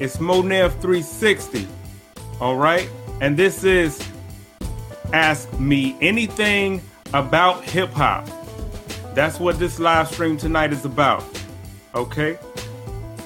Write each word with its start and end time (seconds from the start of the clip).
It's 0.00 0.18
Monev 0.18 0.70
360. 0.80 1.66
All 2.40 2.56
right. 2.56 2.88
And 3.20 3.36
this 3.36 3.64
is 3.64 4.00
Ask 5.12 5.52
Me 5.58 5.96
Anything 6.00 6.80
About 7.12 7.64
Hip 7.64 7.90
Hop. 7.90 8.28
That's 9.14 9.40
what 9.40 9.58
this 9.58 9.80
live 9.80 10.08
stream 10.08 10.36
tonight 10.36 10.72
is 10.72 10.84
about. 10.84 11.24
Okay. 11.96 12.38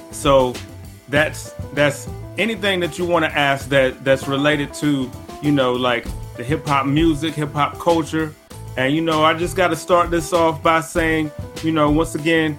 So 0.09 0.55
that's 1.09 1.51
that's 1.73 2.09
anything 2.39 2.79
that 2.79 2.97
you 2.97 3.05
want 3.05 3.23
to 3.25 3.31
ask 3.31 3.69
that 3.69 4.03
that's 4.03 4.27
related 4.27 4.73
to, 4.75 5.11
you 5.43 5.51
know, 5.51 5.73
like 5.73 6.07
the 6.37 6.43
hip 6.43 6.65
hop 6.65 6.87
music, 6.87 7.35
hip 7.35 7.53
hop 7.53 7.77
culture. 7.77 8.33
And 8.77 8.95
you 8.95 9.01
know, 9.01 9.23
I 9.23 9.35
just 9.35 9.55
got 9.55 9.67
to 9.67 9.75
start 9.75 10.09
this 10.09 10.33
off 10.33 10.63
by 10.63 10.81
saying, 10.81 11.29
you 11.61 11.71
know, 11.71 11.91
once 11.91 12.15
again, 12.15 12.57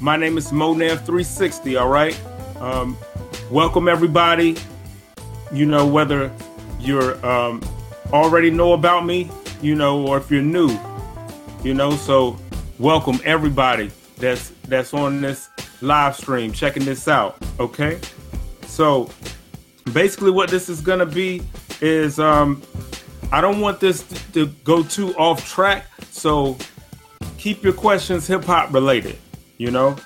my 0.00 0.16
name 0.16 0.38
is 0.38 0.50
Monev360. 0.50 1.78
All 1.78 1.88
right, 1.88 2.18
um, 2.58 2.96
welcome 3.50 3.88
everybody. 3.88 4.56
You 5.52 5.66
know, 5.66 5.86
whether 5.86 6.30
you're 6.78 7.24
um, 7.26 7.60
already 8.12 8.50
know 8.50 8.72
about 8.72 9.04
me, 9.04 9.30
you 9.60 9.74
know, 9.74 10.06
or 10.06 10.18
if 10.18 10.30
you're 10.30 10.42
new, 10.42 10.70
you 11.64 11.74
know, 11.74 11.90
so 11.92 12.38
welcome 12.78 13.18
everybody 13.24 13.90
that's 14.16 14.50
that's 14.68 14.94
on 14.94 15.20
this 15.20 15.48
live 15.80 16.16
stream 16.16 16.52
checking 16.52 16.84
this 16.84 17.08
out. 17.08 17.36
Okay, 17.58 17.98
so 18.66 19.10
basically, 19.92 20.30
what 20.30 20.48
this 20.48 20.68
is 20.68 20.80
gonna 20.80 21.06
be 21.06 21.42
is 21.80 22.20
um, 22.20 22.62
I 23.32 23.40
don't 23.40 23.60
want 23.60 23.80
this 23.80 24.04
to 24.32 24.46
go 24.64 24.84
too 24.84 25.12
off 25.16 25.46
track, 25.48 25.86
so 26.10 26.56
keep 27.36 27.64
your 27.64 27.72
questions 27.72 28.28
hip 28.28 28.44
hop 28.44 28.72
related. 28.72 29.18
You 29.58 29.72
know, 29.72 29.96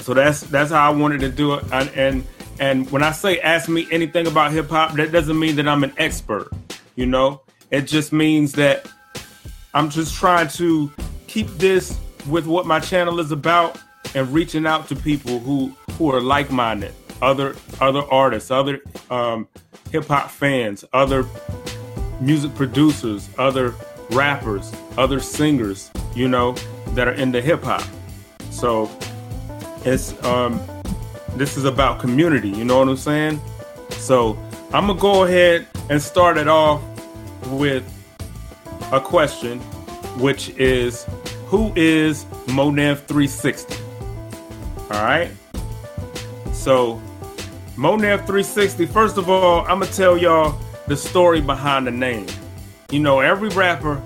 so 0.00 0.12
that's 0.12 0.40
that's 0.40 0.72
how 0.72 0.92
I 0.92 0.94
wanted 0.94 1.20
to 1.20 1.28
do 1.28 1.54
it. 1.54 1.64
And 1.72 1.88
and, 1.90 2.26
and 2.60 2.90
when 2.90 3.02
I 3.02 3.12
say 3.12 3.40
ask 3.40 3.68
me 3.68 3.86
anything 3.90 4.26
about 4.26 4.52
hip 4.52 4.68
hop, 4.68 4.94
that 4.94 5.12
doesn't 5.12 5.38
mean 5.38 5.56
that 5.56 5.68
I'm 5.68 5.84
an 5.84 5.92
expert. 5.96 6.50
You 6.96 7.06
know, 7.06 7.42
it 7.70 7.82
just 7.82 8.12
means 8.12 8.52
that 8.52 8.90
I'm 9.74 9.90
just 9.90 10.14
trying 10.14 10.48
to 10.48 10.90
keep 11.26 11.46
this 11.58 11.98
with 12.28 12.46
what 12.46 12.66
my 12.66 12.80
channel 12.80 13.20
is 13.20 13.30
about 13.30 13.80
and 14.14 14.32
reaching 14.32 14.66
out 14.66 14.88
to 14.88 14.96
people 14.96 15.38
who 15.38 15.74
who 15.92 16.12
are 16.12 16.20
like 16.20 16.50
minded, 16.50 16.92
other 17.22 17.54
other 17.80 18.02
artists, 18.10 18.50
other 18.50 18.80
um, 19.10 19.46
hip 19.90 20.06
hop 20.06 20.30
fans, 20.30 20.84
other 20.92 21.24
music 22.20 22.54
producers, 22.54 23.28
other 23.38 23.74
rappers, 24.10 24.72
other 24.96 25.20
singers, 25.20 25.90
you 26.14 26.26
know, 26.26 26.52
that 26.88 27.06
are 27.06 27.12
into 27.12 27.40
hip 27.40 27.62
hop. 27.62 27.84
So 28.50 28.90
it's 29.84 30.20
um 30.24 30.60
this 31.38 31.56
is 31.56 31.64
about 31.64 32.00
community, 32.00 32.48
you 32.48 32.64
know 32.64 32.78
what 32.78 32.88
I'm 32.88 32.96
saying? 32.96 33.40
So 33.90 34.38
I'm 34.72 34.86
gonna 34.86 34.98
go 34.98 35.24
ahead 35.24 35.66
and 35.88 36.00
start 36.02 36.36
it 36.36 36.48
off 36.48 36.82
with 37.46 37.84
a 38.92 39.00
question, 39.00 39.60
which 40.18 40.50
is 40.50 41.06
who 41.46 41.72
is 41.76 42.24
Monev 42.46 43.06
360? 43.06 43.76
All 44.90 45.04
right. 45.04 45.30
So 46.52 47.00
Monev 47.76 48.26
360, 48.26 48.86
first 48.86 49.16
of 49.16 49.30
all, 49.30 49.60
I'm 49.60 49.80
gonna 49.80 49.86
tell 49.86 50.18
y'all 50.18 50.58
the 50.88 50.96
story 50.96 51.40
behind 51.40 51.86
the 51.86 51.90
name. 51.90 52.26
You 52.90 53.00
know, 53.00 53.20
every 53.20 53.50
rapper, 53.50 54.02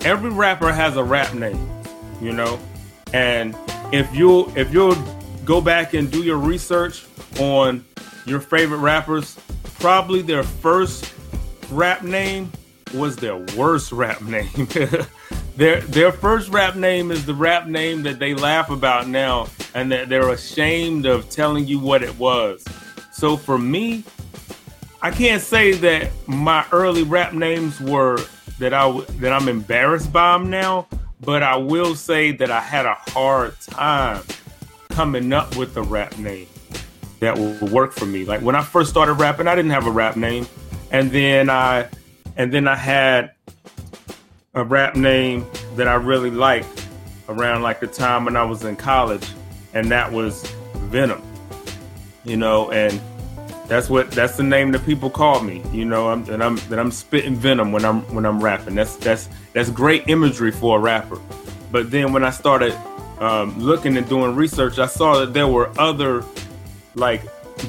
every 0.00 0.30
rapper 0.30 0.72
has 0.72 0.96
a 0.96 1.04
rap 1.04 1.32
name, 1.34 1.70
you 2.20 2.32
know. 2.32 2.58
And 3.12 3.56
if 3.92 4.12
you 4.14 4.52
if 4.56 4.72
you'll 4.72 4.96
go 5.46 5.60
back 5.60 5.94
and 5.94 6.10
do 6.10 6.22
your 6.22 6.38
research 6.38 7.06
on 7.38 7.84
your 8.26 8.40
favorite 8.40 8.78
rappers, 8.78 9.38
probably 9.78 10.20
their 10.20 10.42
first 10.42 11.14
rap 11.70 12.02
name 12.02 12.52
was 12.92 13.16
their 13.16 13.36
worst 13.56 13.92
rap 13.92 14.20
name. 14.22 14.68
their 15.56 15.80
their 15.82 16.12
first 16.12 16.50
rap 16.50 16.74
name 16.74 17.10
is 17.10 17.24
the 17.24 17.34
rap 17.34 17.66
name 17.66 18.02
that 18.02 18.18
they 18.18 18.34
laugh 18.34 18.70
about 18.70 19.08
now 19.08 19.48
and 19.74 19.90
that 19.92 20.08
they're 20.08 20.30
ashamed 20.30 21.06
of 21.06 21.30
telling 21.30 21.66
you 21.66 21.78
what 21.78 22.02
it 22.02 22.18
was. 22.18 22.64
So 23.12 23.36
for 23.36 23.56
me, 23.56 24.04
I 25.00 25.12
can't 25.12 25.42
say 25.42 25.72
that 25.72 26.10
my 26.26 26.66
early 26.72 27.04
rap 27.04 27.32
names 27.32 27.80
were 27.80 28.18
that 28.58 28.74
I 28.74 29.00
that 29.20 29.32
I'm 29.32 29.48
embarrassed 29.48 30.12
by 30.12 30.36
them 30.36 30.50
now, 30.50 30.88
but 31.20 31.44
I 31.44 31.56
will 31.56 31.94
say 31.94 32.32
that 32.32 32.50
I 32.50 32.60
had 32.60 32.84
a 32.84 32.94
hard 32.94 33.58
time 33.60 34.24
coming 34.96 35.30
up 35.34 35.54
with 35.56 35.76
a 35.76 35.82
rap 35.82 36.16
name 36.16 36.46
that 37.20 37.36
will 37.36 37.54
work 37.68 37.92
for 37.92 38.06
me. 38.06 38.24
Like 38.24 38.40
when 38.40 38.54
I 38.54 38.62
first 38.62 38.88
started 38.88 39.12
rapping, 39.12 39.46
I 39.46 39.54
didn't 39.54 39.72
have 39.72 39.86
a 39.86 39.90
rap 39.90 40.16
name, 40.16 40.46
and 40.90 41.10
then 41.10 41.50
I 41.50 41.90
and 42.38 42.50
then 42.50 42.66
I 42.66 42.76
had 42.76 43.32
a 44.54 44.64
rap 44.64 44.96
name 44.96 45.46
that 45.74 45.86
I 45.86 45.96
really 45.96 46.30
liked 46.30 46.88
around 47.28 47.60
like 47.60 47.80
the 47.80 47.86
time 47.86 48.24
when 48.24 48.38
I 48.38 48.44
was 48.44 48.64
in 48.64 48.74
college, 48.74 49.28
and 49.74 49.90
that 49.90 50.10
was 50.10 50.50
Venom. 50.88 51.22
You 52.24 52.38
know, 52.38 52.70
and 52.72 52.98
that's 53.68 53.90
what 53.90 54.10
that's 54.12 54.38
the 54.38 54.44
name 54.44 54.72
that 54.72 54.86
people 54.86 55.10
call 55.10 55.42
me. 55.42 55.62
You 55.72 55.84
know, 55.84 56.08
I'm, 56.08 56.26
and 56.30 56.42
I'm 56.42 56.56
that 56.70 56.78
I'm 56.78 56.90
spitting 56.90 57.36
venom 57.36 57.70
when 57.70 57.84
I'm 57.84 58.00
when 58.14 58.24
I'm 58.24 58.42
rapping. 58.42 58.76
That's 58.76 58.96
that's 58.96 59.28
that's 59.52 59.68
great 59.68 60.04
imagery 60.08 60.52
for 60.52 60.78
a 60.78 60.80
rapper. 60.80 61.20
But 61.70 61.90
then 61.90 62.14
when 62.14 62.24
I 62.24 62.30
started 62.30 62.74
um, 63.18 63.58
looking 63.58 63.96
and 63.96 64.08
doing 64.08 64.34
research, 64.34 64.78
I 64.78 64.86
saw 64.86 65.20
that 65.20 65.32
there 65.32 65.48
were 65.48 65.70
other 65.78 66.24
like 66.94 67.22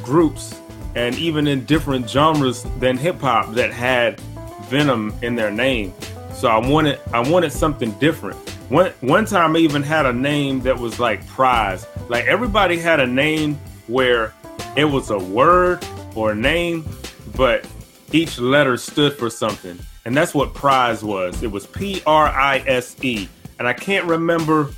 groups 0.03 0.59
and 0.95 1.15
even 1.15 1.47
in 1.47 1.63
different 1.65 2.09
genres 2.09 2.63
than 2.79 2.97
hip 2.97 3.19
hop 3.21 3.53
that 3.53 3.71
had 3.71 4.19
venom 4.63 5.13
in 5.21 5.35
their 5.35 5.51
name. 5.51 5.93
So 6.33 6.47
I 6.47 6.57
wanted 6.57 6.99
I 7.13 7.19
wanted 7.27 7.51
something 7.51 7.91
different. 7.93 8.37
One 8.69 8.91
one 9.01 9.25
time 9.25 9.55
I 9.55 9.59
even 9.59 9.83
had 9.83 10.05
a 10.05 10.13
name 10.13 10.61
that 10.61 10.77
was 10.77 10.99
like 10.99 11.25
prize. 11.27 11.85
Like 12.09 12.25
everybody 12.25 12.77
had 12.77 12.99
a 12.99 13.07
name 13.07 13.55
where 13.87 14.33
it 14.75 14.85
was 14.85 15.09
a 15.09 15.17
word 15.17 15.85
or 16.15 16.31
a 16.31 16.35
name, 16.35 16.85
but 17.35 17.67
each 18.11 18.39
letter 18.39 18.77
stood 18.77 19.13
for 19.13 19.29
something. 19.29 19.79
And 20.05 20.15
that's 20.15 20.33
what 20.33 20.53
prize 20.53 21.03
was. 21.03 21.43
It 21.43 21.51
was 21.51 21.67
P 21.67 22.01
R 22.05 22.27
I 22.27 22.59
S 22.67 22.95
E. 23.03 23.27
And 23.59 23.67
I 23.67 23.73
can't 23.73 24.05
remember 24.05 24.69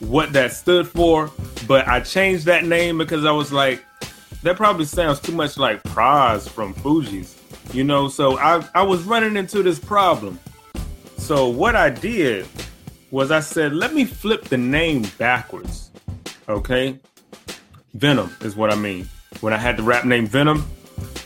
what 0.00 0.32
that 0.32 0.52
stood 0.52 0.88
for, 0.88 1.30
but 1.66 1.86
I 1.86 2.00
changed 2.00 2.46
that 2.46 2.64
name 2.64 2.98
because 2.98 3.24
I 3.24 3.30
was 3.30 3.52
like, 3.52 3.84
that 4.42 4.56
probably 4.56 4.86
sounds 4.86 5.20
too 5.20 5.32
much 5.32 5.56
like 5.56 5.82
Pras 5.84 6.48
from 6.48 6.74
Fugees. 6.74 7.36
You 7.74 7.84
know, 7.84 8.08
so 8.08 8.38
I, 8.38 8.66
I 8.74 8.82
was 8.82 9.04
running 9.04 9.36
into 9.36 9.62
this 9.62 9.78
problem. 9.78 10.40
So 11.16 11.48
what 11.48 11.76
I 11.76 11.90
did 11.90 12.46
was 13.10 13.30
I 13.30 13.40
said, 13.40 13.74
let 13.74 13.94
me 13.94 14.04
flip 14.04 14.44
the 14.44 14.56
name 14.56 15.06
backwards. 15.18 15.90
Okay? 16.48 16.98
Venom 17.94 18.34
is 18.40 18.56
what 18.56 18.72
I 18.72 18.76
mean 18.76 19.08
when 19.40 19.52
I 19.52 19.56
had 19.56 19.76
the 19.76 19.82
rap 19.82 20.04
name 20.04 20.26
Venom, 20.26 20.68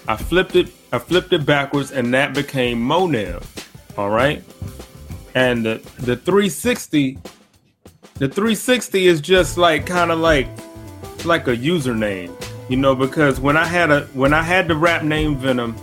I 0.06 0.16
flipped 0.16 0.56
it, 0.56 0.68
I 0.92 0.98
flipped 0.98 1.32
it 1.32 1.44
backwards, 1.44 1.90
and 1.90 2.14
that 2.14 2.34
became 2.34 2.80
Monev. 2.80 3.44
All 3.98 4.10
right. 4.10 4.42
And 5.34 5.64
the 5.64 5.74
the 5.98 6.16
360, 6.16 7.18
the 8.14 8.28
360 8.28 9.06
is 9.06 9.20
just 9.20 9.58
like 9.58 9.86
kind 9.86 10.12
of 10.12 10.18
like 10.18 10.46
like 11.24 11.48
a 11.48 11.56
username, 11.56 12.30
you 12.68 12.76
know, 12.76 12.94
because 12.94 13.40
when 13.40 13.56
I 13.56 13.64
had 13.64 13.90
a 13.90 14.02
when 14.12 14.32
I 14.32 14.42
had 14.42 14.68
the 14.68 14.76
rap 14.76 15.02
name 15.02 15.36
Venom, 15.36 15.76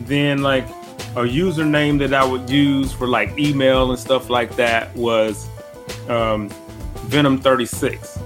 then 0.00 0.42
like 0.42 0.68
a 1.16 1.24
username 1.24 1.98
that 1.98 2.14
I 2.14 2.24
would 2.24 2.48
use 2.48 2.92
for 2.92 3.06
like 3.06 3.36
email 3.38 3.90
and 3.90 3.98
stuff 3.98 4.30
like 4.30 4.54
that 4.56 4.94
was 4.94 5.48
um, 6.08 6.48
Venom 7.06 7.38
36. 7.38 8.18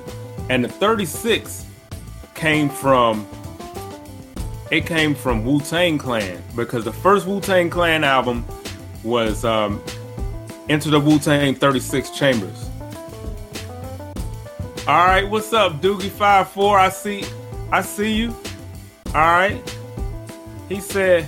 And 0.50 0.64
the 0.64 0.68
36 0.68 1.64
came 2.34 2.68
from 2.68 3.26
it 4.70 4.84
came 4.84 5.14
from 5.14 5.44
Wu 5.44 5.60
Tang 5.60 5.96
Clan 5.96 6.42
because 6.54 6.84
the 6.84 6.92
first 6.92 7.26
Wu 7.26 7.40
Tang 7.40 7.70
Clan 7.70 8.04
album 8.04 8.44
was 9.02 9.44
um, 9.44 9.82
Enter 10.68 10.90
the 10.90 11.00
Wu 11.00 11.18
Tang 11.18 11.54
36 11.54 12.10
Chambers. 12.10 12.65
All 14.88 15.04
right, 15.04 15.28
what's 15.28 15.52
up, 15.52 15.80
Doogie 15.82 16.10
Five 16.10 16.48
Four? 16.50 16.78
I 16.78 16.90
see, 16.90 17.24
I 17.72 17.82
see 17.82 18.14
you. 18.14 18.36
All 19.08 19.14
right. 19.14 19.60
He 20.68 20.78
said, 20.78 21.26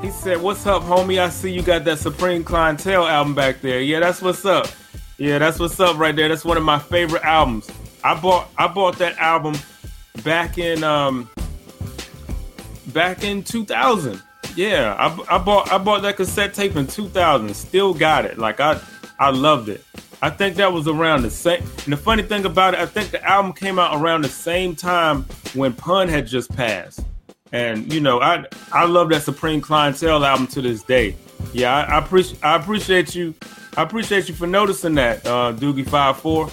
he 0.00 0.08
said, 0.10 0.40
"What's 0.40 0.66
up, 0.66 0.82
homie? 0.82 1.20
I 1.20 1.28
see 1.28 1.52
you 1.52 1.60
got 1.60 1.84
that 1.84 1.98
Supreme 1.98 2.42
Clientele 2.42 3.06
album 3.06 3.34
back 3.34 3.60
there. 3.60 3.82
Yeah, 3.82 4.00
that's 4.00 4.22
what's 4.22 4.46
up. 4.46 4.66
Yeah, 5.18 5.38
that's 5.38 5.58
what's 5.58 5.78
up 5.78 5.98
right 5.98 6.16
there. 6.16 6.30
That's 6.30 6.42
one 6.44 6.56
of 6.56 6.62
my 6.62 6.78
favorite 6.78 7.22
albums. 7.22 7.70
I 8.02 8.18
bought, 8.18 8.48
I 8.56 8.66
bought 8.66 8.96
that 8.96 9.18
album 9.18 9.54
back 10.24 10.56
in 10.56 10.82
um 10.82 11.28
back 12.94 13.24
in 13.24 13.42
2000. 13.42 14.22
Yeah, 14.56 14.94
I, 14.98 15.36
I 15.36 15.38
bought 15.38 15.70
I 15.70 15.76
bought 15.76 16.00
that 16.00 16.16
cassette 16.16 16.54
tape 16.54 16.76
in 16.76 16.86
2000. 16.86 17.54
Still 17.54 17.92
got 17.92 18.24
it. 18.24 18.38
Like 18.38 18.58
I 18.58 18.80
I 19.18 19.28
loved 19.28 19.68
it. 19.68 19.84
I 20.20 20.30
think 20.30 20.56
that 20.56 20.72
was 20.72 20.88
around 20.88 21.22
the 21.22 21.30
same. 21.30 21.62
And 21.84 21.92
the 21.92 21.96
funny 21.96 22.22
thing 22.22 22.44
about 22.44 22.74
it, 22.74 22.80
I 22.80 22.86
think 22.86 23.10
the 23.10 23.24
album 23.24 23.52
came 23.52 23.78
out 23.78 24.00
around 24.00 24.22
the 24.22 24.28
same 24.28 24.74
time 24.74 25.22
when 25.54 25.72
Pun 25.72 26.08
had 26.08 26.26
just 26.26 26.54
passed. 26.54 27.04
And 27.52 27.92
you 27.92 28.00
know, 28.00 28.20
I 28.20 28.44
I 28.72 28.84
love 28.84 29.08
that 29.10 29.22
Supreme 29.22 29.60
Clientele 29.60 30.24
album 30.24 30.46
to 30.48 30.60
this 30.60 30.82
day. 30.82 31.16
Yeah, 31.52 31.74
I, 31.74 31.94
I 31.94 31.98
appreciate 31.98 32.44
I 32.44 32.56
appreciate 32.56 33.14
you. 33.14 33.34
I 33.76 33.82
appreciate 33.82 34.28
you 34.28 34.34
for 34.34 34.46
noticing 34.46 34.94
that, 34.96 35.24
uh, 35.24 35.52
Doogie 35.52 35.88
Five 35.88 36.18
Four. 36.18 36.50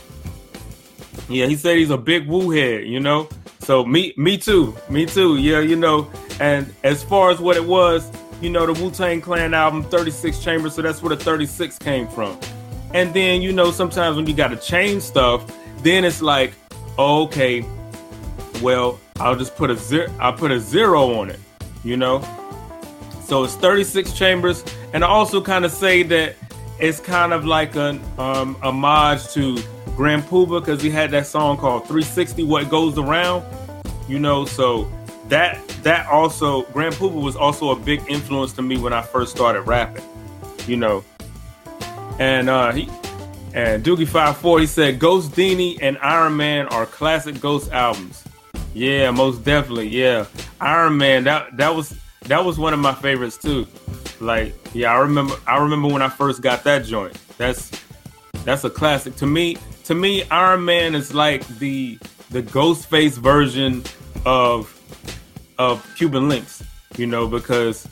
Yeah, 1.27 1.47
he 1.47 1.55
said 1.55 1.77
he's 1.77 1.89
a 1.89 1.97
big 1.97 2.27
Wu 2.27 2.51
head. 2.51 2.85
You 2.85 2.99
know, 2.99 3.27
so 3.59 3.83
me 3.83 4.13
me 4.15 4.37
too, 4.37 4.75
me 4.89 5.05
too. 5.05 5.37
Yeah, 5.37 5.59
you 5.59 5.75
know. 5.75 6.09
And 6.39 6.73
as 6.83 7.03
far 7.03 7.31
as 7.31 7.39
what 7.39 7.57
it 7.57 7.65
was, 7.65 8.09
you 8.41 8.49
know, 8.49 8.71
the 8.71 8.81
Wu 8.81 8.91
Tang 8.91 9.21
Clan 9.21 9.53
album, 9.53 9.83
36 9.83 10.39
Chambers. 10.39 10.75
So 10.75 10.81
that's 10.81 11.01
where 11.01 11.15
the 11.15 11.23
36 11.23 11.79
came 11.79 12.07
from. 12.07 12.37
And 12.93 13.13
then 13.13 13.41
you 13.41 13.51
know, 13.51 13.71
sometimes 13.71 14.15
when 14.15 14.27
you 14.27 14.33
got 14.33 14.49
to 14.49 14.57
change 14.57 15.03
stuff, 15.03 15.45
then 15.83 16.05
it's 16.05 16.21
like, 16.21 16.53
okay, 16.97 17.65
well, 18.61 18.99
I'll 19.17 19.35
just 19.35 19.55
put 19.55 19.69
a 19.69 19.75
zero. 19.75 20.11
I'll 20.19 20.33
put 20.33 20.51
a 20.51 20.59
zero 20.59 21.19
on 21.19 21.29
it. 21.29 21.39
You 21.83 21.97
know. 21.97 22.21
So 23.23 23.43
it's 23.43 23.55
36 23.55 24.13
chambers, 24.13 24.63
and 24.93 25.03
I 25.03 25.07
also 25.07 25.41
kind 25.41 25.65
of 25.65 25.71
say 25.71 26.03
that 26.03 26.35
it's 26.79 26.99
kind 26.99 27.33
of 27.33 27.43
like 27.43 27.75
an 27.75 27.99
um, 28.19 28.55
homage 28.61 29.29
to 29.29 29.57
Grand 29.95 30.23
Puba 30.23 30.59
because 30.59 30.81
he 30.81 30.89
had 30.89 31.09
that 31.11 31.25
song 31.25 31.57
called 31.57 31.83
360 31.83 32.43
What 32.43 32.69
Goes 32.69 32.97
Around. 32.97 33.43
You 34.07 34.19
know, 34.19 34.45
so 34.45 34.91
that 35.29 35.67
that 35.81 36.07
also 36.07 36.63
Grand 36.73 36.93
Puba 36.95 37.19
was 37.19 37.35
also 37.35 37.71
a 37.71 37.75
big 37.75 38.01
influence 38.07 38.53
to 38.53 38.61
me 38.61 38.77
when 38.77 38.93
I 38.93 39.01
first 39.01 39.35
started 39.35 39.61
rapping. 39.61 40.03
You 40.67 40.77
know, 40.77 41.03
and 42.19 42.49
uh, 42.49 42.71
he 42.71 42.89
and 43.53 43.83
Doogie 43.83 44.07
Five 44.07 44.37
Four 44.37 44.59
he 44.59 44.67
said 44.67 44.99
Ghostdini 44.99 45.77
and 45.81 45.97
Iron 45.99 46.37
Man 46.37 46.67
are 46.67 46.85
classic 46.85 47.39
Ghost 47.39 47.71
albums. 47.71 48.23
Yeah, 48.73 49.11
most 49.11 49.43
definitely. 49.43 49.87
Yeah, 49.89 50.25
Iron 50.59 50.97
Man 50.97 51.23
that 51.25 51.55
that 51.57 51.75
was 51.75 51.95
that 52.23 52.43
was 52.43 52.57
one 52.57 52.73
of 52.73 52.79
my 52.79 52.93
favorites 52.93 53.37
too. 53.37 53.67
Like, 54.19 54.53
yeah, 54.73 54.93
I 54.93 54.99
remember 54.99 55.35
I 55.47 55.57
remember 55.57 55.87
when 55.87 56.01
I 56.01 56.09
first 56.09 56.41
got 56.41 56.63
that 56.63 56.85
joint. 56.85 57.17
That's 57.37 57.71
that's 58.43 58.63
a 58.63 58.69
classic 58.69 59.15
to 59.17 59.25
me. 59.25 59.57
To 59.85 59.95
me, 59.95 60.23
Iron 60.31 60.65
Man 60.65 60.95
is 60.95 61.13
like 61.13 61.45
the 61.59 61.97
the 62.31 62.41
Ghostface 62.41 63.17
version 63.17 63.83
of 64.25 64.71
of 65.57 65.85
Cuban 65.95 66.27
Links. 66.29 66.63
You 66.97 67.07
know, 67.07 67.27
because 67.27 67.87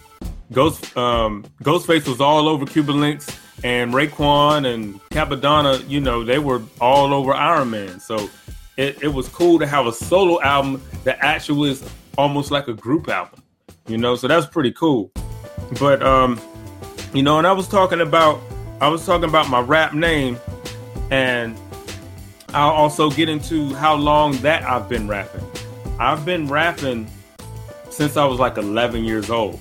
Ghost 0.52 0.96
um, 0.98 1.46
Ghostface 1.64 2.08
was 2.08 2.22
all 2.22 2.48
over 2.48 2.66
Cuban 2.66 3.00
Links, 3.00 3.28
and 3.64 3.94
Raekwon 3.94 4.72
and 4.74 5.02
Cappadonna, 5.10 5.88
you 5.90 6.02
know, 6.02 6.24
they 6.24 6.40
were 6.40 6.62
all 6.82 7.14
over 7.14 7.34
Iron 7.34 7.70
Man. 7.70 8.00
So 8.00 8.30
it, 8.78 9.02
it 9.02 9.08
was 9.08 9.28
cool 9.30 9.60
to 9.60 9.68
have 9.68 9.88
a 9.88 9.94
solo 9.94 10.42
album 10.42 10.82
that 11.04 11.20
actually 11.22 11.70
was 11.70 11.88
almost 12.18 12.52
like 12.52 12.68
a 12.68 12.74
group 12.74 13.08
album 13.10 13.44
you 13.88 13.98
know, 13.98 14.16
so 14.16 14.28
that's 14.28 14.46
pretty 14.46 14.72
cool. 14.72 15.12
But 15.80 16.02
um, 16.04 16.40
you 17.14 17.24
know, 17.24 17.38
and 17.38 17.48
I 17.48 17.52
was 17.52 17.68
talking 17.68 18.02
about 18.02 18.42
I 18.80 18.88
was 18.88 19.06
talking 19.06 19.28
about 19.28 19.50
my 19.50 19.60
rap 19.60 19.94
name, 19.94 20.40
and 21.12 21.58
I'll 22.54 22.72
also 22.72 23.10
get 23.10 23.30
into 23.30 23.74
how 23.76 23.96
long 23.96 24.34
that 24.38 24.64
I've 24.64 24.88
been 24.88 25.08
rapping. 25.08 25.46
I've 26.00 26.26
been 26.26 26.48
rapping 26.48 27.10
since 27.90 28.18
I 28.18 28.26
was 28.26 28.40
like 28.40 28.58
11 28.58 29.04
years 29.04 29.30
old, 29.30 29.60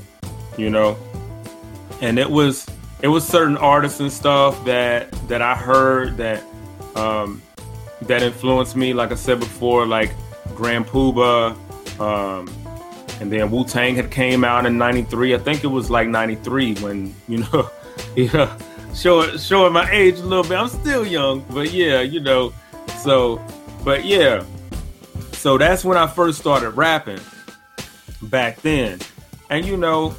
you 0.56 0.70
know, 0.70 0.96
and 2.00 2.18
it 2.18 2.30
was 2.30 2.66
it 3.02 3.08
was 3.08 3.26
certain 3.26 3.56
artists 3.56 4.00
and 4.00 4.12
stuff 4.12 4.64
that 4.64 5.10
that 5.28 5.42
I 5.42 5.54
heard 5.54 6.16
that 6.18 6.42
um, 6.94 7.42
that 8.02 8.22
influenced 8.22 8.76
me. 8.76 8.94
Like 8.94 9.10
I 9.10 9.16
said 9.16 9.40
before, 9.40 9.86
like 9.86 10.12
Grand 10.54 10.86
Puba, 10.86 11.56
um, 12.00 12.48
and 13.20 13.30
then 13.30 13.50
Wu 13.50 13.64
Tang 13.64 13.96
had 13.96 14.10
came 14.10 14.44
out 14.44 14.66
in 14.66 14.78
'93. 14.78 15.34
I 15.34 15.38
think 15.38 15.64
it 15.64 15.68
was 15.68 15.90
like 15.90 16.08
'93 16.08 16.76
when 16.76 17.14
you 17.28 17.38
know, 17.38 17.70
yeah, 18.16 18.56
showing 18.94 19.36
showing 19.36 19.72
my 19.72 19.90
age 19.90 20.18
a 20.18 20.22
little 20.22 20.44
bit. 20.44 20.58
I'm 20.58 20.68
still 20.68 21.06
young, 21.06 21.44
but 21.50 21.72
yeah, 21.72 22.00
you 22.00 22.20
know. 22.20 22.52
So, 22.98 23.44
but 23.84 24.04
yeah, 24.04 24.44
so 25.32 25.58
that's 25.58 25.84
when 25.84 25.98
I 25.98 26.06
first 26.06 26.38
started 26.38 26.70
rapping 26.70 27.20
back 28.22 28.62
then, 28.62 29.00
and 29.50 29.66
you 29.66 29.76
know, 29.76 30.14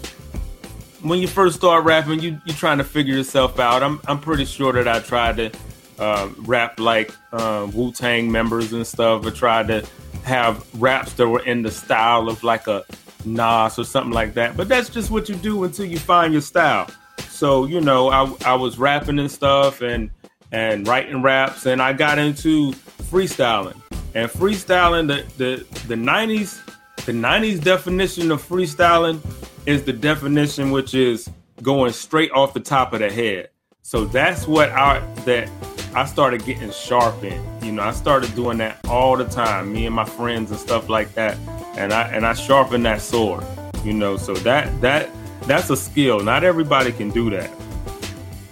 when 1.04 1.20
you 1.20 1.28
first 1.28 1.58
start 1.58 1.84
rapping, 1.84 2.20
you 2.20 2.40
you're 2.46 2.56
trying 2.56 2.78
to 2.78 2.84
figure 2.84 3.16
yourself 3.16 3.60
out. 3.60 3.84
I'm 3.84 4.00
I'm 4.08 4.20
pretty 4.20 4.46
sure 4.46 4.74
that 4.74 4.88
I 4.88 5.00
tried 5.00 5.38
to 5.38 5.52
uh, 6.00 6.30
rap 6.40 6.80
like 6.80 7.12
uh, 7.32 7.70
Wu 7.74 7.92
Tang 7.92 8.32
members 8.32 8.74
and 8.74 8.86
stuff, 8.88 9.26
or 9.26 9.32
tried 9.32 9.68
to 9.68 9.86
have 10.24 10.66
raps 10.82 11.14
that 11.14 11.28
were 11.28 11.44
in 11.44 11.62
the 11.62 11.72
style 11.72 12.30
of 12.30 12.44
like 12.44 12.68
a 12.68 12.84
Nas 13.26 13.78
or 13.78 13.84
something 13.84 14.14
like 14.14 14.34
that. 14.34 14.58
But 14.58 14.68
that's 14.68 14.90
just 14.90 15.12
what 15.12 15.30
you 15.30 15.36
do 15.36 15.64
until 15.64 15.86
you 15.86 16.00
find 16.00 16.34
your 16.34 16.42
style. 16.42 16.90
So 17.30 17.66
you 17.66 17.82
know, 17.82 18.10
I 18.10 18.34
I 18.46 18.56
was 18.56 18.78
rapping 18.78 19.20
and 19.20 19.32
stuff 19.32 19.82
and 19.82 20.10
and 20.52 20.88
writing 20.88 21.22
raps, 21.22 21.66
and 21.66 21.82
I 21.82 21.94
got 21.94 22.18
into 22.18 22.72
freestyling. 23.12 23.80
And 24.16 24.30
freestyling, 24.30 25.08
the 25.08 25.26
the 25.38 25.88
the 25.88 25.96
nineties, 25.96 26.62
the 27.06 27.14
nineties 27.14 27.60
definition 27.60 28.32
of 28.32 28.42
freestyling 28.42 29.22
is 29.66 29.84
the 29.84 29.94
definition 29.94 30.72
which 30.72 30.94
is 30.94 31.30
going 31.62 31.94
straight 31.94 32.32
off 32.32 32.54
the 32.54 32.60
top 32.60 32.94
of 32.94 33.00
the 33.00 33.12
head. 33.12 33.50
So 33.82 34.06
that's 34.06 34.48
what 34.48 34.70
I 34.70 35.00
that 35.26 35.50
I 35.94 36.06
started 36.06 36.44
getting 36.46 36.72
sharp 36.72 37.24
in. 37.24 37.44
You 37.64 37.74
know, 37.74 37.84
I 37.84 37.92
started 37.92 38.34
doing 38.36 38.58
that 38.58 38.80
all 38.88 39.16
the 39.16 39.26
time, 39.26 39.72
me 39.72 39.86
and 39.86 39.96
my 39.96 40.06
friends 40.06 40.52
and 40.52 40.60
stuff 40.60 40.90
like 40.90 41.14
that. 41.14 41.38
And 41.76 41.94
I 41.94 42.08
and 42.10 42.26
I 42.26 42.34
sharpened 42.34 42.86
that 42.86 43.02
sword. 43.02 43.44
You 43.84 43.94
know, 43.94 44.18
so 44.18 44.34
that 44.36 44.82
that 44.82 45.10
that's 45.44 45.70
a 45.70 45.78
skill. 45.78 46.22
Not 46.22 46.44
everybody 46.44 46.92
can 46.92 47.10
do 47.10 47.30
that. 47.32 47.52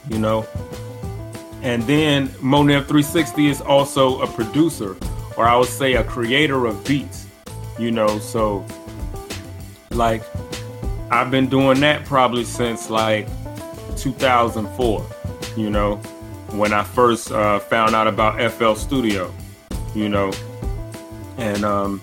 You 0.10 0.20
know. 0.20 0.46
And 1.62 1.84
then 1.84 2.28
Monev 2.40 2.88
360 2.88 3.48
is 3.48 3.62
also 3.62 4.20
a 4.22 4.28
producer, 4.28 4.98
or 5.38 5.48
I 5.48 5.56
would 5.56 5.70
say 5.70 5.94
a 5.94 6.04
creator 6.04 6.66
of 6.66 6.84
beats. 6.86 7.28
You 7.80 7.92
know, 7.92 8.20
so 8.20 8.66
like 9.92 10.24
I've 11.12 11.30
been 11.30 11.50
doing 11.50 11.82
that 11.82 12.06
probably 12.06 12.46
since 12.46 12.90
like 12.90 13.28
2004. 13.98 15.06
You 15.58 15.70
know, 15.70 15.98
when 16.52 16.72
I 16.72 16.84
first 16.84 17.32
uh, 17.32 17.60
found 17.60 17.94
out 17.94 18.08
about 18.08 18.40
FL 18.54 18.76
Studio, 18.76 19.34
you 19.94 20.08
know, 20.08 20.32
and 21.38 21.66
um, 21.66 22.02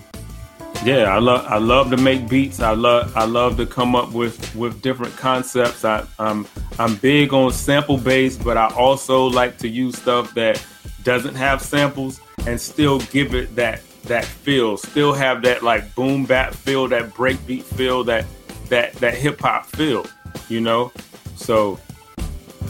yeah, 0.83 1.05
I 1.05 1.17
love 1.17 1.45
I 1.47 1.57
love 1.57 1.89
to 1.89 1.97
make 1.97 2.29
beats. 2.29 2.59
I 2.59 2.71
love 2.71 3.17
I 3.17 3.25
love 3.25 3.57
to 3.57 3.65
come 3.65 3.95
up 3.95 4.11
with 4.11 4.55
with 4.55 4.81
different 4.83 5.17
concepts. 5.17 5.83
I, 5.83 6.05
I'm 6.19 6.47
I'm 6.77 6.95
big 6.97 7.33
on 7.33 7.51
sample 7.51 7.97
based, 7.97 8.43
but 8.43 8.57
I 8.57 8.71
also 8.75 9.25
like 9.25 9.57
to 9.57 9.67
use 9.67 9.97
stuff 9.97 10.35
that 10.35 10.63
doesn't 11.03 11.33
have 11.33 11.63
samples 11.63 12.21
and 12.45 12.61
still 12.61 12.99
give 12.99 13.33
it 13.33 13.55
that 13.55 13.81
that 14.03 14.23
feel. 14.23 14.77
Still 14.77 15.13
have 15.13 15.41
that 15.41 15.63
like 15.63 15.95
boom 15.95 16.25
bap 16.25 16.53
feel, 16.53 16.87
that 16.89 17.09
breakbeat 17.09 17.63
feel, 17.63 18.03
that 18.03 18.25
that 18.69 18.93
that 18.93 19.15
hip 19.15 19.39
hop 19.39 19.65
feel. 19.65 20.05
You 20.47 20.61
know, 20.61 20.91
so 21.35 21.79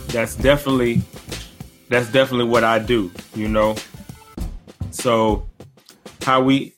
that's 0.08 0.36
definitely 0.36 1.01
that's 1.89 2.12
definitely 2.12 2.48
what 2.48 2.63
I 2.63 2.79
do, 2.79 3.12
you 3.36 3.48
know. 3.48 3.75
So 4.91 5.48
how 6.24 6.41
we 6.41 6.74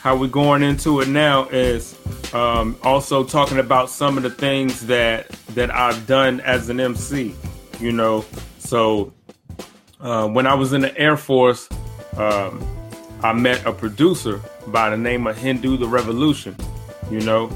how 0.00 0.16
we 0.16 0.28
going 0.28 0.62
into 0.62 1.00
it 1.00 1.08
now 1.08 1.48
is 1.48 1.98
um, 2.34 2.76
also 2.82 3.24
talking 3.24 3.58
about 3.58 3.88
some 3.88 4.16
of 4.16 4.22
the 4.22 4.30
things 4.30 4.86
that 4.86 5.28
that 5.50 5.74
I've 5.74 6.06
done 6.06 6.40
as 6.40 6.68
an 6.68 6.80
MC, 6.80 7.34
you 7.80 7.92
know. 7.92 8.24
So 8.58 9.12
uh, 10.00 10.28
when 10.28 10.46
I 10.46 10.54
was 10.54 10.72
in 10.72 10.80
the 10.80 10.96
Air 10.98 11.16
Force, 11.16 11.68
um, 12.16 12.66
I 13.22 13.32
met 13.32 13.64
a 13.64 13.72
producer 13.72 14.40
by 14.66 14.90
the 14.90 14.96
name 14.96 15.26
of 15.26 15.36
Hindu 15.38 15.76
the 15.76 15.88
Revolution, 15.88 16.56
you 17.10 17.20
know. 17.20 17.48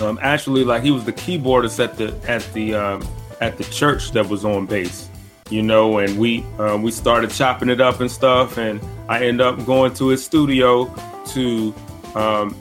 Um, 0.00 0.18
actually, 0.22 0.64
like 0.64 0.82
he 0.82 0.90
was 0.90 1.04
the 1.04 1.12
keyboardist 1.12 1.82
at 1.82 1.96
the 1.96 2.14
at 2.30 2.42
the 2.52 2.74
um, 2.74 3.08
at 3.40 3.56
the 3.56 3.64
church 3.64 4.12
that 4.12 4.28
was 4.28 4.44
on 4.44 4.66
base 4.66 5.08
you 5.50 5.62
know, 5.62 5.98
and 5.98 6.18
we 6.18 6.44
uh, 6.58 6.78
we 6.80 6.90
started 6.90 7.30
chopping 7.30 7.68
it 7.68 7.80
up 7.80 8.00
and 8.00 8.10
stuff, 8.10 8.58
and 8.58 8.80
I 9.08 9.24
end 9.24 9.40
up 9.40 9.64
going 9.64 9.94
to 9.94 10.08
his 10.08 10.24
studio 10.24 10.92
to 11.26 11.74
um, 12.14 12.56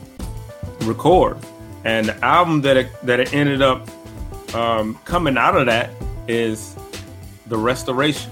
record. 0.81 1.37
And 1.83 2.07
the 2.07 2.25
album 2.25 2.61
that 2.61 2.77
it, 2.77 2.87
that 3.03 3.19
it 3.19 3.33
ended 3.33 3.61
up 3.61 3.87
um, 4.53 4.99
coming 5.05 5.37
out 5.37 5.57
of 5.57 5.65
that 5.67 5.89
is 6.27 6.75
the 7.47 7.57
Restoration. 7.57 8.31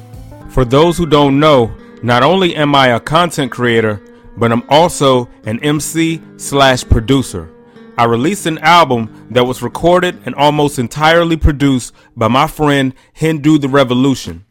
For 0.50 0.66
those 0.66 0.98
who 0.98 1.06
don't 1.06 1.40
know, 1.40 1.76
not 2.02 2.24
only 2.24 2.56
am 2.56 2.76
I 2.76 2.90
a 2.90 3.00
content 3.00 3.52
creator, 3.52 4.02
but 4.38 4.52
I'm 4.52 4.64
also 4.70 5.30
an 5.46 5.60
MC 5.64 6.22
slash 6.38 6.84
producer. 6.84 7.50
I 7.96 8.06
released 8.06 8.48
an 8.48 8.58
album 8.60 9.28
that 9.32 9.46
was 9.46 9.62
recorded 9.62 10.20
and 10.26 10.34
almost 10.36 10.80
entirely 10.80 11.38
produced 11.38 11.94
by 12.16 12.28
my 12.28 12.48
friend 12.48 12.94
Hindu 13.14 13.60
the 13.60 13.70
Revolution. 13.70 14.46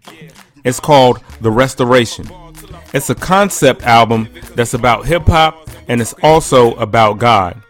It's 0.65 0.79
called 0.79 1.21
The 1.41 1.51
Restoration. 1.51 2.29
It's 2.95 3.11
a 3.11 3.15
concept 3.17 3.83
album 3.83 4.29
that's 4.55 4.75
about 4.75 5.07
hip 5.07 5.25
hop 5.27 5.69
and 5.89 6.01
it's 6.01 6.15
also 6.23 6.75
about 6.75 7.19
God. 7.19 7.61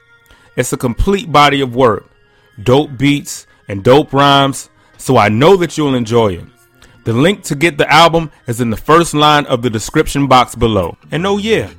It's 0.57 0.75
a 0.75 0.76
complete 0.76 1.33
body 1.33 1.62
of 1.62 1.75
work, 1.75 2.11
dope 2.62 2.99
beats 2.99 3.47
and 3.67 3.83
dope 3.83 4.12
rhymes, 4.12 4.69
so 4.99 5.17
I 5.17 5.31
know 5.31 5.57
that 5.57 5.79
you'll 5.79 5.95
enjoy 5.95 6.35
it. 6.35 6.45
The 7.05 7.14
link 7.14 7.43
to 7.45 7.55
get 7.55 7.79
the 7.79 7.91
album 7.91 8.31
is 8.47 8.61
in 8.61 8.71
the 8.71 8.76
first 8.76 9.14
line 9.14 9.47
of 9.47 9.62
the 9.62 9.71
description 9.71 10.26
box 10.26 10.55
below. 10.55 10.99
And 11.11 11.26
oh 11.26 11.38
yeah, 11.38 11.71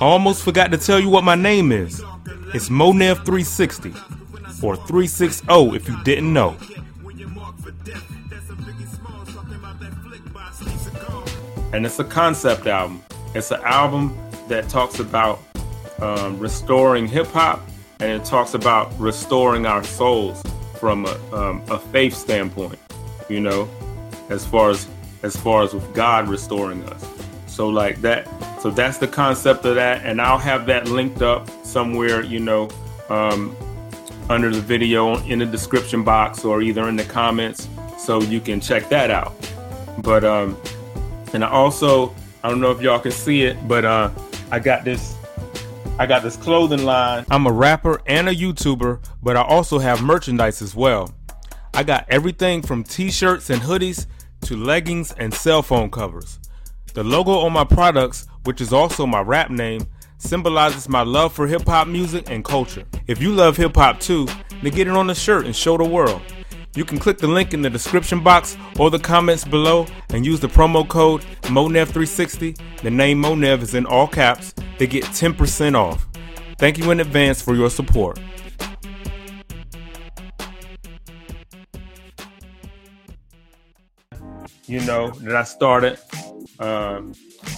I 0.00 0.04
almost 0.04 0.44
forgot 0.44 0.70
to 0.70 0.78
tell 0.78 1.00
you 1.00 1.10
what 1.10 1.24
my 1.24 1.34
name 1.34 1.72
is. 1.72 2.02
It's 2.52 2.68
Monev360 2.68 4.62
or 4.62 4.74
360 4.74 5.46
if 5.76 5.88
you 5.88 6.02
didn't 6.02 6.32
know. 6.32 6.56
And 11.72 11.86
it's 11.86 12.00
a 12.00 12.04
concept 12.04 12.66
album. 12.66 13.02
It's 13.34 13.52
an 13.52 13.60
album 13.62 14.16
that 14.48 14.68
talks 14.68 14.98
about 14.98 15.38
um, 16.00 16.40
restoring 16.40 17.06
hip 17.06 17.28
hop 17.28 17.60
and 18.00 18.10
it 18.20 18.24
talks 18.24 18.54
about 18.54 18.92
restoring 18.98 19.66
our 19.66 19.84
souls 19.84 20.42
from 20.80 21.06
a, 21.06 21.16
um, 21.32 21.62
a 21.70 21.78
faith 21.78 22.16
standpoint, 22.16 22.80
you 23.28 23.38
know, 23.38 23.68
as 24.28 24.44
far 24.44 24.70
as 24.70 24.88
as 25.22 25.36
far 25.36 25.62
as 25.62 25.74
with 25.74 25.94
God 25.94 26.28
restoring 26.28 26.82
us. 26.88 27.06
So 27.46 27.68
like 27.68 28.00
that, 28.00 28.26
so 28.60 28.70
that's 28.70 28.98
the 28.98 29.08
concept 29.08 29.64
of 29.64 29.74
that, 29.76 30.04
and 30.04 30.20
I'll 30.20 30.38
have 30.38 30.66
that 30.66 30.86
linked 30.86 31.22
up 31.22 31.48
somewhere, 31.64 32.22
you 32.22 32.40
know, 32.40 32.68
um, 33.08 33.56
under 34.28 34.50
the 34.50 34.60
video 34.60 35.16
in 35.24 35.38
the 35.38 35.46
description 35.46 36.04
box 36.04 36.44
or 36.44 36.62
either 36.62 36.88
in 36.88 36.96
the 36.96 37.04
comments, 37.04 37.68
so 37.98 38.20
you 38.20 38.40
can 38.40 38.60
check 38.60 38.88
that 38.90 39.10
out. 39.10 39.32
But 40.02 40.24
um, 40.24 40.56
and 41.32 41.44
I 41.44 41.48
also, 41.48 42.14
I 42.42 42.48
don't 42.48 42.60
know 42.60 42.70
if 42.70 42.80
y'all 42.80 42.98
can 42.98 43.12
see 43.12 43.42
it, 43.42 43.56
but 43.66 43.84
uh, 43.84 44.10
I 44.50 44.58
got 44.58 44.84
this 44.84 45.14
I 45.98 46.06
got 46.06 46.22
this 46.22 46.36
clothing 46.36 46.84
line. 46.84 47.26
I'm 47.30 47.46
a 47.46 47.52
rapper 47.52 48.00
and 48.06 48.26
a 48.28 48.34
YouTuber, 48.34 49.04
but 49.22 49.36
I 49.36 49.42
also 49.42 49.78
have 49.78 50.02
merchandise 50.02 50.62
as 50.62 50.74
well. 50.74 51.14
I 51.74 51.82
got 51.82 52.06
everything 52.08 52.62
from 52.62 52.84
t 52.84 53.10
shirts 53.10 53.50
and 53.50 53.60
hoodies 53.60 54.06
to 54.42 54.56
leggings 54.56 55.12
and 55.12 55.32
cell 55.32 55.62
phone 55.62 55.90
covers. 55.90 56.38
The 56.94 57.04
logo 57.04 57.32
on 57.40 57.52
my 57.52 57.64
products, 57.64 58.26
which 58.44 58.60
is 58.60 58.72
also 58.72 59.06
my 59.06 59.20
rap 59.20 59.50
name, 59.50 59.86
symbolizes 60.18 60.88
my 60.88 61.02
love 61.02 61.32
for 61.32 61.46
hip 61.46 61.66
hop 61.66 61.88
music 61.88 62.30
and 62.30 62.44
culture. 62.44 62.84
If 63.06 63.20
you 63.20 63.32
love 63.32 63.56
hip 63.56 63.74
hop 63.74 64.00
too, 64.00 64.26
then 64.62 64.72
get 64.72 64.86
it 64.86 64.94
on 64.94 65.10
a 65.10 65.14
shirt 65.14 65.46
and 65.46 65.56
show 65.56 65.76
the 65.76 65.84
world. 65.84 66.22
You 66.76 66.84
can 66.84 66.98
click 66.98 67.18
the 67.18 67.26
link 67.26 67.52
in 67.52 67.62
the 67.62 67.70
description 67.70 68.22
box 68.22 68.56
or 68.78 68.90
the 68.90 68.98
comments 68.98 69.44
below 69.44 69.86
and 70.10 70.24
use 70.24 70.38
the 70.38 70.46
promo 70.46 70.86
code 70.86 71.22
MONEV360. 71.42 72.80
The 72.82 72.90
name 72.90 73.20
Monev 73.20 73.62
is 73.62 73.74
in 73.74 73.86
all 73.86 74.06
caps 74.06 74.54
to 74.78 74.86
get 74.86 75.02
10% 75.04 75.74
off. 75.74 76.06
Thank 76.58 76.78
you 76.78 76.90
in 76.92 77.00
advance 77.00 77.42
for 77.42 77.56
your 77.56 77.70
support. 77.70 78.20
You 84.66 84.80
know, 84.82 85.10
that 85.10 85.34
I 85.34 85.42
started 85.42 85.98
um, 86.60 87.14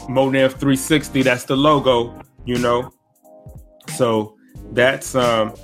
Monev 0.09 0.51
360, 0.51 1.23
that's 1.23 1.45
the 1.45 1.57
logo, 1.57 2.21
you 2.45 2.59
know. 2.59 2.93
So 3.97 4.37
that's 4.73 5.15
um 5.15 5.55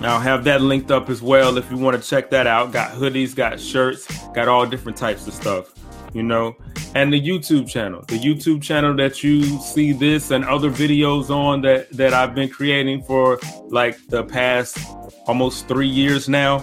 I'll 0.00 0.20
have 0.20 0.44
that 0.44 0.60
linked 0.60 0.90
up 0.90 1.08
as 1.08 1.22
well 1.22 1.56
if 1.56 1.70
you 1.70 1.78
want 1.78 2.00
to 2.00 2.08
check 2.08 2.28
that 2.30 2.46
out. 2.46 2.70
Got 2.72 2.90
hoodies, 2.92 3.34
got 3.34 3.58
shirts, 3.58 4.06
got 4.34 4.46
all 4.46 4.66
different 4.66 4.98
types 4.98 5.26
of 5.26 5.32
stuff, 5.32 5.72
you 6.12 6.22
know. 6.22 6.54
And 6.94 7.12
the 7.12 7.20
YouTube 7.20 7.68
channel, 7.68 8.02
the 8.08 8.18
YouTube 8.18 8.62
channel 8.62 8.94
that 8.96 9.22
you 9.22 9.42
see 9.60 9.92
this 9.92 10.30
and 10.30 10.44
other 10.44 10.70
videos 10.70 11.30
on 11.30 11.62
that 11.62 11.90
that 11.92 12.12
I've 12.12 12.34
been 12.34 12.48
creating 12.48 13.02
for 13.04 13.38
like 13.68 13.98
the 14.08 14.24
past 14.24 14.78
almost 15.26 15.66
three 15.66 15.88
years 15.88 16.28
now. 16.28 16.62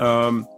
Um, 0.00 0.48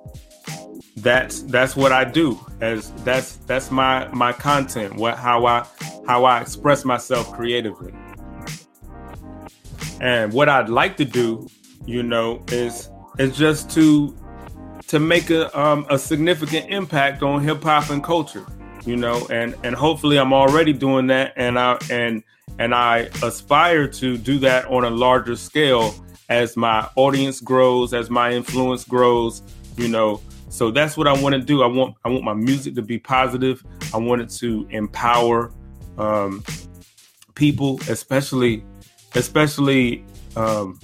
that's 1.03 1.43
that's 1.43 1.77
what 1.77 1.93
I 1.93 2.05
do. 2.05 2.39
As 2.61 2.91
that's 3.05 3.37
that's 3.47 3.71
my 3.71 4.09
my 4.09 4.33
content. 4.33 4.97
What 4.97 5.17
how 5.17 5.47
I 5.47 5.67
how 6.07 6.25
I 6.25 6.41
express 6.41 6.85
myself 6.85 7.33
creatively. 7.33 7.93
And 10.01 10.33
what 10.33 10.49
I'd 10.49 10.69
like 10.69 10.97
to 10.99 11.05
do 11.05 11.49
you 11.89 12.03
know, 12.03 12.45
is 12.49 12.91
is 13.19 13.37
just 13.37 13.71
to 13.71 14.15
to 14.89 14.99
make 14.99 15.31
a 15.31 15.59
um, 15.59 15.87
a 15.91 15.99
significant 15.99 16.71
impact 16.71 17.23
on 17.23 17.43
hip 17.43 17.63
hop 17.63 17.91
and 17.91 18.05
culture, 18.05 18.45
you 18.85 18.95
know, 18.95 19.27
and 19.31 19.57
and 19.65 19.75
hopefully 19.75 20.19
I'm 20.19 20.35
already 20.35 20.75
doing 20.75 21.07
that, 21.09 21.33
and 21.37 21.59
I 21.59 21.79
and 21.91 22.23
and 22.59 22.75
I 22.75 23.09
aspire 23.23 23.89
to 23.89 24.19
do 24.19 24.39
that 24.41 24.67
on 24.67 24.85
a 24.85 24.91
larger 24.91 25.35
scale 25.35 25.95
as 26.29 26.59
my 26.59 26.87
audience 26.95 27.41
grows, 27.41 27.95
as 27.95 28.11
my 28.11 28.33
influence 28.33 28.85
grows, 28.85 29.43
you 29.77 29.89
know. 29.89 30.21
So 30.49 30.71
that's 30.71 30.97
what 30.97 31.07
I 31.07 31.21
want 31.21 31.35
to 31.35 31.41
do. 31.41 31.63
I 31.63 31.67
want 31.67 31.97
I 32.05 32.09
want 32.09 32.25
my 32.25 32.35
music 32.35 32.75
to 32.77 32.83
be 32.83 32.99
positive. 32.99 33.65
I 33.93 33.99
want 33.99 34.23
it 34.23 34.31
to 34.39 34.67
empower 34.71 35.53
um, 35.99 36.43
people, 37.35 37.81
especially 37.89 38.65
especially 39.15 40.05
um, 40.37 40.79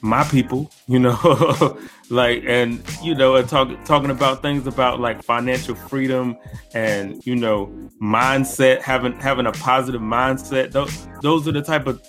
my 0.00 0.24
people, 0.24 0.70
you 0.86 0.98
know, 0.98 1.78
like 2.10 2.44
and 2.46 2.82
you 3.02 3.14
know, 3.14 3.36
and 3.36 3.48
talk, 3.48 3.68
talking 3.84 4.10
about 4.10 4.42
things 4.42 4.66
about 4.66 5.00
like 5.00 5.22
financial 5.22 5.74
freedom 5.74 6.36
and 6.74 7.24
you 7.26 7.36
know, 7.36 7.66
mindset, 8.02 8.80
having 8.80 9.12
having 9.20 9.46
a 9.46 9.52
positive 9.52 10.00
mindset. 10.00 10.72
Those 10.72 11.08
those 11.22 11.48
are 11.48 11.52
the 11.52 11.62
type 11.62 11.86
of 11.86 12.02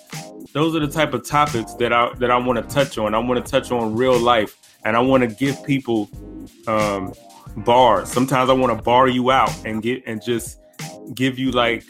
those 0.52 0.74
are 0.74 0.80
the 0.80 0.88
type 0.88 1.14
of 1.14 1.24
topics 1.24 1.74
that 1.74 1.92
I 1.92 2.12
that 2.14 2.30
I 2.30 2.36
want 2.36 2.56
to 2.58 2.74
touch 2.74 2.98
on. 2.98 3.14
I 3.14 3.18
want 3.18 3.44
to 3.44 3.50
touch 3.50 3.70
on 3.70 3.94
real 3.94 4.18
life, 4.18 4.56
and 4.84 4.96
I 4.96 5.00
want 5.00 5.22
to 5.22 5.28
give 5.28 5.62
people 5.64 6.08
um, 6.66 7.12
bars. 7.58 8.10
Sometimes 8.10 8.50
I 8.50 8.52
want 8.52 8.76
to 8.76 8.82
bar 8.82 9.08
you 9.08 9.30
out 9.30 9.52
and 9.64 9.82
get 9.82 10.02
and 10.06 10.22
just 10.22 10.58
give 11.14 11.38
you 11.38 11.50
like 11.50 11.84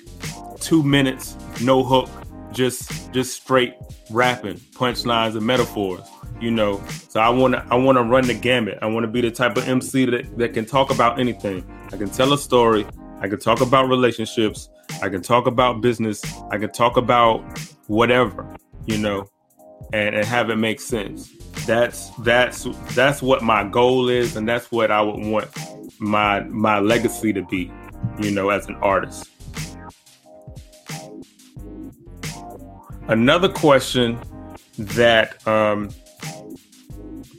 two 0.60 0.82
minutes, 0.82 1.36
no 1.62 1.82
hook, 1.82 2.08
just 2.52 3.12
just 3.12 3.42
straight 3.42 3.74
rapping, 4.10 4.56
punchlines 4.74 5.36
and 5.36 5.46
metaphors. 5.46 6.02
You 6.40 6.50
know, 6.50 6.82
so 7.08 7.20
I 7.20 7.28
want 7.28 7.54
to 7.54 7.66
I 7.70 7.74
want 7.74 7.98
to 7.98 8.02
run 8.04 8.26
the 8.26 8.34
gamut. 8.34 8.78
I 8.82 8.86
want 8.86 9.04
to 9.04 9.10
be 9.10 9.20
the 9.20 9.30
type 9.30 9.56
of 9.56 9.68
MC 9.68 10.06
that, 10.06 10.38
that 10.38 10.54
can 10.54 10.64
talk 10.64 10.90
about 10.90 11.20
anything. 11.20 11.64
I 11.92 11.96
can 11.96 12.08
tell 12.08 12.32
a 12.32 12.38
story. 12.38 12.86
I 13.20 13.28
can 13.28 13.38
talk 13.38 13.60
about 13.60 13.88
relationships. 13.88 14.70
I 15.02 15.08
can 15.10 15.22
talk 15.22 15.46
about 15.46 15.80
business. 15.80 16.22
I 16.50 16.56
can 16.56 16.72
talk 16.72 16.96
about 16.96 17.42
whatever, 17.86 18.56
you 18.86 18.96
know, 18.96 19.28
and, 19.92 20.14
and 20.14 20.24
have 20.24 20.48
it 20.48 20.56
make 20.56 20.80
sense. 20.80 21.30
That's 21.66 22.10
that's 22.18 22.66
that's 22.94 23.22
what 23.22 23.42
my 23.42 23.64
goal 23.64 24.08
is, 24.08 24.36
and 24.36 24.48
that's 24.48 24.70
what 24.70 24.90
I 24.90 25.00
would 25.00 25.24
want 25.24 25.48
my 25.98 26.40
my 26.40 26.78
legacy 26.78 27.32
to 27.32 27.42
be, 27.42 27.70
you 28.20 28.30
know, 28.30 28.50
as 28.50 28.66
an 28.66 28.76
artist. 28.76 29.30
Another 33.08 33.48
question 33.48 34.18
that 34.78 35.46
um, 35.46 35.90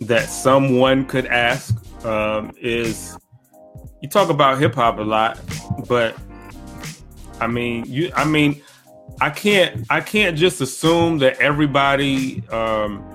that 0.01 0.29
someone 0.29 1.05
could 1.05 1.25
ask 1.25 1.75
um, 2.05 2.51
is: 2.59 3.17
You 4.01 4.09
talk 4.09 4.29
about 4.29 4.59
hip 4.59 4.75
hop 4.75 4.99
a 4.99 5.03
lot, 5.03 5.39
but 5.87 6.15
I 7.39 7.47
mean, 7.47 7.85
you. 7.87 8.11
I 8.15 8.25
mean, 8.25 8.61
I 9.19 9.29
can't. 9.29 9.85
I 9.89 10.01
can't 10.01 10.37
just 10.37 10.61
assume 10.61 11.17
that 11.19 11.39
everybody 11.39 12.47
um, 12.49 13.10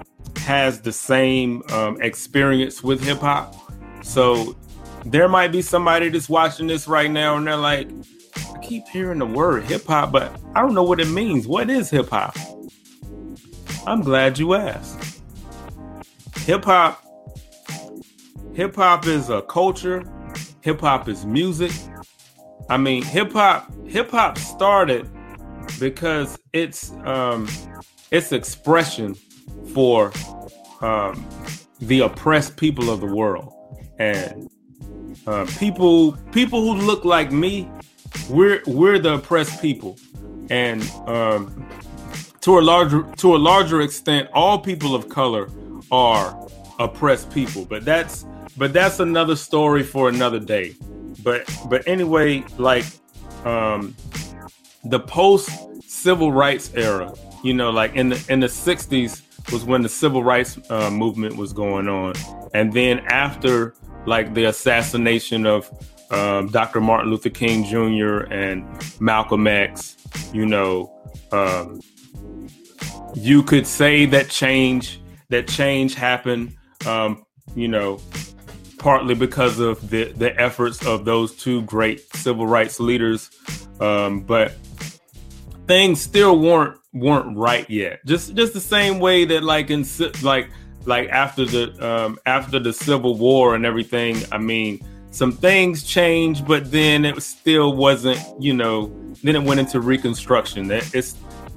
has 0.47 0.81
the 0.81 0.93
same 0.93 1.63
um, 1.71 2.01
experience 2.01 2.83
with 2.83 3.03
hip 3.03 3.19
hop. 3.19 3.55
So 4.03 4.57
there 5.05 5.29
might 5.29 5.51
be 5.51 5.61
somebody 5.61 6.09
that's 6.09 6.29
watching 6.29 6.69
this 6.69 6.87
right 6.87 7.11
now, 7.11 7.37
and 7.37 7.47
they're 7.47 7.57
like, 7.57 7.89
I 8.55 8.59
keep 8.61 8.87
hearing 8.87 9.19
the 9.19 9.27
word 9.27 9.65
hip 9.65 9.85
hop, 9.87 10.13
but 10.13 10.33
I 10.55 10.63
don't 10.63 10.73
know 10.73 10.85
what 10.85 11.01
it 11.01 11.09
means. 11.09 11.49
What 11.49 11.69
is 11.69 11.91
hip 11.91 12.11
hop? 12.11 12.37
I'm 13.89 14.03
glad 14.03 14.39
you 14.39 14.55
asked. 14.55 15.21
Hip 16.39 16.65
hop 16.65 17.05
hip 18.55 18.77
hop 18.77 19.07
is 19.07 19.29
a 19.31 19.43
culture. 19.43 20.05
Hip 20.61 20.81
hop 20.81 21.09
is 21.09 21.27
music. 21.27 21.73
I 22.71 22.77
mean, 22.77 23.03
hip 23.03 23.33
hop 23.33 23.73
hip 23.85 24.13
hop 24.13 24.39
started 24.39 25.11
because 25.81 26.39
it's 26.53 26.93
um 27.05 27.49
it's 28.13 28.31
expression 28.31 29.17
for 29.75 30.13
um 30.81 31.27
the 31.81 32.01
oppressed 32.01 32.57
people 32.57 32.91
of 32.91 33.01
the 33.01 33.07
world. 33.07 33.53
And 33.99 34.51
uh, 35.27 35.47
people 35.59 36.13
people 36.33 36.61
who 36.63 36.81
look 36.81 37.05
like 37.05 37.33
me 37.33 37.69
we're 38.29 38.63
we're 38.67 38.99
the 38.99 39.15
oppressed 39.15 39.61
people, 39.61 39.97
and 40.51 40.83
um, 41.07 41.69
to 42.41 42.59
a 42.59 42.61
larger 42.61 43.03
to 43.17 43.37
a 43.37 43.39
larger 43.39 43.81
extent, 43.81 44.29
all 44.33 44.59
people 44.59 44.95
of 44.95 45.09
color 45.09 45.49
are 45.91 46.49
oppressed 46.79 47.31
people. 47.31 47.65
But 47.65 47.85
that's 47.85 48.25
but 48.57 48.73
that's 48.73 49.01
another 49.01 49.37
story 49.37 49.83
for 49.83 50.09
another 50.09 50.41
day. 50.41 50.75
but 51.23 51.49
but 51.69 51.87
anyway, 51.87 52.45
like 52.59 52.85
um, 53.45 53.95
the 54.85 55.01
post 55.01 55.51
civil 55.89 56.33
rights 56.33 56.73
era, 56.75 57.13
you 57.43 57.55
know, 57.55 57.71
like 57.71 57.95
in 57.95 58.09
the 58.09 58.27
in 58.29 58.41
the 58.41 58.49
'60s 58.49 59.23
was 59.53 59.65
when 59.65 59.83
the 59.83 59.89
civil 59.89 60.23
rights 60.23 60.59
uh, 60.71 60.91
movement 60.91 61.37
was 61.37 61.53
going 61.53 61.89
on, 61.89 62.15
and 62.55 62.73
then 62.73 63.01
after 63.07 63.75
like 64.07 64.35
the 64.35 64.45
assassination 64.45 65.47
of 65.47 65.71
um, 66.11 66.49
Dr. 66.49 66.81
Martin 66.81 67.11
Luther 67.11 67.31
King 67.31 67.65
Jr. 67.65 68.33
and 68.33 68.65
Malcolm 69.01 69.47
X, 69.47 69.97
you 70.33 70.47
know, 70.47 70.93
um, 71.33 71.81
you 73.15 73.43
could 73.43 73.67
say 73.67 74.07
that 74.07 74.29
change 74.29 75.01
that 75.29 75.49
change 75.49 75.95
happened, 75.95 76.57
um, 76.87 77.25
you 77.55 77.69
know, 77.69 78.01
partly 78.79 79.15
because 79.15 79.59
of 79.59 79.91
the 79.91 80.13
the 80.13 80.39
efforts 80.41 80.85
of 80.87 81.05
those 81.05 81.35
two 81.35 81.63
great 81.63 82.01
civil 82.15 82.47
rights 82.47 82.79
leaders, 82.79 83.31
um, 83.81 84.21
but 84.21 84.53
things 85.67 86.01
still 86.01 86.39
weren't 86.39 86.79
weren't 86.99 87.37
right 87.37 87.69
yet. 87.69 88.05
Just 88.07 88.35
just 88.35 88.53
the 88.53 88.61
same 88.61 88.99
way 88.99 89.25
that 89.27 89.43
like 89.43 89.71
in 89.71 89.85
like 90.23 90.51
like 90.85 91.09
after 91.11 91.45
the 91.45 91.87
um, 91.87 92.19
after 92.27 92.59
the 92.59 92.73
Civil 92.73 93.17
War 93.17 93.55
and 93.55 93.67
everything. 93.67 94.17
I 94.33 94.39
mean, 94.39 94.85
some 95.11 95.33
things 95.33 95.83
changed, 95.83 96.47
but 96.47 96.71
then 96.71 97.05
it 97.05 97.21
still 97.23 97.75
wasn't. 97.75 98.21
You 98.41 98.55
know, 98.55 98.93
then 99.23 99.37
it 99.37 99.43
went 99.43 99.61
into 99.61 99.81
Reconstruction. 99.81 100.69
That 100.69 100.95
it's 100.95 101.17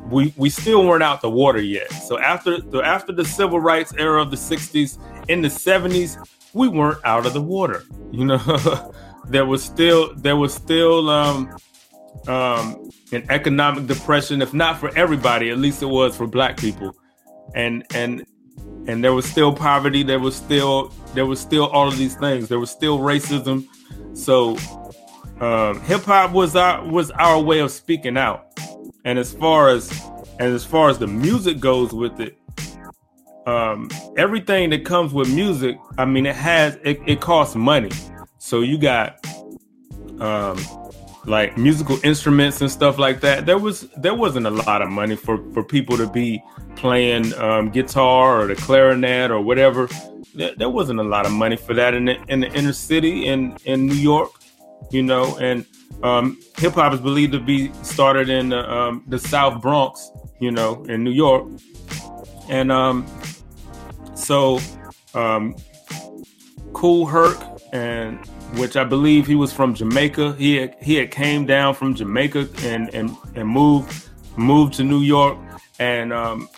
we 0.10 0.34
we 0.38 0.50
still 0.50 0.86
weren't 0.86 1.04
out 1.04 1.22
the 1.22 1.30
water 1.30 1.62
yet. 1.62 1.92
So 1.92 2.20
after 2.20 2.60
the 2.60 2.82
after 2.82 3.14
the 3.14 3.26
Civil 3.26 3.60
Rights 3.60 3.94
era 3.98 4.22
of 4.22 4.32
the 4.32 4.38
'60s, 4.38 4.98
in 5.28 5.42
the 5.42 5.48
'70s, 5.48 6.18
we 6.54 6.68
weren't 6.68 7.00
out 7.06 7.26
of 7.26 7.34
the 7.34 7.42
water. 7.42 7.84
You 8.12 8.26
know, 8.26 8.94
there 9.28 9.46
was 9.46 9.64
still 9.64 10.14
there 10.16 10.36
was 10.36 10.54
still 10.54 11.10
um, 11.10 11.56
um, 12.28 12.89
an 13.12 13.26
economic 13.30 13.88
depression, 13.88 14.42
if 14.42 14.54
not 14.54 14.80
for 14.80 14.96
everybody, 14.98 15.50
at 15.50 15.58
least 15.58 15.82
it 15.82 15.88
was 15.88 16.16
for 16.16 16.28
Black 16.28 16.58
people, 16.58 16.96
and 17.56 17.86
and 17.94 18.26
and 18.88 19.04
there 19.04 19.14
was 19.14 19.26
still 19.26 19.54
poverty. 19.54 20.04
There 20.04 20.20
was 20.20 20.36
still 20.36 20.94
there 21.14 21.26
was 21.26 21.40
still 21.40 21.68
all 21.68 21.88
of 21.88 21.98
these 21.98 22.16
things. 22.16 22.50
There 22.50 22.60
was 22.60 22.72
still 22.72 23.00
racism. 23.00 23.68
So 24.16 24.58
um, 25.40 25.82
hip 25.82 26.04
hop 26.04 26.32
was 26.32 26.56
our 26.56 26.84
was 26.86 27.12
our 27.12 27.42
way 27.42 27.60
of 27.60 27.72
speaking 27.72 28.18
out. 28.18 28.46
And 29.06 29.18
as 29.18 29.34
far 29.34 29.70
as 29.70 29.92
and 30.40 30.54
as 30.54 30.66
far 30.66 30.90
as 30.90 30.98
the 31.00 31.08
music 31.08 31.60
goes 31.60 31.94
with 31.94 32.20
it, 32.20 32.38
um, 33.46 33.90
everything 34.18 34.70
that 34.72 34.86
comes 34.86 35.14
with 35.14 35.34
music, 35.34 35.78
I 35.98 36.06
mean, 36.06 36.26
it 36.26 36.36
has 36.36 36.78
it, 36.84 37.00
it 37.08 37.22
costs 37.22 37.56
money. 37.56 37.92
So 38.38 38.62
you 38.62 38.78
got 38.78 39.26
um, 40.20 40.58
like 41.26 41.58
musical 41.58 42.00
instruments 42.04 42.62
and 42.62 42.72
stuff 42.72 42.98
like 42.98 43.22
that. 43.22 43.46
There 43.46 43.58
was 43.58 43.82
there 43.98 44.16
wasn't 44.16 44.48
a 44.48 44.52
lot 44.52 44.82
of 44.82 44.90
money 44.90 45.16
for 45.16 45.38
for 45.54 45.64
people 45.64 45.98
to 45.98 46.08
be 46.08 46.42
playing 46.76 47.34
um, 47.36 47.70
guitar 47.70 48.42
or 48.42 48.48
the 48.48 48.56
clarinet 48.56 49.32
or 49.32 49.42
whatever. 49.42 49.88
There, 50.34 50.54
there, 50.56 50.70
wasn't 50.70 51.00
a 51.00 51.04
lot 51.04 51.26
of 51.26 51.32
money 51.32 51.58
for 51.58 51.74
that 51.74 51.94
in 51.94 52.06
the 52.06 52.24
in 52.28 52.40
the 52.40 52.52
inner 52.54 52.74
city 52.74 53.26
in 53.26 53.58
in 53.66 53.86
New 53.86 53.96
York, 53.96 54.32
you 54.92 55.04
know. 55.04 55.38
And 55.38 55.66
um, 56.04 56.40
hip 56.58 56.74
hop 56.74 56.94
is 56.94 57.02
believed 57.02 57.34
to 57.34 57.40
be 57.40 57.72
started 57.84 58.30
in 58.30 58.50
the, 58.50 58.72
um, 58.72 59.04
the 59.08 59.20
South 59.20 59.62
Bronx, 59.62 60.12
you 60.40 60.52
know, 60.52 60.84
in 60.86 61.04
New 61.04 61.12
York. 61.12 61.48
And 62.48 62.72
um, 62.72 63.06
so, 64.16 64.60
um, 65.14 65.56
Kool 66.74 67.06
Herc 67.06 67.38
and 67.74 68.20
which 68.56 68.76
I 68.76 68.84
believe 68.84 69.28
he 69.28 69.36
was 69.36 69.54
from 69.54 69.74
Jamaica. 69.74 70.36
He 70.38 70.56
had, 70.58 70.76
he 70.82 70.96
had 70.96 71.12
came 71.12 71.46
down 71.46 71.76
from 71.76 71.96
Jamaica 71.96 72.48
and 72.64 72.94
and 72.94 73.16
and 73.36 73.48
moved 73.48 74.10
moved 74.38 74.74
to 74.76 74.84
New 74.84 75.02
York 75.02 75.38
and 75.80 76.14
um 76.14 76.50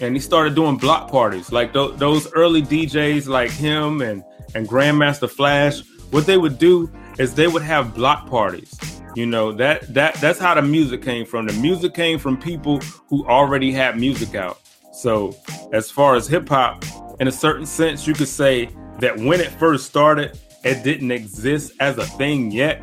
and 0.00 0.14
he 0.14 0.20
started 0.20 0.54
doing 0.54 0.76
block 0.76 1.10
parties 1.10 1.52
like 1.52 1.72
th- 1.72 1.96
those 1.96 2.32
early 2.32 2.62
DJs 2.62 3.26
like 3.26 3.50
him 3.50 4.02
and 4.02 4.22
and 4.54 4.68
Grandmaster 4.68 5.30
Flash. 5.30 5.82
What 6.10 6.26
they 6.26 6.36
would 6.36 6.58
do 6.58 6.90
is 7.18 7.34
they 7.34 7.46
would 7.46 7.62
have 7.62 7.94
block 7.94 8.28
parties. 8.28 8.74
You 9.14 9.26
know 9.26 9.52
that 9.52 9.92
that 9.94 10.14
that's 10.14 10.38
how 10.38 10.54
the 10.54 10.62
music 10.62 11.02
came 11.02 11.26
from. 11.26 11.46
The 11.46 11.52
music 11.54 11.94
came 11.94 12.18
from 12.18 12.36
people 12.36 12.80
who 13.08 13.26
already 13.26 13.72
had 13.72 13.98
music 13.98 14.34
out. 14.34 14.60
So 14.92 15.36
as 15.72 15.90
far 15.90 16.14
as 16.16 16.26
hip 16.28 16.48
hop, 16.48 16.84
in 17.20 17.28
a 17.28 17.32
certain 17.32 17.66
sense, 17.66 18.06
you 18.06 18.14
could 18.14 18.28
say 18.28 18.70
that 18.98 19.16
when 19.16 19.40
it 19.40 19.50
first 19.52 19.86
started, 19.86 20.38
it 20.64 20.82
didn't 20.82 21.10
exist 21.10 21.72
as 21.80 21.98
a 21.98 22.04
thing 22.04 22.50
yet, 22.50 22.82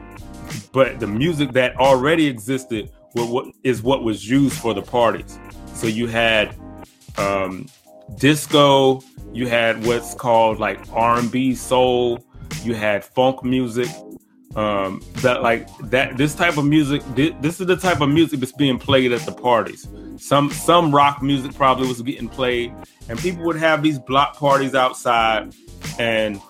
but 0.72 1.00
the 1.00 1.08
music 1.08 1.52
that 1.54 1.76
already 1.78 2.28
existed 2.28 2.92
what 3.13 3.48
is 3.63 3.82
what 3.82 4.04
was 4.04 4.30
used 4.30 4.58
for 4.58 4.74
the 4.74 4.82
parties. 4.82 5.40
So 5.74 5.88
you 5.88 6.08
had 6.08 6.56
um, 7.18 7.68
disco, 8.18 9.02
you 9.34 9.48
had 9.48 9.86
what's 9.86 10.13
called 10.13 10.60
like 10.60 10.80
R&B, 10.92 11.56
soul, 11.56 12.24
you 12.63 12.76
had 12.76 13.04
funk 13.04 13.44
music. 13.44 13.90
Um, 14.56 15.04
that 15.18 15.44
like 15.44 15.68
that 15.90 16.18
this 16.18 16.34
type 16.34 16.58
of 16.58 16.66
music 16.66 17.04
this 17.16 17.60
is 17.60 17.68
the 17.68 17.76
type 17.76 18.02
of 18.02 18.10
music 18.10 18.40
that's 18.40 18.54
being 18.54 18.80
played 18.80 19.12
at 19.12 19.22
the 19.22 19.32
parties 19.32 19.88
some 20.18 20.50
some 20.50 20.96
rock 20.96 21.22
music 21.22 21.54
probably 21.54 21.88
was 21.88 22.02
getting 22.02 22.28
played 22.28 22.74
and 23.08 23.20
people 23.20 23.44
would 23.44 23.58
have 23.58 23.84
these 23.84 24.00
block 24.00 24.36
parties 24.36 24.74
outside 24.74 25.54
and 26.00 26.42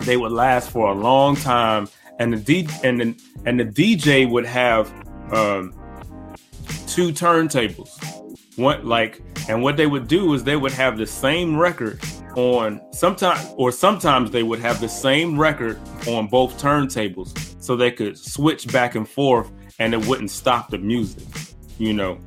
they 0.00 0.16
would 0.16 0.32
last 0.32 0.70
for 0.70 0.90
a 0.90 0.94
long 0.94 1.36
time, 1.36 1.88
and 2.18 2.32
the 2.32 2.36
D 2.36 2.68
and 2.82 3.00
the, 3.00 3.22
and 3.46 3.58
the 3.58 3.64
DJ 3.64 4.28
would 4.30 4.46
have 4.46 4.90
um, 5.32 5.72
two 6.86 7.12
turntables. 7.12 7.98
One 8.58 8.84
like, 8.86 9.22
and 9.48 9.62
what 9.62 9.76
they 9.76 9.86
would 9.86 10.08
do 10.08 10.34
is 10.34 10.44
they 10.44 10.56
would 10.56 10.72
have 10.72 10.98
the 10.98 11.06
same 11.06 11.58
record 11.58 12.00
on 12.36 12.80
sometimes, 12.92 13.54
or 13.56 13.72
sometimes 13.72 14.30
they 14.30 14.42
would 14.42 14.60
have 14.60 14.80
the 14.80 14.88
same 14.88 15.38
record 15.38 15.78
on 16.08 16.26
both 16.26 16.60
turntables, 16.60 17.62
so 17.62 17.76
they 17.76 17.90
could 17.90 18.18
switch 18.18 18.70
back 18.72 18.94
and 18.94 19.08
forth, 19.08 19.50
and 19.78 19.94
it 19.94 20.06
wouldn't 20.06 20.30
stop 20.30 20.70
the 20.70 20.78
music. 20.78 21.26
You 21.78 21.94
know. 21.94 22.18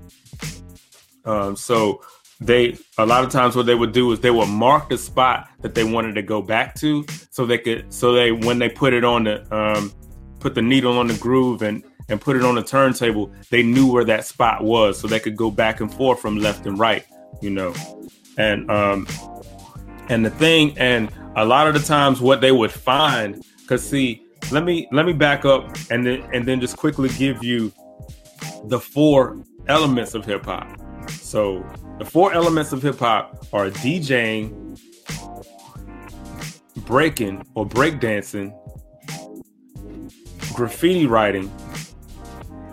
Um, 1.26 1.56
so 1.56 2.02
they 2.42 2.78
a 2.98 3.06
lot 3.06 3.24
of 3.24 3.30
times 3.32 3.56
what 3.56 3.66
they 3.66 3.76
would 3.76 3.94
do 3.94 4.12
is 4.12 4.20
they 4.20 4.32
would 4.32 4.50
mark 4.50 4.90
the 4.90 4.98
spot 4.98 5.48
that 5.62 5.74
they 5.74 5.84
wanted 5.84 6.14
to 6.16 6.22
go 6.22 6.42
back 6.42 6.76
to 6.76 7.06
so 7.32 7.46
they 7.46 7.58
could 7.58 7.92
so 7.94 8.12
they 8.12 8.32
when 8.32 8.60
they 8.60 8.68
put 8.70 8.94
it 8.94 9.06
on 9.06 9.24
the 9.24 9.56
um 9.56 9.92
put 10.40 10.54
the 10.54 10.62
needle 10.62 10.98
on 10.98 11.08
the 11.08 11.18
groove 11.18 11.62
and 11.62 11.84
and 12.10 12.20
put 12.20 12.36
it 12.36 12.44
on 12.44 12.56
the 12.56 12.62
turntable 12.62 13.32
they 13.50 13.64
knew 13.64 13.92
where 13.92 14.04
that 14.04 14.26
spot 14.26 14.64
was 14.64 15.00
so 15.00 15.08
they 15.08 15.20
could 15.20 15.36
go 15.36 15.50
back 15.50 15.80
and 15.80 15.94
forth 15.94 16.20
from 16.20 16.38
left 16.38 16.66
and 16.66 16.78
right 16.78 17.06
you 17.42 17.50
know. 17.50 17.74
And 18.38 18.70
um 18.70 19.08
and 20.10 20.26
the 20.26 20.30
thing 20.30 20.78
and 20.78 21.10
a 21.36 21.46
lot 21.46 21.68
of 21.68 21.74
the 21.74 21.80
times 21.80 22.22
what 22.22 22.42
they 22.42 22.52
would 22.52 22.72
find 22.72 23.44
because 23.62 23.88
see 23.88 24.26
let 24.52 24.64
me 24.64 24.88
let 24.92 25.06
me 25.06 25.14
back 25.14 25.46
up 25.46 25.76
and 25.90 26.06
then 26.06 26.22
and 26.34 26.46
then 26.46 26.60
just 26.60 26.78
quickly 26.78 27.10
give 27.10 27.44
you 27.44 27.72
the 28.66 28.80
four 28.80 29.44
elements 29.68 30.14
of 30.14 30.26
hip-hop 30.26 30.80
so 31.10 31.66
the 31.98 32.06
four 32.06 32.34
elements 32.34 32.72
of 32.72 32.82
hip 32.82 33.00
hop 33.00 33.46
are 33.54 33.70
DJing, 33.70 34.80
breaking 36.86 37.46
or 37.56 37.66
breakdancing, 37.66 38.54
graffiti 40.54 41.06
writing, 41.06 41.52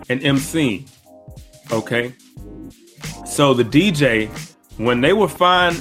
and 0.09 0.21
MCing. 0.21 0.89
Okay. 1.71 2.13
So 3.25 3.53
the 3.53 3.63
DJ, 3.63 4.29
when 4.77 5.01
they 5.01 5.13
would 5.13 5.31
find 5.31 5.75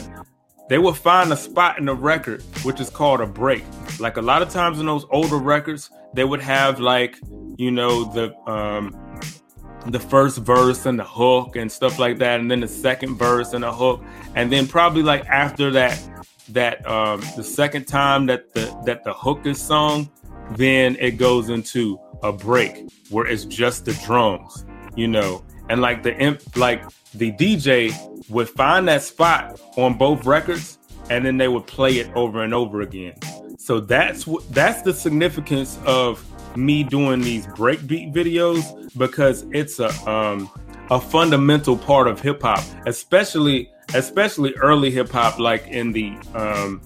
they 0.68 0.78
would 0.78 0.96
find 0.96 1.31
a 1.33 1.37
spot 1.37 1.78
in 1.78 1.85
the 1.85 1.94
record 1.94 2.42
which 2.62 2.81
is 2.81 2.88
called 2.88 3.20
a 3.20 3.26
break. 3.26 3.64
Like 3.98 4.16
a 4.16 4.22
lot 4.22 4.40
of 4.40 4.48
times 4.48 4.81
in 4.81 4.87
those 4.87 5.05
older 5.11 5.37
records, 5.37 5.90
they 6.14 6.24
would 6.24 6.40
have 6.40 6.81
like, 6.81 7.18
you 7.57 7.70
know, 7.70 8.05
the 8.05 8.35
um 8.50 8.96
the 9.87 10.01
first 10.01 10.38
verse 10.38 10.87
and 10.87 10.99
the 10.99 11.05
hook 11.05 11.57
and 11.57 11.71
stuff 11.71 11.99
like 11.99 12.18
that, 12.18 12.40
and 12.40 12.51
then 12.51 12.61
the 12.61 12.68
second 12.68 13.16
verse 13.16 13.53
and 13.53 13.64
the 13.64 13.73
hook, 13.73 14.03
and 14.35 14.53
then 14.53 14.66
probably 14.66 15.03
like 15.03 15.27
after 15.27 15.71
that, 15.73 16.01
that 16.51 16.87
um, 16.88 17.21
the 17.37 17.45
second 17.45 17.87
time 17.87 18.27
that 18.27 18.53
the 18.55 18.77
that 18.87 19.05
the 19.05 19.12
hook 19.12 19.47
is 19.47 19.61
sung, 19.61 20.11
then 20.53 20.97
it 21.01 21.12
goes 21.12 21.49
into 21.49 21.99
a 22.23 22.33
break 22.33 22.88
where 23.11 23.27
it's 23.27 23.45
just 23.45 23.85
the 23.85 23.92
drums, 24.05 24.64
you 24.95 25.09
know, 25.09 25.45
and 25.68 25.81
like 25.81 26.03
the 26.03 26.16
imp, 26.18 26.57
like 26.57 26.85
the 27.14 27.33
DJ 27.33 27.92
would 28.29 28.49
find 28.49 28.87
that 28.88 29.03
spot 29.03 29.61
on 29.77 29.99
both 29.99 30.25
records, 30.25 30.79
and 31.11 31.25
then 31.25 31.37
they 31.37 31.49
would 31.49 31.66
play 31.66 31.99
it 31.99 32.11
over 32.14 32.42
and 32.42 32.55
over 32.55 32.83
again. 32.83 33.14
So 33.59 33.81
that's 33.81 34.27
what 34.27 34.49
that's 34.53 34.83
the 34.83 34.92
significance 34.92 35.79
of 35.87 36.25
me 36.57 36.85
doing 36.85 37.21
these 37.21 37.47
breakbeat 37.49 38.12
videos 38.12 38.97
because 38.99 39.45
it's 39.53 39.79
a 39.79 39.91
um, 40.11 40.51
a 40.91 41.01
fundamental 41.01 41.77
part 41.77 42.09
of 42.09 42.21
hip 42.21 42.43
hop, 42.43 42.62
especially 42.87 43.71
especially 43.95 44.55
early 44.57 44.91
hip 44.91 45.11
hop, 45.11 45.38
like 45.38 45.67
in 45.69 45.93
the 45.93 46.17
um, 46.35 46.81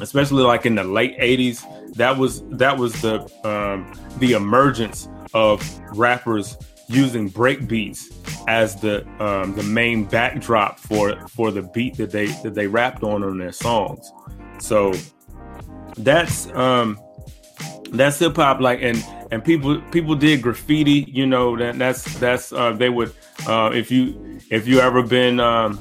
especially 0.00 0.42
like 0.42 0.66
in 0.66 0.74
the 0.74 0.84
late 0.84 1.18
80s 1.18 1.64
that 1.94 2.16
was 2.16 2.42
that 2.50 2.76
was 2.78 3.00
the 3.02 3.20
um, 3.44 3.92
the 4.18 4.32
emergence 4.32 5.08
of 5.34 5.62
rappers 5.96 6.56
using 6.88 7.28
break 7.28 7.68
beats 7.68 8.08
as 8.48 8.80
the 8.80 9.06
um, 9.22 9.54
the 9.54 9.62
main 9.62 10.04
backdrop 10.04 10.78
for 10.78 11.26
for 11.28 11.50
the 11.50 11.62
beat 11.62 11.96
that 11.96 12.10
they 12.10 12.26
that 12.42 12.54
they 12.54 12.66
rapped 12.66 13.02
on 13.02 13.22
on 13.22 13.38
their 13.38 13.52
songs. 13.52 14.12
So 14.58 14.92
that's 15.96 16.48
um 16.50 16.98
that's 17.92 18.18
hip 18.18 18.36
hop 18.36 18.60
like 18.60 18.80
and 18.82 19.04
and 19.30 19.44
people 19.44 19.80
people 19.90 20.14
did 20.14 20.42
graffiti 20.42 21.06
you 21.08 21.26
know 21.26 21.56
that 21.56 21.78
that's 21.78 22.04
that's 22.18 22.52
uh 22.52 22.72
they 22.72 22.88
would 22.88 23.12
uh 23.46 23.70
if 23.72 23.90
you 23.90 24.38
if 24.50 24.66
you 24.66 24.80
ever 24.80 25.02
been 25.02 25.40
um 25.40 25.80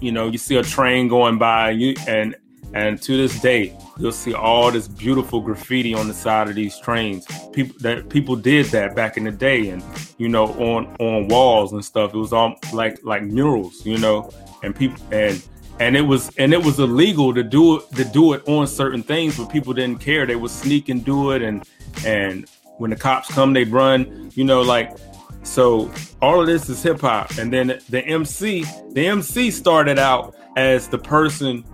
you 0.00 0.12
know 0.12 0.28
you 0.28 0.38
see 0.38 0.56
a 0.56 0.62
train 0.62 1.08
going 1.08 1.38
by 1.38 1.70
and 1.70 1.80
you 1.80 1.94
and 2.06 2.36
and 2.74 3.00
to 3.00 3.16
this 3.16 3.40
day 3.40 3.76
you'll 3.98 4.12
see 4.12 4.34
all 4.34 4.70
this 4.70 4.88
beautiful 4.88 5.40
graffiti 5.40 5.94
on 5.94 6.08
the 6.08 6.14
side 6.14 6.48
of 6.48 6.54
these 6.54 6.78
trains. 6.78 7.26
People 7.52 7.76
that 7.80 8.08
people 8.08 8.36
did 8.36 8.66
that 8.66 8.94
back 8.94 9.16
in 9.16 9.24
the 9.24 9.30
day 9.30 9.68
and 9.68 9.82
you 10.18 10.28
know 10.28 10.46
on 10.54 10.94
on 10.98 11.28
walls 11.28 11.72
and 11.72 11.84
stuff. 11.84 12.14
It 12.14 12.18
was 12.18 12.32
all 12.32 12.56
like 12.72 12.98
like 13.04 13.22
murals 13.22 13.84
you 13.86 13.98
know 13.98 14.30
and 14.62 14.74
people 14.74 15.02
and 15.12 15.42
and 15.80 15.96
it 15.96 16.02
was 16.02 16.30
and 16.36 16.52
it 16.52 16.64
was 16.64 16.78
illegal 16.78 17.34
to 17.34 17.42
do 17.42 17.78
it 17.78 17.90
to 17.96 18.04
do 18.04 18.32
it 18.32 18.46
on 18.48 18.66
certain 18.66 19.02
things 19.02 19.36
but 19.36 19.50
people 19.50 19.72
didn't 19.72 20.00
care. 20.00 20.26
They 20.26 20.36
would 20.36 20.50
sneak 20.50 20.88
and 20.88 21.04
do 21.04 21.32
it 21.32 21.42
and 21.42 21.64
and 22.04 22.48
when 22.78 22.90
the 22.90 22.96
cops 22.96 23.32
come 23.32 23.52
they 23.52 23.64
run 23.64 24.30
you 24.34 24.44
know 24.44 24.62
like 24.62 24.96
so 25.42 25.90
all 26.22 26.40
of 26.40 26.46
this 26.46 26.68
is 26.68 26.82
hip 26.82 27.00
hop. 27.00 27.30
And 27.38 27.52
then 27.52 27.80
the 27.88 28.04
MC 28.04 28.64
the 28.92 29.06
MC 29.06 29.50
started 29.50 29.98
out 29.98 30.34
as 30.56 30.88
the 30.88 30.98
person 30.98 31.64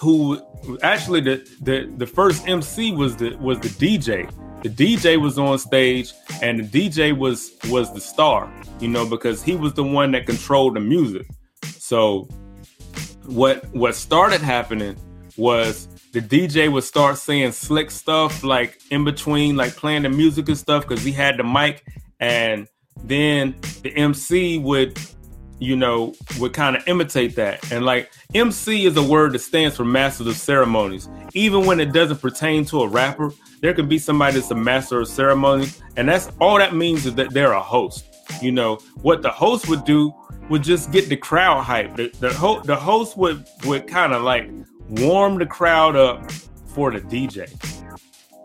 who 0.00 0.40
actually 0.82 1.20
the 1.20 1.48
the, 1.62 1.92
the 1.96 2.06
first 2.06 2.46
MC 2.48 2.92
was 2.92 3.16
the 3.16 3.36
was 3.36 3.58
the 3.60 3.68
DJ 3.68 4.30
the 4.62 4.70
DJ 4.70 5.20
was 5.20 5.38
on 5.38 5.58
stage 5.58 6.12
and 6.42 6.58
the 6.58 6.90
DJ 6.90 7.16
was 7.16 7.56
was 7.68 7.92
the 7.92 8.00
star 8.00 8.50
you 8.80 8.88
know 8.88 9.06
because 9.06 9.42
he 9.42 9.54
was 9.54 9.74
the 9.74 9.84
one 9.84 10.10
that 10.12 10.26
controlled 10.26 10.74
the 10.74 10.80
music. 10.80 11.26
So 11.78 12.28
what 13.26 13.64
what 13.74 13.94
started 13.94 14.40
happening 14.40 14.96
was 15.36 15.88
the 16.12 16.20
DJ 16.20 16.70
would 16.70 16.84
start 16.84 17.18
saying 17.18 17.52
slick 17.52 17.90
stuff 17.90 18.44
like 18.44 18.80
in 18.90 19.04
between, 19.04 19.56
like 19.56 19.74
playing 19.74 20.02
the 20.02 20.08
music 20.08 20.48
and 20.48 20.56
stuff 20.56 20.86
because 20.86 21.02
he 21.02 21.12
had 21.12 21.36
the 21.36 21.44
mic, 21.44 21.84
and 22.20 22.68
then 23.02 23.56
the 23.82 23.90
MC 23.96 24.58
would, 24.58 24.98
you 25.58 25.74
know, 25.74 26.14
would 26.38 26.52
kind 26.52 26.76
of 26.76 26.86
imitate 26.86 27.34
that. 27.36 27.72
And 27.72 27.84
like 27.84 28.12
MC 28.34 28.86
is 28.86 28.96
a 28.96 29.02
word 29.02 29.32
that 29.32 29.40
stands 29.40 29.76
for 29.76 29.84
master 29.84 30.28
of 30.28 30.36
ceremonies. 30.36 31.08
Even 31.32 31.66
when 31.66 31.80
it 31.80 31.92
doesn't 31.92 32.20
pertain 32.20 32.64
to 32.66 32.82
a 32.82 32.88
rapper, 32.88 33.32
there 33.60 33.74
could 33.74 33.88
be 33.88 33.98
somebody 33.98 34.34
that's 34.34 34.50
a 34.50 34.54
master 34.54 35.00
of 35.00 35.08
ceremonies, 35.08 35.82
and 35.96 36.08
that's 36.08 36.30
all 36.40 36.58
that 36.58 36.74
means 36.74 37.06
is 37.06 37.14
that 37.16 37.32
they're 37.32 37.52
a 37.52 37.62
host. 37.62 38.04
You 38.40 38.52
know 38.52 38.76
what 39.02 39.22
the 39.22 39.30
host 39.30 39.68
would 39.68 39.84
do 39.84 40.14
would 40.50 40.62
just 40.62 40.92
get 40.92 41.08
the 41.08 41.16
crowd 41.16 41.62
hype. 41.62 41.96
The 41.96 42.08
the, 42.20 42.32
ho- 42.32 42.60
the 42.60 42.76
host 42.76 43.16
would 43.16 43.46
would 43.64 43.86
kind 43.86 44.12
of 44.12 44.22
like 44.22 44.50
warm 44.88 45.38
the 45.38 45.46
crowd 45.46 45.96
up 45.96 46.30
for 46.66 46.90
the 46.90 47.00
DJ. 47.00 47.48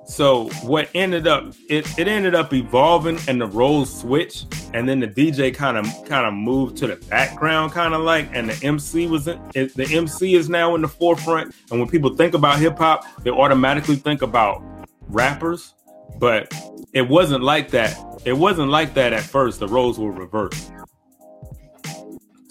So 0.10 0.50
what 0.64 0.90
ended 0.96 1.28
up 1.28 1.54
it, 1.70 1.88
it 2.00 2.08
ended 2.08 2.34
up 2.34 2.52
evolving 2.52 3.20
and 3.28 3.40
the 3.40 3.46
roles 3.46 4.02
switched 4.02 4.48
and 4.74 4.90
then 4.90 5.00
the 5.00 5.08
DJ 5.08 5.54
kind 5.54 5.78
of 5.78 5.86
kind 6.06 6.26
of 6.26 6.34
moved 6.34 6.78
to 6.78 6.88
the 6.88 6.96
background 6.96 7.74
kind 7.74 7.94
of 7.94 8.02
like 8.02 8.28
and 8.34 8.50
the 8.50 8.66
MC 8.66 9.06
was 9.06 9.28
in, 9.28 9.40
it, 9.54 9.76
the 9.76 9.86
MC 9.86 10.34
is 10.34 10.50
now 10.50 10.74
in 10.74 10.82
the 10.82 10.88
forefront 10.88 11.54
and 11.70 11.80
when 11.80 11.88
people 11.88 12.16
think 12.16 12.34
about 12.34 12.58
hip 12.58 12.78
hop 12.78 13.06
they 13.24 13.30
automatically 13.30 13.96
think 13.96 14.24
about 14.24 14.64
rappers 15.10 15.76
but 16.18 16.52
it 16.94 17.08
wasn't 17.08 17.44
like 17.44 17.70
that 17.70 17.96
it 18.26 18.34
wasn't 18.34 18.70
like 18.70 18.96
that 18.96 19.14
at 19.14 19.22
first 19.22 19.60
the 19.60 19.68
roles 19.68 20.00
were 20.00 20.12
reversed 20.12 20.72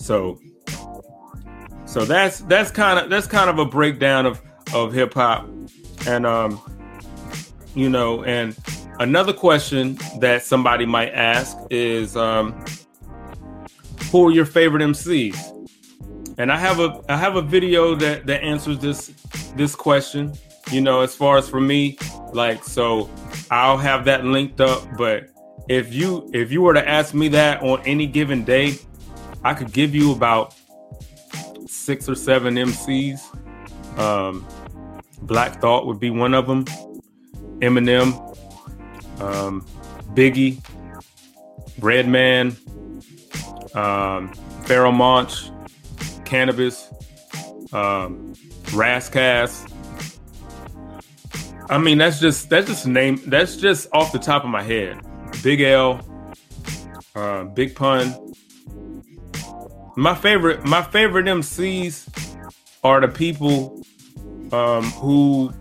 so 0.09 0.41
so 1.85 2.07
that's 2.07 2.41
that's 2.41 2.71
kind 2.71 2.99
of 2.99 3.11
that's 3.11 3.27
kind 3.27 3.51
of 3.51 3.59
a 3.59 3.67
breakdown 3.67 4.25
of 4.25 4.41
of 4.73 4.95
hip 4.95 5.13
hop. 5.13 5.47
And 6.07 6.25
um 6.25 6.59
you 7.75 7.91
know 7.91 8.25
and 8.25 8.57
another 9.01 9.35
question 9.35 9.99
that 10.21 10.43
somebody 10.43 10.87
might 10.87 11.11
ask 11.11 11.59
is 11.69 12.17
um 12.17 12.65
who 14.11 14.29
are 14.29 14.31
your 14.33 14.47
favorite 14.47 14.83
MCs 14.83 15.37
and 16.39 16.51
I 16.51 16.57
have 16.57 16.81
a 16.81 17.03
I 17.11 17.17
have 17.19 17.37
a 17.37 17.43
video 17.43 17.95
that 17.97 18.27
that 18.27 18.43
answers 18.43 18.79
this 18.79 19.09
this 19.57 19.75
question 19.75 20.33
you 20.71 20.81
know 20.81 21.03
as 21.03 21.15
far 21.15 21.37
as 21.37 21.51
for 21.51 21.61
me 21.61 21.99
like 22.33 22.65
so 22.65 23.11
I'll 23.51 23.77
have 23.77 24.07
that 24.07 24.25
linked 24.25 24.63
up 24.63 24.89
but 24.97 25.29
if 25.69 25.93
you 25.93 26.31
if 26.33 26.51
you 26.51 26.63
were 26.63 26.73
to 26.73 26.89
ask 26.89 27.13
me 27.13 27.29
that 27.29 27.63
on 27.63 27.83
any 27.83 28.07
given 28.07 28.43
day 28.43 28.79
I 29.45 29.55
could 29.55 29.73
give 29.73 29.95
you 29.95 30.13
about 30.13 30.55
six 31.67 32.09
or 32.09 32.15
seven 32.15 32.55
MCs. 32.55 33.21
Um, 33.99 34.47
Black 35.23 35.61
Thought 35.61 35.87
would 35.87 36.01
be 36.01 36.11
one 36.11 36.35
of 36.35 36.47
them. 36.47 36.65
Eminem, 37.61 38.15
um, 39.21 39.67
Biggie, 40.15 40.63
Redman, 41.81 42.57
um, 43.75 44.33
Pharoahe 44.65 44.95
Monch, 44.95 45.51
Canibus, 46.25 46.93
um, 47.75 48.33
I 51.71 51.79
mean, 51.79 51.99
that's 51.99 52.19
just 52.21 52.49
that's 52.49 52.67
just 52.67 52.87
name. 52.87 53.21
That's 53.27 53.57
just 53.57 53.89
off 53.93 54.13
the 54.13 54.19
top 54.19 54.45
of 54.45 54.51
my 54.51 54.63
head. 54.63 55.01
Big 55.43 55.61
L, 55.61 56.01
uh, 57.15 57.45
Big 57.45 57.75
Pun, 57.75 58.33
my 59.99 60.15
favorite 60.15 60.65
my 60.65 60.81
favorite 60.81 61.27
MCs 61.27 62.09
are 62.85 63.01
the 63.01 63.09
people 63.09 63.83
um, 64.53 64.85
who 64.93 65.53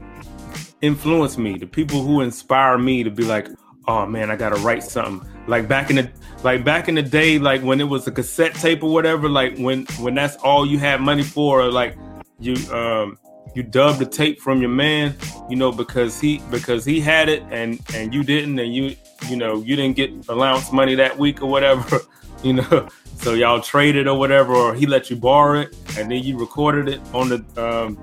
influence 0.82 1.40
me, 1.40 1.58
the 1.58 1.66
people 1.66 2.04
who 2.04 2.22
inspire 2.22 2.78
me 2.78 3.04
to 3.04 3.10
be 3.10 3.24
like, 3.24 3.48
oh 3.88 4.06
man, 4.06 4.30
I 4.30 4.36
gotta 4.36 4.58
write 4.58 4.84
something. 4.84 5.28
Like 5.48 5.68
back 5.68 5.90
in 5.90 5.96
the 5.96 6.12
like 6.44 6.64
back 6.64 6.88
in 6.88 6.94
the 6.94 7.02
day, 7.02 7.40
like 7.40 7.64
when 7.64 7.82
it 7.82 7.86
was 7.86 8.06
a 8.06 8.12
cassette 8.12 8.54
tape 8.54 8.84
or 8.84 8.94
whatever, 8.94 9.28
like 9.28 9.58
when 9.58 9.86
when 10.00 10.14
that's 10.14 10.36
all 10.38 10.68
you 10.68 10.78
had 10.78 11.02
money 11.02 11.24
for, 11.24 11.62
or 11.62 11.72
like 11.72 11.98
you 12.40 12.54
um 12.72 13.18
you 13.56 13.64
dubbed 13.64 13.98
the 13.98 14.06
tape 14.06 14.40
from 14.40 14.62
your 14.62 14.70
man, 14.70 15.16
you 15.50 15.56
know, 15.56 15.72
because 15.72 16.20
he 16.20 16.44
because 16.52 16.86
he 16.86 17.00
had 17.00 17.28
it 17.28 17.42
and 17.50 17.82
and 17.96 18.14
you 18.14 18.24
didn't, 18.24 18.60
and 18.60 18.72
you 18.72 18.96
you 19.30 19.36
know 19.36 19.62
you 19.62 19.76
didn't 19.76 19.96
get 19.96 20.12
allowance 20.30 20.72
money 20.72 20.94
that 20.94 21.18
week 21.18 21.42
or 21.42 21.50
whatever, 21.50 22.02
you 22.44 22.54
know. 22.54 22.88
So 23.18 23.34
y'all 23.34 23.60
traded 23.60 24.08
or 24.08 24.18
whatever, 24.18 24.54
or 24.54 24.76
he 24.76 24.86
let 24.86 25.10
you 25.10 25.16
borrow 25.16 25.62
it, 25.62 25.76
and 25.98 26.10
then 26.12 26.24
you 26.24 26.38
recorded 26.38 26.88
it 26.88 27.02
on 27.16 27.30
the 27.30 27.38
um, 27.60 27.98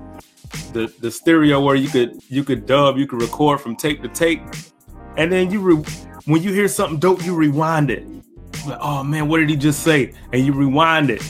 the 0.73 0.93
the 0.99 1.09
stereo 1.09 1.61
where 1.61 1.75
you 1.75 1.87
could 1.87 2.21
you 2.27 2.43
could 2.43 2.65
dub, 2.65 2.97
you 2.97 3.07
could 3.07 3.21
record 3.21 3.61
from 3.61 3.77
tape 3.77 4.01
to 4.01 4.09
tape, 4.09 4.41
and 5.15 5.31
then 5.31 5.49
you 5.49 5.61
re- 5.61 5.83
when 6.25 6.43
you 6.43 6.51
hear 6.51 6.67
something 6.67 6.99
dope, 6.99 7.23
you 7.23 7.33
rewind 7.33 7.89
it. 7.89 8.05
Like, 8.67 8.77
oh 8.81 9.03
man, 9.03 9.29
what 9.29 9.37
did 9.37 9.49
he 9.49 9.55
just 9.55 9.83
say? 9.83 10.13
And 10.33 10.45
you 10.45 10.51
rewind 10.51 11.09
it. 11.09 11.23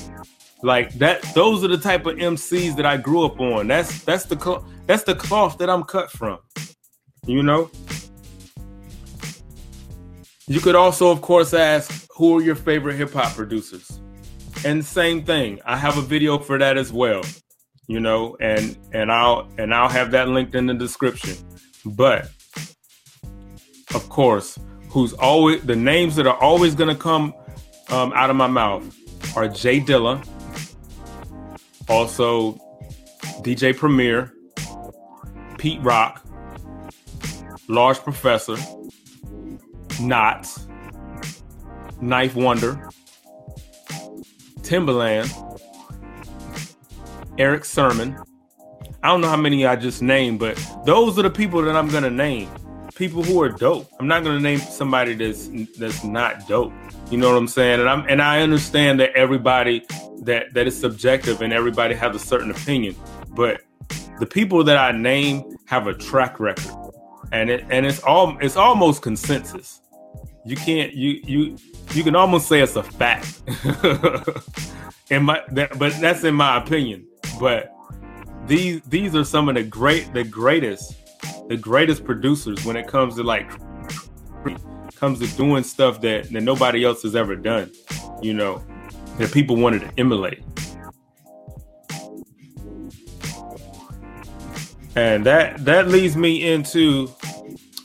Like 0.64 0.92
that. 0.96 1.22
Those 1.36 1.64
are 1.64 1.68
the 1.68 1.78
type 1.78 2.08
of 2.08 2.16
MCs 2.16 2.76
that 2.78 2.88
I 2.88 2.98
grew 2.98 3.24
up 3.24 3.40
on. 3.40 3.68
That's 3.68 4.04
that's 4.04 4.26
the 4.26 4.40
cl- 4.40 4.66
that's 4.88 5.04
the 5.04 5.16
cloth 5.16 5.58
that 5.60 5.70
I'm 5.70 5.84
cut 5.84 6.12
from. 6.12 6.40
You 7.28 7.44
know. 7.44 7.70
You 10.48 10.60
could 10.60 10.76
also, 10.76 11.10
of 11.10 11.22
course, 11.22 11.54
ask 11.56 12.08
who 12.16 12.38
are 12.38 12.42
your 12.42 12.56
favorite 12.56 12.98
hip 12.98 13.14
hop 13.14 13.34
producers? 13.34 14.00
And 14.64 14.86
same 14.86 15.24
thing, 15.24 15.60
I 15.66 15.76
have 15.76 15.98
a 15.98 16.02
video 16.02 16.38
for 16.38 16.60
that 16.60 16.78
as 16.78 16.94
well. 16.94 17.22
You 17.88 18.00
know, 18.00 18.38
and 18.40 18.78
and 18.94 19.12
I'll 19.12 19.50
and 19.58 19.74
I'll 19.74 19.90
have 19.90 20.12
that 20.12 20.28
linked 20.28 20.56
in 20.56 20.68
the 20.68 20.74
description. 20.74 21.36
But 21.84 22.30
of 23.94 24.08
course, 24.10 24.58
who's 24.90 25.14
always 25.14 25.64
the 25.64 25.76
names 25.76 26.16
that 26.16 26.28
are 26.28 26.38
always 26.38 26.76
to 26.76 26.96
come 26.96 27.34
um, 27.90 28.14
out 28.14 28.30
of 28.30 28.36
my 28.36 28.48
mouth 28.48 28.84
are 29.36 29.48
J 29.48 29.80
Dilla, 29.80 30.26
also 31.90 32.54
DJ 33.42 33.76
Premier, 33.76 34.32
Pete 35.58 35.82
Rock, 35.82 36.24
Large 37.68 38.00
Professor, 38.00 38.58
Nottz, 40.00 40.68
9th 42.02 42.36
Wonder, 42.36 42.90
Timbaland, 44.62 45.32
Erick 47.38 47.66
Sermon. 47.66 48.18
I 49.04 49.10
don't 49.10 49.22
know 49.22 49.30
how 49.30 49.38
many 49.38 49.66
I 49.66 49.76
just 49.76 50.02
named, 50.02 50.40
but 50.40 50.56
those 50.86 51.20
are 51.20 51.22
the 51.22 51.30
people 51.30 51.62
that 51.62 51.76
I'm 51.76 51.90
gonna 51.90 52.10
name. 52.10 52.50
People 52.96 53.24
who 53.24 53.42
are 53.42 53.50
dope. 53.50 53.90
I'm 54.00 54.08
not 54.08 54.24
gonna 54.24 54.40
name 54.40 54.60
somebody 54.60 55.14
that's 55.14 55.50
that's 55.78 56.04
not 56.04 56.48
dope. 56.48 56.74
You 57.12 57.18
know 57.18 57.30
what 57.30 57.38
I'm 57.38 57.48
saying? 57.48 57.82
And 57.82 57.90
I'm 57.90 58.06
and 58.10 58.22
I 58.22 58.42
understand 58.42 59.00
that 59.02 59.12
everybody 59.16 59.86
that 60.22 60.54
that 60.54 60.66
is 60.66 60.80
subjective 60.80 61.42
and 61.42 61.54
everybody 61.54 61.94
has 61.94 62.16
a 62.16 62.20
certain 62.20 62.52
opinion, 62.52 62.96
but 63.30 63.62
the 64.20 64.26
people 64.26 64.64
that 64.64 64.78
I 64.78 64.92
name 64.92 65.58
have 65.66 65.88
a 65.88 65.94
track 65.94 66.40
record, 66.40 66.72
and 67.32 67.50
it 67.50 67.66
and 67.70 67.86
it's 67.86 68.02
all 68.02 68.38
it's 68.42 68.56
almost 68.56 69.02
consensus. 69.02 69.82
You 70.46 70.56
can't 70.56 70.94
you 70.94 71.22
you 71.24 71.58
you 71.94 72.04
can 72.04 72.16
almost 72.16 72.48
say 72.48 72.62
it's 72.62 72.76
a 72.76 72.84
fact. 72.84 73.42
in 75.10 75.24
my 75.24 75.42
that, 75.52 75.78
but 75.80 75.94
that's 76.00 76.24
in 76.24 76.36
my 76.36 76.58
opinion. 76.58 77.08
But 77.40 77.76
these 78.46 78.82
these 78.84 79.16
are 79.16 79.24
some 79.24 79.50
of 79.50 79.56
the 79.56 79.64
great 79.64 80.14
the 80.14 80.24
greatest 80.24 80.96
the 81.50 81.58
greatest 81.58 82.06
producers 82.06 82.64
when 82.64 82.76
it 82.76 82.88
comes 82.88 83.16
to 83.16 83.24
like 83.24 83.50
comes 84.96 85.20
to 85.20 85.28
doing 85.38 85.64
stuff 85.64 86.02
that, 86.02 86.32
that 86.32 86.42
nobody 86.42 86.84
else 86.84 87.04
has 87.04 87.16
ever 87.16 87.36
done, 87.36 87.72
you 88.22 88.34
know, 88.34 88.64
that 89.18 89.32
people 89.32 89.56
wanted 89.56 89.82
to 89.82 89.92
emulate. 89.98 90.42
And 94.96 95.26
that 95.26 95.64
that 95.66 95.90
leads 95.90 96.16
me 96.16 96.54
into 96.54 97.12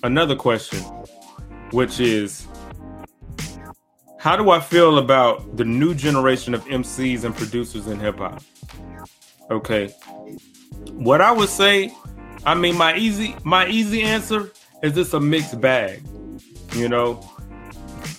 another 0.04 0.36
question, 0.36 0.78
which 1.72 1.98
is 1.98 2.46
how 4.20 4.36
do 4.36 4.50
I 4.50 4.60
feel 4.60 4.98
about 4.98 5.56
the 5.56 5.64
new 5.64 5.94
generation 5.94 6.52
of 6.52 6.62
MCs 6.66 7.24
and 7.24 7.34
producers 7.34 7.86
in 7.86 7.98
hip 7.98 8.18
hop? 8.18 8.42
Okay. 9.50 9.88
What 10.92 11.22
I 11.22 11.32
would 11.32 11.48
say, 11.48 11.92
I 12.44 12.54
mean 12.54 12.76
my 12.76 12.94
easy 12.96 13.34
my 13.44 13.66
easy 13.66 14.02
answer 14.02 14.52
is 14.82 14.96
it's 14.98 15.14
a 15.14 15.20
mixed 15.20 15.58
bag. 15.60 16.02
You 16.74 16.88
know? 16.88 17.26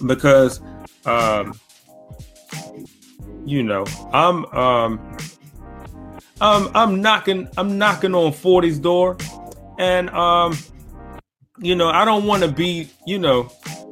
Because 0.06 0.60
um 1.06 1.54
you 3.46 3.62
know, 3.62 3.86
I'm 4.12 4.46
um 4.48 5.18
um, 6.42 6.72
I'm 6.74 7.02
knocking, 7.02 7.48
I'm 7.56 7.78
knocking 7.78 8.16
on 8.16 8.32
40's 8.32 8.80
door, 8.80 9.16
and 9.78 10.10
um, 10.10 10.58
you 11.60 11.76
know, 11.76 11.90
I 11.90 12.04
don't 12.04 12.26
want 12.26 12.42
to 12.42 12.52
be, 12.52 12.90
you 13.06 13.20
know, 13.20 13.52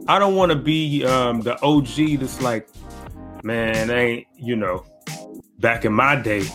I 0.10 0.18
don't 0.18 0.34
want 0.34 0.52
to 0.52 0.58
be 0.58 1.06
um 1.06 1.42
the 1.42 1.62
OG 1.62 2.20
that's 2.20 2.42
like, 2.42 2.68
man, 3.44 3.92
ain't 3.92 4.26
you 4.38 4.56
know, 4.56 4.84
back 5.60 5.86
in 5.86 5.94
my 5.94 6.16
day, 6.16 6.48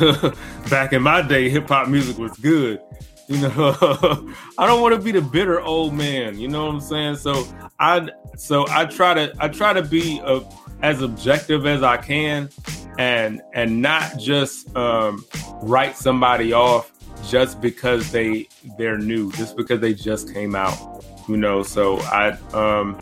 back 0.70 0.92
in 0.92 1.02
my 1.02 1.20
day, 1.20 1.50
hip 1.50 1.66
hop 1.66 1.88
music 1.88 2.16
was 2.16 2.36
good. 2.36 2.80
You 3.26 3.40
know, 3.40 3.76
I 4.58 4.66
don't 4.68 4.80
want 4.80 4.94
to 4.94 5.00
be 5.00 5.10
the 5.10 5.20
bitter 5.20 5.60
old 5.60 5.94
man. 5.94 6.38
You 6.38 6.46
know 6.46 6.66
what 6.66 6.74
I'm 6.74 6.80
saying? 6.80 7.16
So 7.16 7.44
I, 7.80 8.08
so 8.36 8.66
I 8.68 8.84
try 8.84 9.14
to, 9.14 9.34
I 9.40 9.48
try 9.48 9.72
to 9.72 9.82
be 9.82 10.20
a, 10.24 10.40
as 10.82 11.02
objective 11.02 11.66
as 11.66 11.82
I 11.82 11.96
can 11.96 12.50
and 12.98 13.42
and 13.52 13.82
not 13.82 14.16
just 14.16 14.74
um, 14.76 15.24
write 15.62 15.96
somebody 15.96 16.52
off 16.52 16.92
just 17.28 17.60
because 17.60 18.12
they 18.12 18.48
they're 18.78 18.98
new, 18.98 19.32
just 19.32 19.56
because 19.56 19.80
they 19.80 19.92
just 19.92 20.32
came 20.32 20.54
out. 20.54 21.04
You 21.32 21.38
know, 21.38 21.62
so 21.62 21.98
I 22.00 22.32
um 22.52 23.00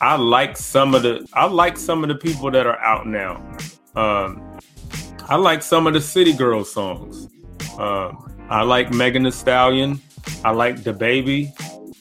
I 0.00 0.14
like 0.14 0.56
some 0.56 0.94
of 0.94 1.02
the 1.02 1.26
I 1.32 1.46
like 1.46 1.76
some 1.76 2.04
of 2.04 2.08
the 2.08 2.14
people 2.14 2.52
that 2.52 2.66
are 2.68 2.78
out 2.78 3.04
now. 3.04 3.42
Um 3.96 4.58
I 5.28 5.34
like 5.34 5.64
some 5.64 5.88
of 5.88 5.92
the 5.92 6.00
City 6.00 6.32
Girls 6.32 6.72
songs. 6.72 7.26
Um 7.76 8.32
I 8.48 8.62
like 8.62 8.92
Megan 8.92 9.24
Thee 9.24 9.32
Stallion. 9.32 10.00
I 10.44 10.52
like 10.52 10.82
DaBaby. 10.82 11.50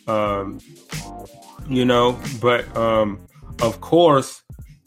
Um 0.08 0.60
you 1.68 1.86
know, 1.86 2.20
but 2.40 2.62
um 2.78 3.20
of 3.64 3.82
course 3.82 4.44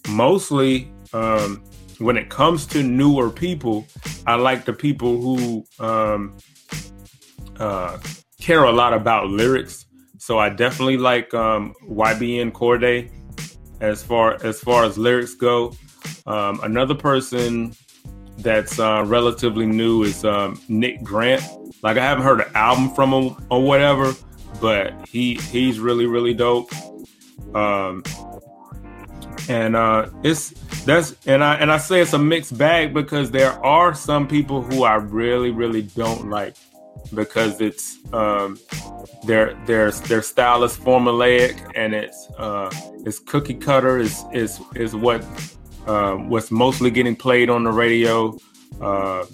mostly 0.09 0.89
um 1.13 1.65
when 1.99 2.17
it 2.17 2.31
comes 2.31 2.65
to 2.67 2.85
newer 2.85 3.29
people, 3.29 3.89
I 4.25 4.37
like 4.37 4.65
the 4.67 4.73
people 4.73 5.21
who 5.21 5.67
um, 5.85 6.39
uh, 7.59 7.99
care 8.41 8.65
a 8.65 8.73
lot 8.73 8.95
about 8.95 9.27
lyrics. 9.27 9.85
So 10.31 10.39
I 10.39 10.49
definitely 10.49 10.97
like 10.97 11.35
um, 11.35 11.75
YBN 11.89 12.53
Cordae 12.53 13.11
as 13.81 14.05
far 14.05 14.39
as 14.45 14.61
far 14.61 14.85
as 14.85 14.97
lyrics 14.97 15.35
go. 15.35 15.75
Um, 16.25 16.61
another 16.63 16.95
person 16.95 17.75
that's 18.39 18.79
uh, 18.79 19.03
relatively 19.05 19.67
new 19.67 20.05
is 20.05 20.25
um, 20.25 20.63
Nick 20.69 21.03
Grant. 21.03 21.43
Like 21.83 21.97
I 21.97 22.05
haven't 22.05 22.23
heard 22.23 22.43
an 22.43 22.53
album 22.55 22.95
from 22.95 23.13
him 23.13 23.45
or 23.51 23.61
whatever, 23.61 24.15
but 24.61 24.95
he 25.09 25.35
he's 25.35 25.81
really 25.81 26.07
really 26.07 26.33
dope. 26.33 26.71
Um, 27.53 28.05
and 29.49 29.75
uh, 29.75 30.11
it's 30.23 30.51
that's 30.85 31.17
and 31.27 31.43
I 31.43 31.57
and 31.57 31.73
I 31.73 31.79
say 31.79 32.03
it's 32.03 32.13
a 32.13 32.21
mixed 32.21 32.57
bag 32.57 32.95
because 32.95 33.33
there 33.33 33.55
are 33.67 33.95
some 33.95 34.29
people 34.29 34.63
who 34.63 34.85
I 34.85 34.95
really 34.95 35.51
really 35.51 35.83
don't 35.83 36.31
like 36.31 36.55
because 37.15 37.61
it's 37.61 37.99
um, 38.13 38.59
their 39.25 39.55
their 39.67 39.91
their 39.91 40.23
style 40.23 40.65
is 40.65 40.77
formulaic 40.77 41.71
and 41.75 41.95
it's 41.95 42.29
uh, 42.39 42.71
it's 43.05 43.19
cookie 43.19 43.55
cutter 43.55 43.99
is 43.99 44.25
is 44.33 44.61
is 44.75 44.95
what 44.95 45.25
uh, 45.87 46.15
what's 46.15 46.51
mostly 46.51 46.91
getting 46.91 47.17
played 47.17 47.51
on 47.51 47.65
the 47.65 47.73
radio. 47.73 48.37
Uh, 48.81 49.25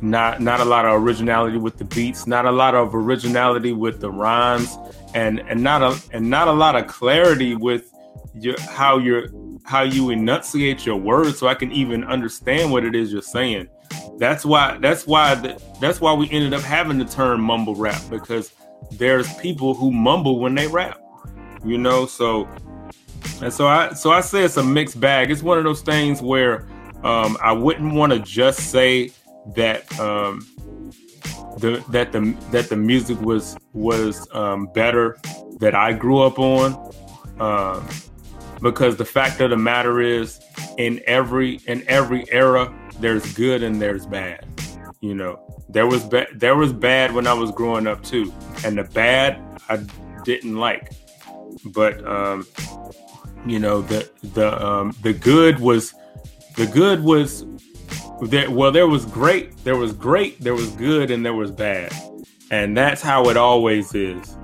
not 0.00 0.40
not 0.40 0.60
a 0.60 0.64
lot 0.64 0.84
of 0.84 1.02
originality 1.02 1.56
with 1.56 1.78
the 1.78 1.84
beats, 1.84 2.26
not 2.26 2.44
a 2.44 2.50
lot 2.50 2.74
of 2.74 2.94
originality 2.94 3.72
with 3.72 4.00
the 4.00 4.10
rhymes, 4.10 4.76
and 5.14 5.40
and 5.40 5.62
not 5.62 5.82
a 5.82 5.98
and 6.12 6.28
not 6.28 6.48
a 6.48 6.52
lot 6.52 6.76
of 6.76 6.86
clarity 6.86 7.54
with 7.54 7.92
your 8.34 8.60
how 8.60 8.98
you're 8.98 9.28
how 9.64 9.82
you 9.82 10.10
enunciate 10.10 10.86
your 10.86 10.96
words 10.96 11.38
so 11.38 11.48
I 11.48 11.54
can 11.54 11.72
even 11.72 12.04
understand 12.04 12.70
what 12.70 12.84
it 12.84 12.94
is 12.94 13.12
you're 13.12 13.22
saying. 13.22 13.68
That's 14.18 14.44
why 14.44 14.78
that's 14.78 15.06
why 15.06 15.34
the, 15.34 15.62
that's 15.80 16.00
why 16.00 16.12
we 16.14 16.30
ended 16.30 16.54
up 16.54 16.62
having 16.62 16.98
the 16.98 17.04
term 17.04 17.40
mumble 17.42 17.74
rap 17.74 18.00
because 18.08 18.52
there's 18.92 19.32
people 19.34 19.74
who 19.74 19.90
mumble 19.90 20.38
when 20.38 20.54
they 20.54 20.66
rap. 20.66 21.00
You 21.64 21.78
know, 21.78 22.06
so 22.06 22.48
and 23.42 23.52
so 23.52 23.66
I 23.66 23.92
so 23.92 24.10
I 24.10 24.20
say 24.20 24.44
it's 24.44 24.56
a 24.56 24.64
mixed 24.64 24.98
bag. 25.00 25.30
It's 25.30 25.42
one 25.42 25.58
of 25.58 25.64
those 25.64 25.82
things 25.82 26.22
where 26.22 26.66
um, 27.02 27.36
I 27.42 27.52
wouldn't 27.52 27.94
want 27.94 28.12
to 28.12 28.18
just 28.20 28.70
say 28.70 29.12
that 29.54 29.98
um, 30.00 30.46
the 31.58 31.84
that 31.90 32.12
the 32.12 32.36
that 32.50 32.68
the 32.68 32.76
music 32.76 33.20
was 33.20 33.56
was 33.72 34.26
um, 34.34 34.66
better 34.68 35.18
that 35.58 35.74
I 35.74 35.92
grew 35.92 36.20
up 36.20 36.38
on. 36.38 36.92
Um, 37.38 37.86
because 38.62 38.96
the 38.96 39.04
fact 39.04 39.40
of 39.42 39.50
the 39.50 39.56
matter 39.56 40.00
is 40.00 40.40
in 40.78 41.00
every 41.06 41.60
in 41.66 41.84
every 41.88 42.24
era 42.32 42.72
there's 43.00 43.32
good 43.34 43.62
and 43.62 43.80
there's 43.80 44.06
bad 44.06 44.46
you 45.00 45.14
know. 45.14 45.40
There 45.68 45.86
was 45.86 46.04
bad 46.04 46.28
there 46.34 46.56
was 46.56 46.72
bad 46.72 47.12
when 47.12 47.26
i 47.26 47.32
was 47.32 47.50
growing 47.50 47.86
up 47.86 48.02
too 48.02 48.32
and 48.64 48.78
the 48.78 48.84
bad 48.84 49.40
i 49.68 49.76
didn't 50.24 50.56
like. 50.56 50.92
But 51.66 52.04
um 52.06 52.46
you 53.46 53.58
know 53.58 53.82
the 53.82 54.10
the 54.34 54.64
um 54.64 54.94
the 55.02 55.12
good 55.12 55.60
was 55.60 55.94
the 56.56 56.66
good 56.66 57.02
was 57.02 57.44
there 58.22 58.50
well 58.50 58.72
there 58.72 58.88
was 58.88 59.04
great 59.04 59.56
there 59.64 59.76
was 59.76 59.92
great 59.92 60.40
there 60.40 60.54
was 60.54 60.70
good 60.70 61.10
and 61.10 61.24
there 61.24 61.34
was 61.34 61.50
bad. 61.50 61.92
And 62.50 62.76
that's 62.76 63.02
how 63.02 63.28
it 63.28 63.36
always 63.36 63.92
is. 63.94 64.36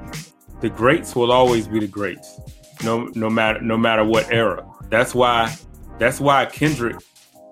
The 0.60 0.68
greats 0.68 1.14
will 1.14 1.30
always 1.30 1.68
be 1.68 1.80
the 1.80 1.86
greats 1.86 2.40
no 2.84 3.10
no 3.14 3.30
matter 3.30 3.60
no 3.60 3.76
matter 3.76 4.04
what 4.04 4.30
era. 4.30 4.66
That's 4.90 5.14
why 5.14 5.54
that's 5.98 6.20
why 6.20 6.46
Kendrick 6.46 6.96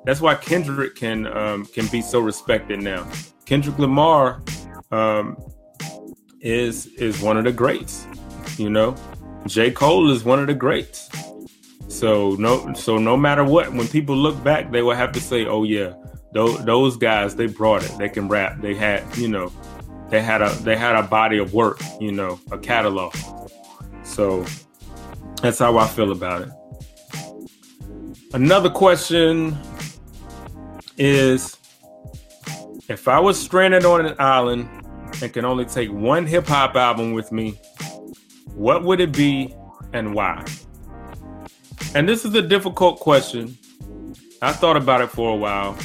that's 0.05 0.21
why 0.21 0.35
Kendrick 0.35 0.95
can 0.95 1.27
um, 1.27 1.67
can 1.67 1.87
be 1.89 2.01
so 2.03 2.21
respected 2.21 2.81
now. 2.81 3.07
Kendrick 3.45 3.79
Lamar 3.79 4.43
um, 4.91 5.37
is 6.41 6.87
is 6.87 7.21
one 7.21 7.37
of 7.37 7.45
the 7.45 7.53
greats. 7.53 8.07
You 8.57 8.71
know, 8.71 8.95
J 9.47 9.71
Cole 9.71 10.11
is 10.11 10.25
one 10.25 10.39
of 10.39 10.47
the 10.47 10.55
greats. 10.55 11.09
So 11.89 12.37
no 12.39 12.73
so 12.75 12.99
no 12.99 13.17
matter 13.17 13.45
what, 13.45 13.73
when 13.73 13.89
people 13.89 14.17
look 14.17 14.43
back, 14.43 14.71
they 14.71 14.83
will 14.83 14.95
have 14.95 15.13
to 15.13 15.21
say, 15.21 15.47
"Oh 15.47 15.65
yeah, 15.65 15.93
those 16.33 16.65
those 16.65 16.97
guys 16.97 17.37
they 17.37 17.47
brought 17.47 17.85
it. 17.85 17.97
They 17.99 18.09
can 18.09 18.29
rap. 18.29 18.61
They 18.61 18.75
had 18.75 19.05
you 19.17 19.29
know, 19.29 19.53
they 20.09 20.23
had 20.23 20.41
a 20.41 20.51
they 20.63 20.77
had 20.77 20.97
a 20.97 21.03
body 21.03 21.39
of 21.39 21.53
work. 21.53 21.81
You 22.01 22.13
know, 22.13 22.41
a 22.51 22.59
catalog." 22.59 23.15
So 24.03 24.45
that's 25.43 25.59
how 25.59 25.77
I 25.79 25.87
feel 25.87 26.13
about 26.13 26.43
it. 26.43 26.51
Another 28.33 28.71
question 28.71 29.59
is 31.01 31.57
if 32.89 33.09
I 33.09 33.19
was 33.19 33.41
stranded 33.41 33.87
on 33.87 34.05
an 34.05 34.15
island 34.19 34.69
and 35.23 35.33
can 35.33 35.45
only 35.45 35.65
take 35.65 35.91
one 35.91 36.27
hip 36.27 36.47
hop 36.47 36.77
album 36.77 37.13
with 37.15 37.33
me, 37.33 37.59
what 38.55 38.85
would 38.85 39.01
it 39.01 39.13
be 39.13 39.55
and 39.95 40.15
why? 40.15 40.45
And 41.95 42.07
this 42.09 42.25
is 42.25 42.35
a 42.35 42.43
difficult 42.43 43.01
question. 43.01 43.57
I 44.43 44.53
thought 44.53 44.77
about 44.77 45.01
it 45.01 45.09
for 45.09 45.33
a 45.33 45.37
while. 45.37 45.77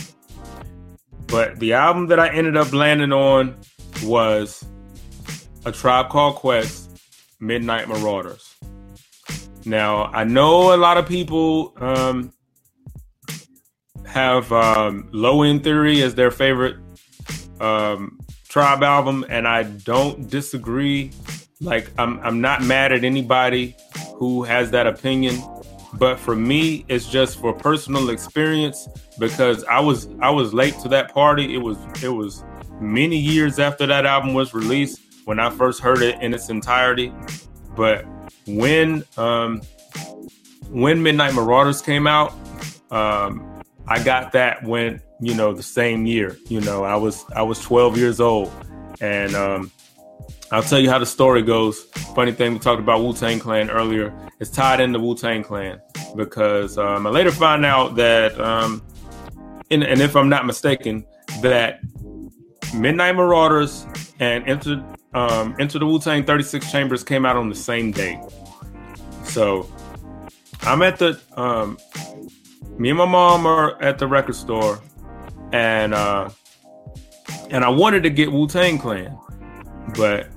But 1.27 1.59
the 1.59 1.73
album 1.73 2.07
that 2.07 2.19
I 2.19 2.29
ended 2.29 2.57
up 2.57 2.73
landing 2.73 3.13
on 3.13 3.55
was 4.03 4.65
A 5.65 5.71
Tribe 5.71 6.09
Called 6.09 6.35
Quest 6.35 6.91
Midnight 7.39 7.87
Marauders. 7.87 8.55
Now, 9.65 10.05
I 10.05 10.25
know 10.25 10.75
a 10.75 10.77
lot 10.77 10.97
of 10.97 11.07
people 11.07 11.73
um, 11.77 12.31
have 14.15 14.49
um, 14.53 15.09
Low 15.11 15.43
End 15.43 15.63
Theory 15.63 16.01
as 16.01 16.15
their 16.15 16.31
favorite 16.31 16.77
um, 17.59 18.17
Tribe 18.47 18.81
album, 18.81 19.25
and 19.27 19.45
I 19.45 19.63
don't 19.63 20.29
disagree. 20.29 21.11
Like 21.59 21.91
I'm 21.97 22.19
I'm 22.21 22.39
not 22.39 22.63
mad 22.63 22.93
at 22.93 23.03
anybody 23.03 23.75
who 24.15 24.43
has 24.43 24.71
that 24.71 24.87
opinion, 24.87 25.43
but 25.95 26.17
for 26.17 26.35
me, 26.35 26.85
it's 26.87 27.07
just 27.09 27.37
for 27.39 27.51
personal 27.51 28.09
experience 28.09 28.87
because 29.19 29.65
I 29.65 29.81
was 29.81 30.07
I 30.21 30.29
was 30.29 30.53
late 30.53 30.79
to 30.79 30.89
that 30.89 31.13
party. 31.13 31.53
It 31.53 31.57
was 31.57 31.77
it 32.01 32.07
was 32.07 32.45
many 32.79 33.17
years 33.17 33.59
after 33.59 33.85
that 33.87 34.05
album 34.05 34.33
was 34.33 34.53
released 34.53 35.01
when 35.25 35.39
I 35.39 35.49
first 35.49 35.81
heard 35.81 36.01
it 36.01 36.21
in 36.21 36.33
its 36.33 36.49
entirety. 36.49 37.13
But 37.75 38.05
when 38.47 39.03
um, 39.17 39.61
when 40.69 41.03
Midnight 41.03 41.33
Marauders 41.33 41.81
came 41.81 42.07
out, 42.07 42.33
um, 42.91 43.54
I 43.87 44.03
got 44.03 44.31
that 44.31 44.63
when 44.63 45.01
you 45.19 45.35
know 45.35 45.53
the 45.53 45.63
same 45.63 46.05
year. 46.05 46.37
You 46.47 46.61
know, 46.61 46.83
I 46.83 46.95
was 46.95 47.25
I 47.35 47.43
was 47.43 47.59
12 47.59 47.97
years 47.97 48.19
old, 48.19 48.51
and 49.01 49.35
um, 49.35 49.71
I'll 50.51 50.63
tell 50.63 50.79
you 50.79 50.89
how 50.89 50.99
the 50.99 51.05
story 51.05 51.41
goes. 51.41 51.83
Funny 52.15 52.31
thing, 52.31 52.53
we 52.53 52.59
talked 52.59 52.79
about 52.79 53.01
Wu 53.01 53.13
Tang 53.13 53.39
Clan 53.39 53.69
earlier. 53.69 54.13
It's 54.39 54.49
tied 54.49 54.79
into 54.79 54.99
Wu 54.99 55.15
Tang 55.15 55.43
Clan 55.43 55.79
because 56.15 56.77
um, 56.77 57.05
I 57.05 57.09
later 57.09 57.31
find 57.31 57.65
out 57.65 57.95
that, 57.95 58.39
um, 58.39 58.81
and, 59.69 59.83
and 59.83 60.01
if 60.01 60.15
I'm 60.15 60.29
not 60.29 60.45
mistaken, 60.45 61.05
that 61.41 61.79
Midnight 62.73 63.15
Marauders 63.15 63.85
and 64.19 64.47
Enter 64.47 64.83
um, 65.13 65.55
Enter 65.59 65.79
the 65.79 65.85
Wu 65.85 65.99
Tang 65.99 66.25
36 66.25 66.71
Chambers 66.71 67.03
came 67.03 67.25
out 67.25 67.37
on 67.37 67.49
the 67.49 67.55
same 67.55 67.91
day. 67.91 68.21
So 69.23 69.69
I'm 70.61 70.81
at 70.81 70.97
the 70.99 71.19
um, 71.37 71.77
me 72.77 72.89
and 72.89 72.97
my 72.97 73.05
mom 73.05 73.45
are 73.45 73.81
at 73.81 73.97
the 73.97 74.07
record 74.07 74.35
store, 74.35 74.81
and 75.51 75.93
uh, 75.93 76.29
and 77.49 77.63
I 77.63 77.69
wanted 77.69 78.03
to 78.03 78.09
get 78.09 78.31
Wu 78.31 78.47
Tang 78.47 78.77
Clan, 78.77 79.17
but 79.95 80.29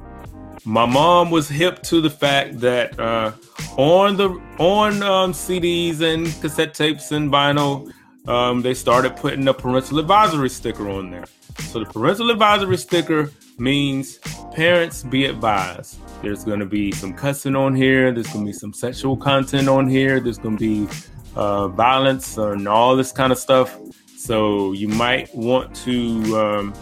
my 0.65 0.87
mom 0.87 1.31
was 1.31 1.49
hip 1.49 1.83
to 1.85 2.01
the 2.01 2.11
fact 2.11 2.61
that 2.61 2.99
uh, 3.01 3.33
on 3.77 4.17
the 4.17 4.29
on 4.59 5.03
um, 5.03 5.33
CDs 5.33 6.01
and 6.01 6.27
cassette 6.41 6.75
tapes 6.75 7.13
and 7.13 7.31
vinyl, 7.31 7.91
um, 8.29 8.63
they 8.63 8.75
started 8.75 9.17
putting 9.17 9.49
a 9.49 9.55
parental 9.55 9.99
advisory 9.99 10.51
sticker 10.51 10.89
on 10.89 11.11
there. 11.11 11.25
So 11.61 11.81
the 11.81 11.87
parental 11.87 12.31
advisory 12.31 12.77
sticker 12.77 13.31
means 13.59 14.19
parents 14.55 15.03
be 15.03 15.25
advised. 15.25 15.99
There's 16.23 16.45
going 16.45 16.61
to 16.61 16.67
be 16.67 16.93
some 16.93 17.15
cussing 17.15 17.57
on 17.57 17.75
here. 17.75 18.13
There's 18.13 18.27
going 18.29 18.45
to 18.45 18.53
be 18.53 18.59
some 18.59 18.73
sexual 18.73 19.17
content 19.17 19.69
on 19.69 19.89
here. 19.89 20.21
There's 20.21 20.39
going 20.39 20.57
to 20.57 20.87
be 20.87 20.93
uh, 21.35 21.69
violence 21.69 22.37
and 22.37 22.67
all 22.69 22.97
this 22.97 23.13
kind 23.13 23.33
of 23.33 23.39
stuff. 23.39 23.79
So 24.17 24.73
you 24.73 24.89
might 24.89 25.35
want 25.35 25.75
to 25.77 26.39
um, 26.39 26.75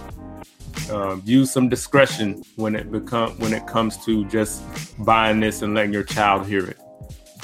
uh, 0.91 1.17
use 1.25 1.51
some 1.51 1.69
discretion 1.69 2.43
when 2.57 2.75
it 2.75 2.91
become 2.91 3.39
when 3.39 3.53
it 3.53 3.67
comes 3.67 4.03
to 4.05 4.25
just 4.27 4.63
buying 5.05 5.41
this 5.41 5.63
and 5.63 5.75
letting 5.75 5.93
your 5.93 6.05
child 6.05 6.47
hear 6.47 6.67
it. 6.67 6.79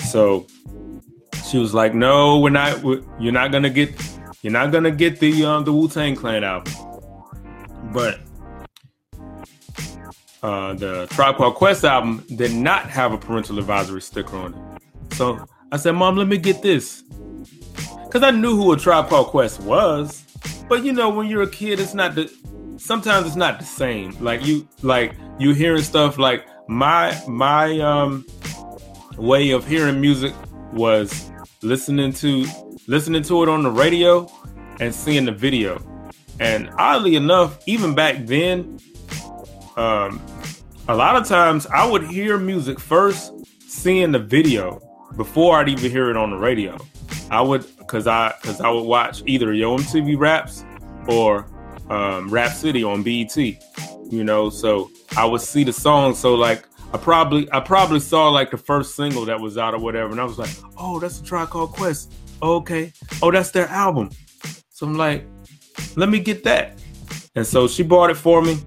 So 0.05 0.47
she 1.49 1.59
was 1.59 1.75
like, 1.75 1.95
"No, 1.95 2.41
we're 2.41 2.51
not. 2.51 2.83
You're 3.21 3.33
not 3.33 3.53
gonna 3.53 3.71
get. 3.71 3.95
You're 4.43 4.53
not 4.53 4.73
gonna 4.73 4.91
get 4.91 5.21
the 5.21 5.45
um, 5.45 5.65
the 5.65 5.73
Wu 5.73 5.89
Tang 5.89 6.17
Clan 6.17 6.45
album." 6.45 6.73
But 7.93 8.21
uh, 10.43 10.75
the 10.75 11.07
Tribe 11.11 11.37
Called 11.37 11.55
Quest 11.55 11.85
album 11.85 12.25
did 12.37 12.53
not 12.53 12.89
have 12.91 13.13
a 13.13 13.19
parental 13.19 13.59
advisory 13.59 14.01
sticker 14.01 14.37
on 14.37 14.55
it. 14.55 15.15
So 15.15 15.45
I 15.73 15.79
said, 15.79 15.93
Mom, 15.93 16.17
let 16.17 16.29
me 16.29 16.37
get 16.37 16.61
this. 16.61 17.03
Because 18.05 18.23
I 18.23 18.31
knew 18.31 18.55
who 18.55 18.73
a 18.73 18.77
Tribe 18.77 19.09
Called 19.09 19.29
Quest 19.29 19.61
was. 19.61 20.23
But 20.69 20.85
you 20.85 20.93
know, 20.93 21.09
when 21.09 21.29
you're 21.29 21.43
a 21.43 21.51
kid, 21.51 21.81
it's 21.81 21.95
not 21.95 22.15
the 22.15 22.31
sometimes 22.77 23.27
it's 23.27 23.37
not 23.37 23.59
the 23.59 23.65
same. 23.65 24.15
Like 24.21 24.45
you 24.45 24.69
like 24.83 25.15
you 25.39 25.55
hearing 25.55 25.83
stuff 25.83 26.19
like 26.19 26.47
my 26.69 27.19
my 27.27 27.81
um 27.81 28.27
way 29.17 29.51
of 29.51 29.67
hearing 29.67 29.99
music 29.99 30.35
was 30.75 31.31
listening 31.63 32.13
to 32.13 32.45
listening 32.87 33.23
to 33.23 33.43
it 33.43 33.49
on 33.49 33.63
the 33.63 33.71
radio 33.71 34.31
and 34.79 34.95
seeing 34.95 35.25
the 35.25 35.33
video. 35.33 35.83
And 36.39 36.71
oddly 36.77 37.17
enough, 37.17 37.59
even 37.67 37.95
back 37.95 38.27
then, 38.27 38.79
um, 39.77 40.21
a 40.89 40.95
lot 40.95 41.17
of 41.17 41.27
times 41.27 41.67
I 41.67 41.87
would 41.87 42.03
hear 42.03 42.37
music 42.37 42.79
first, 42.79 43.33
seeing 43.61 44.13
the 44.13 44.19
video 44.19 44.81
before 45.17 45.59
I'd 45.59 45.69
even 45.69 45.91
hear 45.91 46.11
it 46.11 46.17
on 46.17 46.31
the 46.31 46.37
radio. 46.37 46.79
I 47.31 47.41
would, 47.41 47.65
cause 47.87 48.07
I, 48.07 48.35
cause 48.43 48.61
I 48.61 48.71
would 48.71 48.85
watch 48.85 49.23
either 49.27 49.53
Yo 49.53 49.77
MTV 49.79 50.19
Raps 50.19 50.65
or 51.09 51.47
um, 51.91 52.29
Rap 52.29 52.53
City 52.53 52.85
on 52.85 53.03
BET. 53.03 53.37
You 53.37 54.25
know, 54.25 54.51
so 54.51 54.91
I 55.17 55.25
would 55.25 55.41
see 55.41 55.65
the 55.65 55.73
song. 55.73 56.15
So 56.15 56.35
like, 56.35 56.65
I 56.93 56.99
probably, 56.99 57.51
I 57.53 57.61
probably 57.61 58.01
saw 58.01 58.29
like 58.29 58.51
the 58.51 58.59
first 58.59 58.95
single 58.95 59.25
that 59.25 59.41
was 59.41 59.57
out 59.57 59.73
or 59.73 59.79
whatever, 59.79 60.11
and 60.11 60.21
I 60.21 60.25
was 60.25 60.39
like, 60.39 60.51
oh, 60.77 61.01
that's 61.01 61.21
a 61.21 61.25
Tribe 61.25 61.49
Called 61.49 61.73
Quest. 61.73 62.13
okay, 62.43 62.93
oh, 63.23 63.31
that's 63.31 63.51
their 63.51 63.69
album. 63.69 64.11
So 64.69 64.87
I'm 64.87 64.95
like, 64.95 65.27
let 65.97 66.09
me 66.09 66.19
get 66.19 66.45
that. 66.45 66.79
And 67.35 67.47
so 67.47 67.67
she 67.67 67.83
bought 67.83 68.11
it 68.11 68.17
for 68.17 68.43
me 68.43 68.59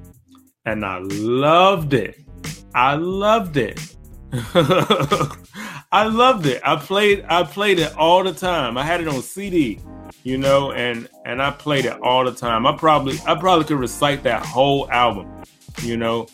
and 0.65 0.83
I 0.83 0.99
loved 0.99 1.93
it. 1.93 2.19
I 2.73 2.95
loved 2.95 3.57
it. 3.57 3.79
I 5.95 6.03
loved 6.03 6.45
it. 6.45 6.61
I 6.65 6.75
played 6.75 7.23
I 7.29 7.43
played 7.43 7.79
it 7.79 7.95
all 7.95 8.21
the 8.21 8.33
time. 8.33 8.77
I 8.77 8.83
had 8.83 8.99
it 8.99 9.07
on 9.07 9.21
CD, 9.21 9.79
you 10.23 10.37
know, 10.37 10.73
and 10.73 11.07
and 11.23 11.41
I 11.41 11.51
played 11.51 11.85
it 11.85 11.97
all 12.01 12.25
the 12.25 12.33
time. 12.33 12.67
I 12.67 12.75
probably 12.75 13.17
I 13.25 13.33
probably 13.35 13.63
could 13.63 13.79
recite 13.79 14.21
that 14.23 14.45
whole 14.45 14.91
album, 14.91 15.41
you 15.83 15.95
know. 15.95 16.27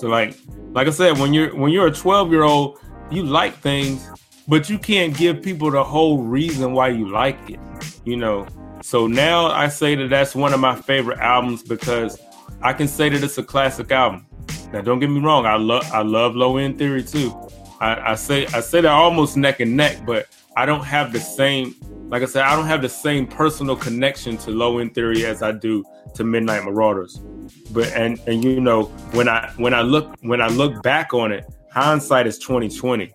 So 0.00 0.08
like 0.08 0.36
like 0.72 0.88
I 0.88 0.90
said, 0.90 1.16
when 1.16 1.32
you're 1.32 1.54
when 1.54 1.70
you're 1.70 1.86
a 1.86 1.92
12 1.92 2.32
year 2.32 2.42
old, 2.42 2.80
you 3.08 3.22
like 3.22 3.54
things, 3.58 4.04
but 4.48 4.68
you 4.68 4.80
can't 4.80 5.16
give 5.16 5.44
people 5.44 5.70
the 5.70 5.84
whole 5.84 6.24
reason 6.24 6.72
why 6.72 6.88
you 6.88 7.08
like 7.08 7.38
it, 7.48 7.60
you 8.04 8.16
know. 8.16 8.48
So 8.82 9.06
now 9.06 9.46
I 9.46 9.68
say 9.68 9.94
that 9.94 10.10
that's 10.10 10.34
one 10.34 10.52
of 10.52 10.58
my 10.58 10.74
favorite 10.74 11.20
albums 11.20 11.62
because 11.62 12.18
I 12.62 12.72
can 12.72 12.88
say 12.88 13.10
that 13.10 13.22
it's 13.22 13.38
a 13.38 13.44
classic 13.44 13.92
album. 13.92 14.26
Now, 14.72 14.80
don't 14.80 14.98
get 14.98 15.08
me 15.08 15.20
wrong. 15.20 15.46
I 15.46 15.54
love 15.54 15.88
I 15.92 16.02
love 16.02 16.34
Low 16.34 16.56
End 16.56 16.78
Theory 16.78 17.04
too. 17.04 17.45
I, 17.80 18.14
say 18.14 18.46
I 18.46 18.60
say 18.60 18.80
that 18.80 18.90
almost 18.90 19.36
neck 19.36 19.60
and 19.60 19.76
neck, 19.76 20.04
but 20.06 20.28
I 20.56 20.66
don't 20.66 20.84
have 20.84 21.12
the 21.12 21.20
same. 21.20 21.74
Like 22.08 22.22
I 22.22 22.26
said, 22.26 22.42
I 22.42 22.56
don't 22.56 22.66
have 22.66 22.82
the 22.82 22.88
same 22.88 23.26
personal 23.26 23.76
connection 23.76 24.36
to 24.38 24.50
Low 24.50 24.78
End 24.78 24.94
Theory 24.94 25.26
as 25.26 25.42
I 25.42 25.52
do 25.52 25.84
to 26.14 26.24
Midnight 26.24 26.64
Marauders. 26.64 27.18
But 27.72 27.88
and 27.92 28.18
and 28.26 28.42
you 28.42 28.60
know 28.60 28.84
when 29.12 29.28
I 29.28 29.50
when 29.56 29.74
I 29.74 29.82
look 29.82 30.14
when 30.20 30.40
I 30.40 30.48
look 30.48 30.82
back 30.82 31.12
on 31.12 31.32
it, 31.32 31.44
hindsight 31.70 32.26
is 32.26 32.38
twenty 32.38 32.68
twenty. 32.68 33.12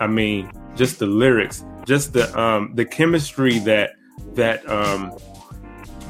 I 0.00 0.06
mean, 0.06 0.50
just 0.76 0.98
the 0.98 1.06
lyrics, 1.06 1.64
just 1.86 2.12
the 2.12 2.38
um 2.38 2.72
the 2.74 2.84
chemistry 2.84 3.58
that 3.60 3.94
that 4.34 4.68
um 4.68 5.12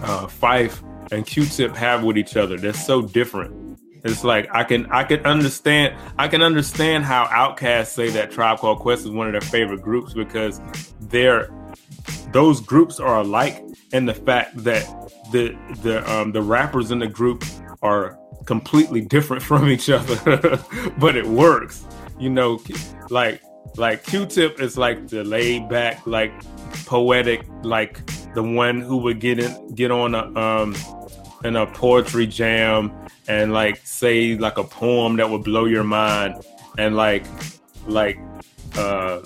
uh 0.03 0.27
Phife 0.27 0.83
and 1.13 1.27
Q-Tip 1.27 1.77
have 1.77 2.03
with 2.03 2.17
each 2.17 2.37
other. 2.37 2.57
They're 2.57 2.73
so 2.73 3.03
different. 3.03 3.62
It's 4.05 4.25
like 4.25 4.49
I 4.53 4.65
can 4.65 4.87
I 4.91 5.05
can 5.05 5.25
understand 5.25 5.97
I 6.19 6.29
can 6.29 6.43
understand 6.43 7.05
how 7.05 7.27
Outkast 7.27 7.89
say 7.89 8.11
that 8.11 8.31
Tribe 8.31 8.59
Called 8.59 8.81
Quest 8.81 9.05
is 9.05 9.11
one 9.11 9.27
of 9.29 9.33
their 9.33 9.41
favorite 9.41 9.83
groups 9.83 10.13
because 10.13 10.61
they're 11.01 11.51
those 12.33 12.61
groups 12.61 12.99
are 12.99 13.21
alike 13.21 13.63
in 13.93 14.07
the 14.07 14.15
fact 14.15 14.57
that 14.65 14.85
the 15.31 15.57
the 15.83 16.11
um, 16.13 16.33
the 16.33 16.43
rappers 16.43 16.91
in 16.91 16.99
the 16.99 17.07
group 17.07 17.45
are 17.83 18.19
completely 18.45 19.01
different 19.01 19.43
from 19.51 19.69
each 19.69 19.89
other, 19.89 20.59
but 20.99 21.17
it 21.17 21.27
works. 21.27 21.85
You 22.19 22.31
know, 22.31 22.61
like 23.11 23.41
like 23.77 24.05
Q-Tip 24.05 24.61
is 24.61 24.77
like 24.77 25.09
the 25.09 25.25
laid 25.25 25.69
back, 25.69 26.07
like 26.07 26.33
poetic, 26.87 27.47
like 27.63 28.05
the 28.35 28.43
one 28.43 28.81
who 28.81 28.97
would 28.99 29.21
get 29.21 29.39
in 29.39 29.75
get 29.75 29.91
on 29.91 30.15
a 30.15 30.25
um 30.39 30.75
in 31.45 31.57
a 31.57 31.67
poetry 31.67 32.27
jam 32.27 32.93
and 33.29 33.53
like 33.53 33.81
say 33.85 34.37
like 34.37 34.59
a 34.59 34.65
poem 34.65 35.17
that 35.17 35.31
would 35.31 35.45
blow 35.45 35.65
your 35.65 35.85
mind 35.85 36.43
and 36.79 36.97
like 36.97 37.25
like 37.87 38.19
uh 38.77 39.21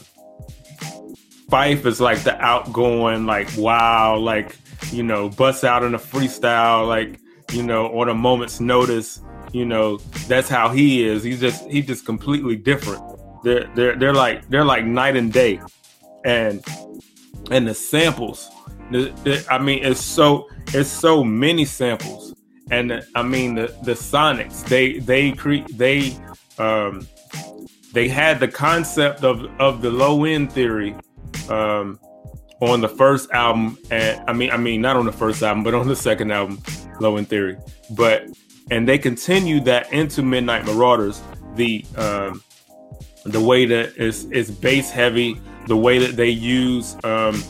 Phife 1.49 1.87
is 1.87 2.01
like 2.01 2.25
the 2.25 2.37
outgoing, 2.41 3.25
like 3.25 3.49
wow, 3.57 4.17
like 4.17 4.57
you 4.91 5.03
know, 5.03 5.29
bust 5.29 5.65
out 5.65 5.85
in 5.85 5.95
a 5.95 5.99
freestyle, 5.99 6.89
like 6.89 7.21
you 7.53 7.63
know, 7.63 7.87
on 7.99 8.09
a 8.09 8.15
moment's 8.15 8.59
notice. 8.61 9.21
You 9.53 9.65
know, 9.65 9.99
that's 10.27 10.49
how 10.49 10.71
he 10.71 11.05
is. 11.05 11.23
He's 11.23 11.41
just 11.41 11.65
he's 11.71 11.87
just 11.87 12.05
completely 12.05 12.57
different. 12.57 13.03
They're 13.45 13.71
they're 13.77 13.97
they're 13.97 14.15
like 14.15 14.49
they're 14.49 14.65
like 14.65 14.85
night 14.85 15.17
and 15.17 15.33
day, 15.33 15.61
and 16.25 16.65
and 17.53 17.67
the 17.69 17.75
samples. 17.75 18.49
I 19.51 19.59
mean, 19.59 19.85
it's 19.85 20.01
so 20.01 20.49
it's 20.69 20.89
so 20.89 21.25
many 21.25 21.65
samples, 21.65 22.35
and 22.71 23.05
I 23.15 23.23
mean 23.23 23.55
the 23.55 23.75
the 23.83 23.93
Sonics. 23.93 24.65
They 24.65 24.99
they 24.99 25.33
create 25.33 25.67
they 25.77 26.17
um 26.59 27.07
they 27.93 28.09
had 28.09 28.41
the 28.41 28.49
concept 28.49 29.25
of 29.25 29.45
of 29.61 29.83
the 29.83 29.91
low 29.91 30.25
end 30.25 30.53
theory 30.53 30.95
um 31.49 31.99
on 32.61 32.81
the 32.81 32.89
first 32.89 33.31
album, 33.33 33.79
and 33.91 34.23
I 34.29 34.33
mean 34.33 34.51
I 34.51 34.57
mean 34.57 34.81
not 34.81 34.97
on 34.97 35.05
the 35.05 35.13
first 35.13 35.43
album, 35.43 35.65
but 35.65 35.75
on 35.75 35.89
the 35.89 35.97
second 35.97 36.31
album, 36.31 36.63
Low 37.01 37.17
End 37.17 37.29
Theory. 37.29 37.57
But 37.91 38.29
and 38.71 38.89
they 38.89 38.99
continue 38.99 39.61
that 39.61 39.93
into 39.93 40.23
Midnight 40.23 40.65
Marauders. 40.65 41.23
The 41.55 41.85
um, 41.97 42.43
the 43.25 43.41
way 43.41 43.67
that 43.67 43.95
it's 43.97 44.25
it's 44.31 44.51
bass 44.51 44.91
heavy, 44.91 45.41
the 45.67 45.77
way 45.77 45.99
that 45.99 46.17
they 46.17 46.31
use 46.31 46.97
um, 47.05 47.43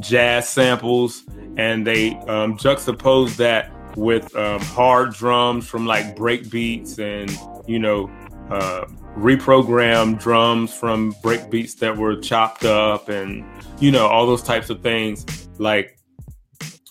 jazz 0.00 0.48
samples, 0.48 1.24
and 1.56 1.86
they 1.86 2.10
um, 2.26 2.56
juxtapose 2.56 3.36
that 3.36 3.70
with 3.96 4.34
um, 4.36 4.60
hard 4.60 5.12
drums 5.14 5.66
from 5.66 5.86
like 5.86 6.16
break 6.16 6.50
beats 6.50 6.98
and 6.98 7.30
you 7.66 7.78
know 7.78 8.10
uh, 8.50 8.84
reprogrammed 9.16 10.20
drums 10.20 10.74
from 10.74 11.14
break 11.22 11.50
beats 11.50 11.74
that 11.74 11.96
were 11.96 12.16
chopped 12.16 12.64
up 12.64 13.08
and 13.08 13.44
you 13.78 13.90
know 13.90 14.06
all 14.06 14.26
those 14.26 14.42
types 14.42 14.70
of 14.70 14.82
things. 14.82 15.48
Like 15.58 15.98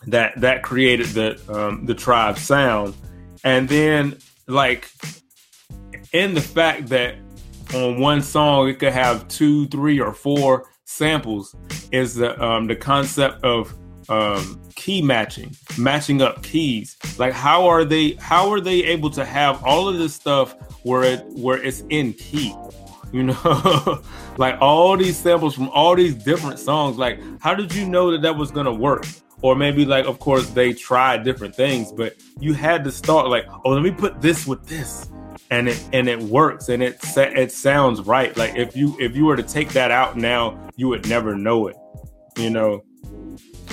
that 0.07 0.39
that 0.39 0.63
created 0.63 1.07
the 1.07 1.39
um, 1.53 1.85
the 1.85 1.95
tribe 1.95 2.37
sound. 2.37 2.95
And 3.43 3.67
then 3.67 4.17
like 4.47 4.89
in 6.11 6.33
the 6.33 6.41
fact 6.41 6.87
that 6.87 7.15
on 7.73 7.99
one 7.99 8.21
song 8.21 8.67
it 8.67 8.79
could 8.79 8.93
have 8.93 9.27
two 9.27 9.67
three 9.67 9.99
or 9.99 10.13
four 10.13 10.68
samples 10.89 11.55
is 11.91 12.15
the 12.15 12.41
um, 12.43 12.67
the 12.67 12.75
concept 12.75 13.43
of 13.43 13.73
um, 14.09 14.59
key 14.75 15.01
matching, 15.01 15.55
matching 15.77 16.21
up 16.21 16.41
keys. 16.41 16.97
Like 17.17 17.33
how 17.33 17.67
are 17.67 17.85
they 17.85 18.11
how 18.13 18.51
are 18.51 18.59
they 18.59 18.83
able 18.83 19.09
to 19.11 19.23
have 19.23 19.63
all 19.63 19.87
of 19.87 19.97
this 19.97 20.15
stuff 20.15 20.55
where 20.83 21.03
it 21.03 21.25
where 21.33 21.61
it's 21.61 21.83
in 21.89 22.13
key? 22.13 22.53
You 23.11 23.23
know, 23.23 24.03
like 24.37 24.57
all 24.61 24.97
these 24.97 25.17
samples 25.17 25.55
from 25.55 25.69
all 25.69 25.95
these 25.95 26.15
different 26.15 26.59
songs. 26.59 26.97
Like, 26.97 27.19
how 27.39 27.55
did 27.55 27.73
you 27.73 27.87
know 27.87 28.11
that 28.11 28.21
that 28.23 28.35
was 28.35 28.51
gonna 28.51 28.73
work? 28.73 29.05
Or 29.41 29.55
maybe 29.55 29.85
like, 29.85 30.05
of 30.05 30.19
course, 30.19 30.49
they 30.49 30.73
tried 30.73 31.23
different 31.23 31.55
things, 31.55 31.93
but 31.93 32.15
you 32.39 32.53
had 32.53 32.83
to 32.83 32.91
start 32.91 33.29
like, 33.29 33.45
oh, 33.63 33.69
let 33.71 33.83
me 33.83 33.91
put 33.91 34.21
this 34.21 34.45
with 34.45 34.65
this, 34.65 35.09
and 35.51 35.69
it 35.69 35.89
and 35.93 36.07
it 36.07 36.19
works, 36.19 36.69
and 36.69 36.83
it 36.83 36.99
it 37.17 37.51
sounds 37.51 38.01
right. 38.01 38.35
Like 38.37 38.55
if 38.55 38.75
you 38.75 38.95
if 38.99 39.15
you 39.15 39.25
were 39.25 39.35
to 39.35 39.43
take 39.43 39.69
that 39.69 39.91
out 39.91 40.17
now, 40.17 40.69
you 40.75 40.87
would 40.87 41.07
never 41.07 41.35
know 41.35 41.67
it. 41.67 41.75
You 42.37 42.49
know, 42.49 42.83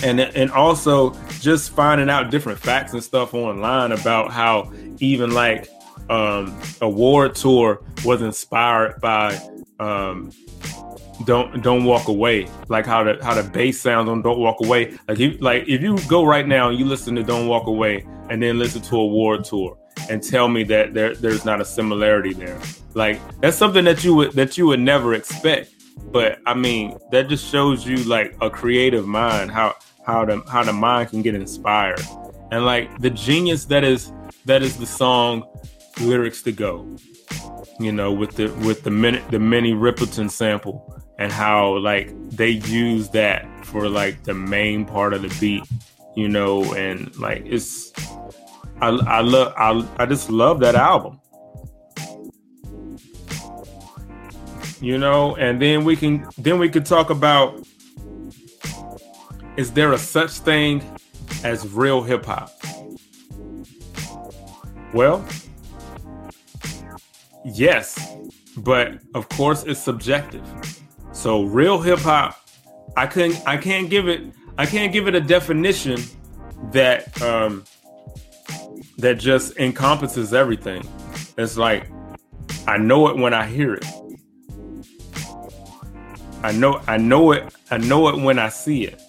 and 0.02 0.20
and 0.20 0.50
also 0.50 1.14
just 1.40 1.70
finding 1.70 2.10
out 2.10 2.30
different 2.30 2.58
facts 2.58 2.92
and 2.92 3.02
stuff 3.02 3.34
online 3.34 3.92
about 3.92 4.32
how 4.32 4.72
even 4.98 5.32
like 5.32 5.68
um 6.08 6.58
award 6.80 7.34
tour 7.34 7.82
was 8.04 8.22
inspired 8.22 9.00
by 9.00 9.36
um 9.80 10.30
don't 11.24 11.62
don't 11.62 11.84
walk 11.84 12.08
away 12.08 12.46
like 12.68 12.86
how 12.86 13.02
the 13.02 13.18
how 13.24 13.34
the 13.34 13.42
bass 13.50 13.80
sounds 13.80 14.08
on 14.08 14.22
don't 14.22 14.38
walk 14.38 14.56
away 14.62 14.96
like 15.08 15.18
you 15.18 15.32
like 15.38 15.66
if 15.66 15.80
you 15.80 15.98
go 16.08 16.24
right 16.24 16.46
now 16.46 16.68
and 16.68 16.78
you 16.78 16.84
listen 16.84 17.14
to 17.14 17.22
don't 17.22 17.48
walk 17.48 17.66
away 17.66 18.06
and 18.28 18.42
then 18.42 18.58
listen 18.58 18.82
to 18.82 18.96
award 18.96 19.44
tour 19.44 19.76
and 20.08 20.22
tell 20.22 20.48
me 20.48 20.64
that 20.64 20.94
there 20.94 21.14
there's 21.14 21.44
not 21.44 21.60
a 21.60 21.64
similarity 21.64 22.32
there. 22.32 22.60
Like 22.94 23.20
that's 23.40 23.56
something 23.56 23.84
that 23.84 24.04
you 24.04 24.14
would 24.14 24.32
that 24.32 24.56
you 24.56 24.66
would 24.66 24.80
never 24.80 25.14
expect. 25.14 25.72
But 26.12 26.38
i 26.46 26.54
mean 26.54 26.98
that 27.10 27.28
just 27.28 27.50
shows 27.50 27.86
you 27.86 27.96
like 28.04 28.36
a 28.40 28.48
creative 28.48 29.06
mind 29.06 29.50
how 29.50 29.74
how 30.06 30.24
the 30.24 30.42
how 30.50 30.62
the 30.62 30.72
mind 30.72 31.10
can 31.10 31.22
get 31.22 31.34
inspired. 31.34 32.00
And 32.52 32.64
like 32.64 32.98
the 33.00 33.10
genius 33.10 33.64
that 33.66 33.84
is 33.84 34.12
that 34.44 34.62
is 34.62 34.76
the 34.76 34.86
song 34.86 35.44
lyrics 36.00 36.42
to 36.42 36.52
go 36.52 36.96
you 37.78 37.92
know 37.92 38.12
with 38.12 38.36
the 38.36 38.48
with 38.66 38.82
the 38.82 38.90
minute 38.90 39.22
the 39.30 39.38
Minnie 39.38 39.72
Riperton 39.72 40.30
sample 40.30 41.02
and 41.18 41.32
how 41.32 41.76
like 41.78 42.12
they 42.30 42.50
use 42.50 43.08
that 43.10 43.46
for 43.64 43.88
like 43.88 44.22
the 44.24 44.34
main 44.34 44.84
part 44.84 45.12
of 45.12 45.22
the 45.22 45.36
beat 45.40 45.64
you 46.14 46.28
know 46.28 46.62
and 46.74 47.14
like 47.18 47.42
it's 47.44 47.92
i 48.80 48.88
i 48.88 49.20
love 49.20 49.52
i, 49.56 50.02
I 50.02 50.06
just 50.06 50.30
love 50.30 50.60
that 50.60 50.74
album 50.74 51.20
you 54.80 54.98
know 54.98 55.36
and 55.36 55.60
then 55.60 55.84
we 55.84 55.96
can 55.96 56.28
then 56.38 56.58
we 56.58 56.68
could 56.68 56.86
talk 56.86 57.10
about 57.10 57.66
is 59.56 59.72
there 59.72 59.92
a 59.92 59.98
such 59.98 60.32
thing 60.32 60.82
as 61.42 61.66
real 61.72 62.02
hip 62.02 62.26
hop? 62.26 62.50
Well, 64.92 65.26
yes, 67.44 68.16
but 68.58 68.98
of 69.14 69.28
course 69.30 69.64
it's 69.64 69.80
subjective. 69.80 70.44
So 71.12 71.42
real 71.42 71.80
hip 71.80 72.00
hop, 72.00 72.38
I 72.96 73.06
couldn't, 73.06 73.42
I 73.46 73.56
can't 73.56 73.88
give 73.88 74.08
it, 74.08 74.22
I 74.58 74.66
can't 74.66 74.92
give 74.92 75.08
it 75.08 75.14
a 75.14 75.20
definition 75.20 76.00
that 76.72 77.20
um, 77.22 77.64
that 78.98 79.18
just 79.18 79.56
encompasses 79.58 80.32
everything. 80.32 80.82
It's 81.36 81.56
like 81.56 81.90
I 82.66 82.78
know 82.78 83.08
it 83.08 83.16
when 83.16 83.34
I 83.34 83.46
hear 83.46 83.74
it. 83.74 83.84
I 86.42 86.52
know, 86.52 86.80
I 86.86 86.96
know 86.96 87.32
it, 87.32 87.52
I 87.70 87.78
know 87.78 88.08
it 88.08 88.20
when 88.20 88.38
I 88.38 88.48
see 88.48 88.84
it. 88.84 89.00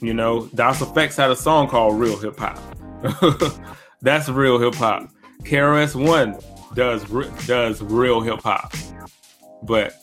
You 0.00 0.14
know, 0.14 0.46
Das 0.54 0.80
EFX 0.80 1.16
had 1.16 1.30
a 1.30 1.36
song 1.36 1.68
called 1.68 1.98
Real 1.98 2.18
Hip 2.18 2.38
Hop. 2.38 2.58
That's 4.02 4.28
real 4.28 4.58
hip 4.58 4.74
hop. 4.74 5.10
KRS 5.42 5.94
One 5.94 6.38
does 6.74 7.04
does 7.46 7.82
real 7.82 8.20
hip 8.20 8.40
hop, 8.40 8.72
but 9.62 9.94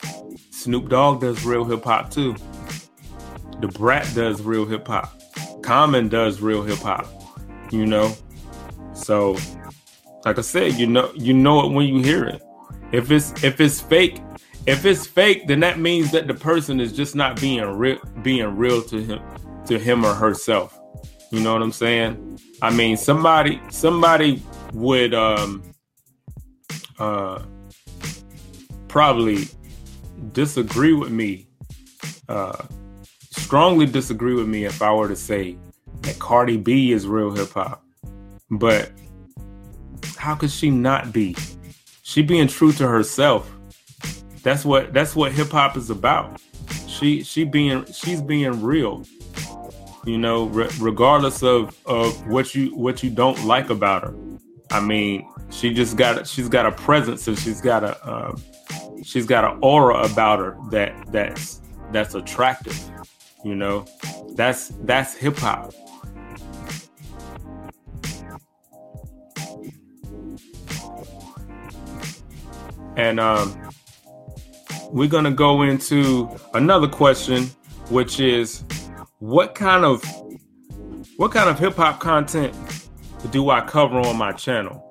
Snoop 0.51 0.89
Dogg 0.89 1.21
does 1.21 1.43
real 1.45 1.65
hip 1.65 1.83
hop 1.83 2.11
too. 2.11 2.35
Da 3.59 3.67
Brat 3.69 4.07
does 4.13 4.41
real 4.41 4.65
hip 4.65 4.87
hop. 4.87 5.19
Common 5.63 6.09
does 6.09 6.41
real 6.41 6.63
hip 6.63 6.79
hop. 6.79 7.07
You 7.71 7.85
know, 7.85 8.15
so 8.97 9.37
like 10.25 10.37
I 10.37 10.41
said, 10.41 10.73
you 10.73 10.87
know 10.87 11.11
you 11.15 11.33
know 11.33 11.65
it 11.65 11.71
when 11.71 11.87
you 11.87 12.01
hear 12.01 12.25
it. 12.25 12.41
If 12.91 13.11
it's 13.11 13.31
if 13.43 13.59
it's 13.61 13.79
fake, 13.79 14.21
if 14.65 14.85
it's 14.85 15.05
fake, 15.05 15.47
then 15.47 15.59
that 15.61 15.79
means 15.79 16.11
that 16.11 16.27
the 16.27 16.33
person 16.33 16.79
is 16.79 16.91
just 16.91 17.15
not 17.15 17.39
being 17.39 17.63
real 17.63 17.99
being 18.21 18.55
real 18.55 18.81
to 18.83 19.01
him 19.01 19.21
to 19.67 19.79
him 19.79 20.05
or 20.05 20.13
herself. 20.13 20.77
You 21.31 21.41
know 21.41 21.53
what 21.53 21.61
I'm 21.61 21.71
saying? 21.71 22.39
I 22.61 22.71
mean, 22.71 22.97
somebody 22.97 23.61
somebody 23.69 24.41
would 24.73 25.13
um 25.13 25.63
uh 26.99 27.43
probably 28.87 29.47
disagree 30.31 30.93
with 30.93 31.11
me 31.11 31.47
uh 32.27 32.65
strongly 33.31 33.85
disagree 33.85 34.33
with 34.33 34.47
me 34.47 34.65
if 34.65 34.81
I 34.81 34.93
were 34.93 35.07
to 35.07 35.15
say 35.15 35.57
that 36.01 36.19
Cardi 36.19 36.57
B 36.57 36.91
is 36.91 37.07
real 37.07 37.31
hip 37.31 37.51
hop. 37.51 37.83
But 38.51 38.91
how 40.17 40.35
could 40.35 40.51
she 40.51 40.69
not 40.69 41.11
be? 41.11 41.35
She 42.03 42.21
being 42.21 42.47
true 42.47 42.71
to 42.73 42.87
herself. 42.87 43.51
That's 44.43 44.63
what 44.63 44.93
that's 44.93 45.15
what 45.15 45.31
hip 45.31 45.49
hop 45.49 45.75
is 45.75 45.89
about. 45.89 46.41
She 46.87 47.23
she 47.23 47.43
being 47.43 47.85
she's 47.91 48.21
being 48.21 48.61
real 48.61 49.03
you 50.07 50.17
know, 50.17 50.45
re- 50.45 50.69
regardless 50.79 51.43
of 51.43 51.77
of 51.85 52.25
what 52.27 52.55
you 52.55 52.75
what 52.75 53.03
you 53.03 53.09
don't 53.09 53.43
like 53.45 53.69
about 53.69 54.03
her. 54.03 54.15
I 54.71 54.79
mean, 54.79 55.27
she 55.51 55.73
just 55.73 55.97
got 55.97 56.25
she's 56.25 56.47
got 56.47 56.65
a 56.65 56.71
presence 56.71 57.27
and 57.27 57.37
she's 57.37 57.59
got 57.59 57.83
a 57.83 58.03
uh, 58.05 58.35
she's 59.03 59.25
got 59.25 59.43
an 59.43 59.59
aura 59.61 60.03
about 60.03 60.39
her 60.39 60.57
that 60.71 60.95
that's 61.11 61.61
that's 61.91 62.15
attractive. 62.15 62.79
You 63.43 63.55
know, 63.55 63.85
that's 64.35 64.69
that's 64.83 65.13
hip 65.13 65.37
hop. 65.37 65.73
And 72.97 73.19
um, 73.19 73.55
we're 74.89 75.07
gonna 75.07 75.31
go 75.31 75.61
into 75.61 76.29
another 76.53 76.87
question, 76.87 77.43
which 77.89 78.19
is 78.19 78.63
what 79.19 79.55
kind 79.55 79.85
of 79.85 80.03
what 81.17 81.31
kind 81.31 81.49
of 81.49 81.57
hip 81.57 81.75
hop 81.75 81.99
content 81.99 82.55
do 83.31 83.49
I 83.49 83.61
cover 83.61 83.99
on 83.99 84.17
my 84.17 84.31
channel? 84.31 84.83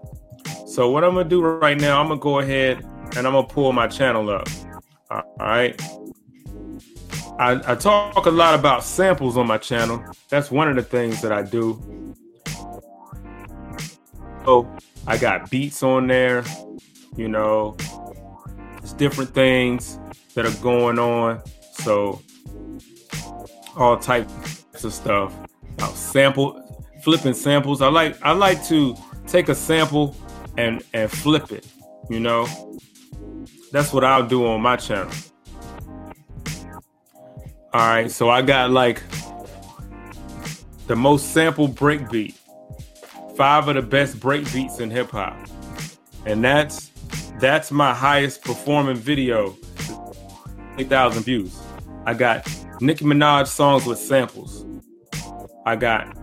So 0.66 0.90
what 0.90 1.04
I'm 1.04 1.14
gonna 1.14 1.28
do 1.28 1.42
right 1.42 1.78
now, 1.78 2.00
I'm 2.00 2.08
gonna 2.08 2.20
go 2.20 2.38
ahead 2.38 2.84
and 3.16 3.26
I'm 3.26 3.32
gonna 3.32 3.46
pull 3.46 3.72
my 3.72 3.88
channel 3.88 4.30
up. 4.30 4.48
All 5.10 5.22
right. 5.38 5.80
I, 7.38 7.72
I 7.72 7.74
talk 7.74 8.26
a 8.26 8.30
lot 8.30 8.54
about 8.54 8.82
samples 8.82 9.36
on 9.36 9.46
my 9.46 9.58
channel. 9.58 10.02
That's 10.28 10.50
one 10.50 10.68
of 10.68 10.76
the 10.76 10.82
things 10.82 11.20
that 11.22 11.32
I 11.32 11.42
do. 11.42 12.14
So 14.44 14.70
I 15.06 15.18
got 15.18 15.50
beats 15.50 15.82
on 15.82 16.06
there, 16.06 16.44
you 17.16 17.28
know, 17.28 17.76
there's 18.78 18.92
different 18.92 19.30
things 19.30 19.98
that 20.34 20.44
are 20.44 20.62
going 20.62 20.98
on. 20.98 21.42
So 21.72 22.20
all 23.76 23.96
types 23.98 24.84
of 24.84 24.92
stuff. 24.92 25.34
Now, 25.78 25.88
sample 25.88 26.62
flipping 27.02 27.34
samples. 27.34 27.82
I 27.82 27.88
like 27.88 28.20
I 28.22 28.32
like 28.32 28.64
to 28.66 28.96
take 29.26 29.48
a 29.48 29.54
sample 29.54 30.16
and 30.56 30.82
and 30.92 31.10
flip 31.10 31.52
it. 31.52 31.66
You 32.10 32.20
know, 32.20 32.46
that's 33.72 33.92
what 33.92 34.04
I'll 34.04 34.26
do 34.26 34.46
on 34.46 34.60
my 34.60 34.76
channel. 34.76 35.12
All 37.72 37.86
right, 37.88 38.10
so 38.10 38.30
I 38.30 38.42
got 38.42 38.70
like 38.70 39.02
the 40.86 40.96
most 40.96 41.32
sample 41.32 41.68
breakbeat 41.68 42.34
five 43.36 43.68
of 43.68 43.74
the 43.74 43.82
best 43.82 44.18
break 44.18 44.50
beats 44.52 44.80
in 44.80 44.90
hip 44.90 45.10
hop, 45.10 45.36
and 46.24 46.42
that's 46.42 46.90
that's 47.38 47.70
my 47.70 47.94
highest 47.94 48.42
performing 48.42 48.96
video. 48.96 49.56
Eight 50.78 50.88
thousand 50.88 51.22
views. 51.24 51.58
I 52.04 52.14
got 52.14 52.46
Nicki 52.80 53.04
Minaj 53.04 53.46
songs 53.46 53.86
with 53.86 53.98
samples. 53.98 54.66
I 55.64 55.76
got 55.76 56.16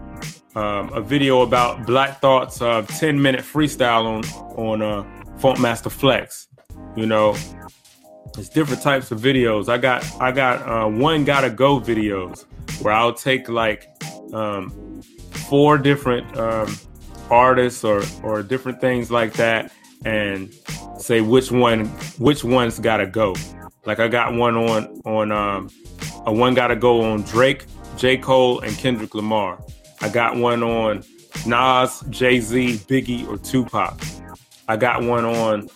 um, 0.55 0.93
a 0.93 1.01
video 1.01 1.41
about 1.41 1.85
Black 1.85 2.21
Thought's 2.21 2.61
uh, 2.61 2.83
10 2.83 3.21
minute 3.21 3.41
freestyle 3.41 4.05
on 4.05 4.23
on 4.57 4.81
uh, 4.81 5.89
Flex. 5.89 6.47
You 6.95 7.05
know, 7.05 7.35
it's 8.37 8.49
different 8.49 8.81
types 8.81 9.11
of 9.11 9.19
videos. 9.19 9.69
I 9.69 9.77
got 9.77 10.05
I 10.21 10.31
got 10.31 10.61
uh, 10.67 10.87
one 10.87 11.25
gotta 11.25 11.49
go 11.49 11.79
videos 11.79 12.45
where 12.81 12.93
I'll 12.93 13.13
take 13.13 13.49
like 13.49 13.87
um, 14.31 15.01
four 15.49 15.77
different 15.77 16.37
um, 16.37 16.75
artists 17.29 17.83
or 17.83 18.03
or 18.23 18.43
different 18.43 18.79
things 18.79 19.11
like 19.11 19.33
that 19.33 19.71
and 20.05 20.53
say 20.97 21.21
which 21.21 21.51
one 21.51 21.85
which 22.17 22.43
one's 22.43 22.79
gotta 22.79 23.07
go. 23.07 23.35
Like 23.85 23.99
I 23.99 24.07
got 24.07 24.33
one 24.33 24.55
on 24.55 25.01
on 25.05 25.31
um, 25.31 25.69
a 26.25 26.33
one 26.33 26.53
gotta 26.53 26.75
go 26.75 27.01
on 27.01 27.23
Drake, 27.23 27.65
J 27.97 28.17
Cole, 28.17 28.59
and 28.61 28.75
Kendrick 28.77 29.15
Lamar. 29.15 29.63
I 30.01 30.09
got 30.09 30.37
one 30.37 30.63
on 30.63 31.03
Nas, 31.45 32.03
Jay 32.09 32.39
Z, 32.39 32.77
Biggie, 32.87 33.27
or 33.27 33.37
Tupac. 33.37 33.99
I 34.67 34.77
got 34.77 35.03
one 35.03 35.25
on 35.25 35.69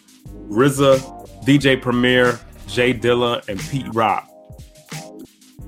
RZA, 0.49 1.43
DJ 1.43 1.81
Premier, 1.81 2.39
J 2.67 2.93
Dilla, 2.93 3.47
and 3.47 3.59
Pete 3.59 3.93
Rock. 3.93 4.29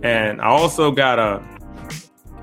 And 0.04 0.42
I 0.42 0.46
also 0.46 0.92
got 0.92 1.20
a 1.20 1.44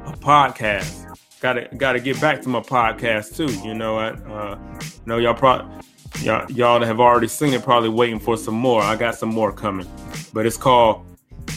a 0.06 0.12
podcast. 0.18 1.04
Got 1.40 1.54
to 1.54 1.68
got 1.76 1.92
to 1.92 2.00
get 2.00 2.20
back 2.20 2.42
to 2.42 2.48
my 2.48 2.60
podcast 2.60 3.36
too. 3.36 3.52
You 3.66 3.74
know, 3.74 3.98
I 3.98 4.10
uh, 4.10 4.58
know 5.04 5.18
y'all 5.18 5.34
probably 5.34 5.82
y'all 6.20 6.50
y'all 6.50 6.80
that 6.80 6.86
have 6.86 7.00
already 7.00 7.28
seen 7.28 7.52
it. 7.52 7.62
Probably 7.62 7.88
waiting 7.88 8.20
for 8.20 8.36
some 8.36 8.54
more. 8.54 8.82
I 8.82 8.96
got 8.96 9.14
some 9.14 9.28
more 9.28 9.52
coming, 9.52 9.86
but 10.32 10.46
it's 10.46 10.56
called 10.56 11.04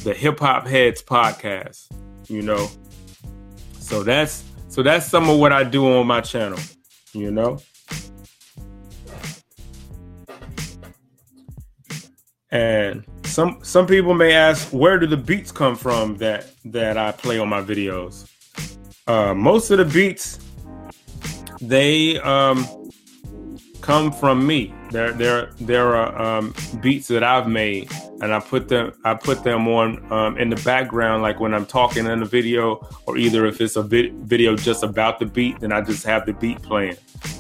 the 0.04 0.14
Hip 0.14 0.40
Hop 0.40 0.68
Heads 0.68 1.02
Podcast. 1.02 1.88
You 2.28 2.42
know, 2.42 2.70
so 3.80 4.04
that's 4.04 4.44
so 4.68 4.84
that's 4.84 5.08
some 5.08 5.30
of 5.30 5.40
what 5.40 5.52
I 5.52 5.64
do 5.64 5.92
on 5.98 6.08
my 6.08 6.22
channel. 6.22 6.60
You 7.14 7.32
know. 7.32 7.60
And 12.52 13.06
some 13.26 13.60
some 13.62 13.86
people 13.86 14.14
may 14.16 14.34
ask, 14.34 14.70
where 14.70 14.98
do 14.98 15.06
the 15.06 15.18
beats 15.18 15.52
come 15.52 15.76
from 15.76 16.18
that 16.18 16.48
that 16.66 16.98
I 16.98 17.12
play 17.12 17.38
on 17.38 17.48
my 17.50 17.62
videos? 17.62 18.28
Uh, 19.08 19.34
most 19.34 19.72
of 19.72 19.78
the 19.78 19.86
beats, 19.86 20.40
they 21.62 22.20
um, 22.20 22.68
come 23.90 24.12
from 24.12 24.46
me. 24.46 24.72
There 24.92 25.12
there 25.14 25.50
there 25.60 25.96
are 25.96 26.12
um, 26.22 26.54
beats 26.80 27.08
that 27.08 27.24
I've 27.24 27.48
made, 27.48 27.92
and 28.22 28.32
I 28.32 28.40
put 28.40 28.68
them 28.68 28.94
I 29.04 29.16
put 29.16 29.44
them 29.44 29.68
on 29.68 30.12
um, 30.12 30.38
in 30.38 30.52
the 30.52 30.58
background, 30.58 31.24
like 31.24 31.40
when 31.40 31.56
I'm 31.56 31.66
talking 31.66 32.06
in 32.06 32.20
the 32.20 32.26
video, 32.26 32.88
or 33.08 33.18
either 33.18 33.48
if 33.48 33.60
it's 33.60 33.78
a 33.78 33.82
vid- 33.82 34.14
video 34.28 34.56
just 34.56 34.84
about 34.84 35.18
the 35.18 35.26
beat, 35.26 35.60
then 35.62 35.72
I 35.72 35.82
just 35.82 36.06
have 36.06 36.28
the 36.28 36.34
beat 36.34 36.62
playing. 36.62 36.98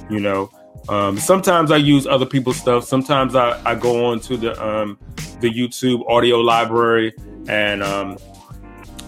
You 0.10 0.22
know, 0.22 0.50
um, 0.89 1.20
sometimes 1.20 1.70
I 1.70 1.78
use 1.78 2.08
other 2.08 2.26
people's 2.26 2.58
stuff. 2.58 2.84
Sometimes 2.84 3.36
I, 3.36 3.62
I 3.64 3.76
go 3.76 4.08
on 4.08 4.20
to 4.22 4.36
the 4.36 4.52
um, 4.60 4.97
the 5.41 5.52
YouTube 5.52 6.04
audio 6.10 6.39
library 6.39 7.14
and 7.47 7.84
um, 7.84 8.18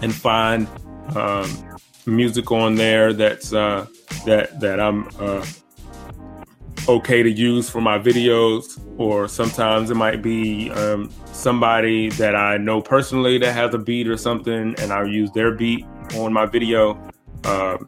and 0.00 0.14
find 0.14 0.68
um, 1.16 1.50
music 2.06 2.52
on 2.52 2.76
there 2.76 3.12
that's 3.12 3.52
uh, 3.52 3.86
that 4.26 4.60
that 4.60 4.78
I'm 4.78 5.08
uh, 5.18 5.44
okay 6.88 7.22
to 7.22 7.30
use 7.30 7.68
for 7.70 7.80
my 7.80 7.98
videos. 7.98 8.80
Or 8.98 9.28
sometimes 9.28 9.90
it 9.90 9.94
might 9.94 10.22
be 10.22 10.70
um, 10.72 11.10
somebody 11.26 12.10
that 12.10 12.34
I 12.34 12.56
know 12.56 12.80
personally 12.80 13.38
that 13.38 13.52
has 13.52 13.74
a 13.74 13.78
beat 13.78 14.08
or 14.08 14.16
something, 14.16 14.74
and 14.78 14.92
I 14.92 15.04
use 15.04 15.30
their 15.32 15.52
beat 15.52 15.84
on 16.14 16.32
my 16.32 16.46
video. 16.46 17.00
Uh, 17.44 17.78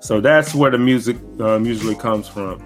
so 0.00 0.20
that's 0.20 0.54
where 0.54 0.70
the 0.70 0.78
music 0.78 1.16
uh, 1.40 1.58
usually 1.60 1.94
comes 1.94 2.28
from. 2.28 2.60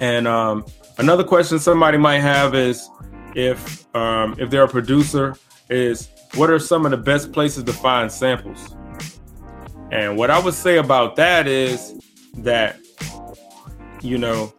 And 0.00 0.26
um, 0.26 0.64
another 0.98 1.24
question 1.24 1.58
somebody 1.58 1.96
might 1.96 2.20
have 2.20 2.54
is 2.54 2.88
if 3.34 3.82
um, 3.94 4.34
if 4.38 4.50
they're 4.50 4.64
a 4.64 4.68
producer, 4.68 5.36
is 5.68 6.08
what 6.34 6.50
are 6.50 6.58
some 6.58 6.84
of 6.84 6.90
the 6.90 6.96
best 6.96 7.32
places 7.32 7.64
to 7.64 7.72
find 7.72 8.10
samples? 8.10 8.74
And 9.90 10.16
what 10.16 10.30
I 10.30 10.38
would 10.38 10.54
say 10.54 10.78
about 10.78 11.16
that 11.16 11.46
is 11.46 11.94
that 12.38 12.78
you 14.02 14.18
know 14.18 14.52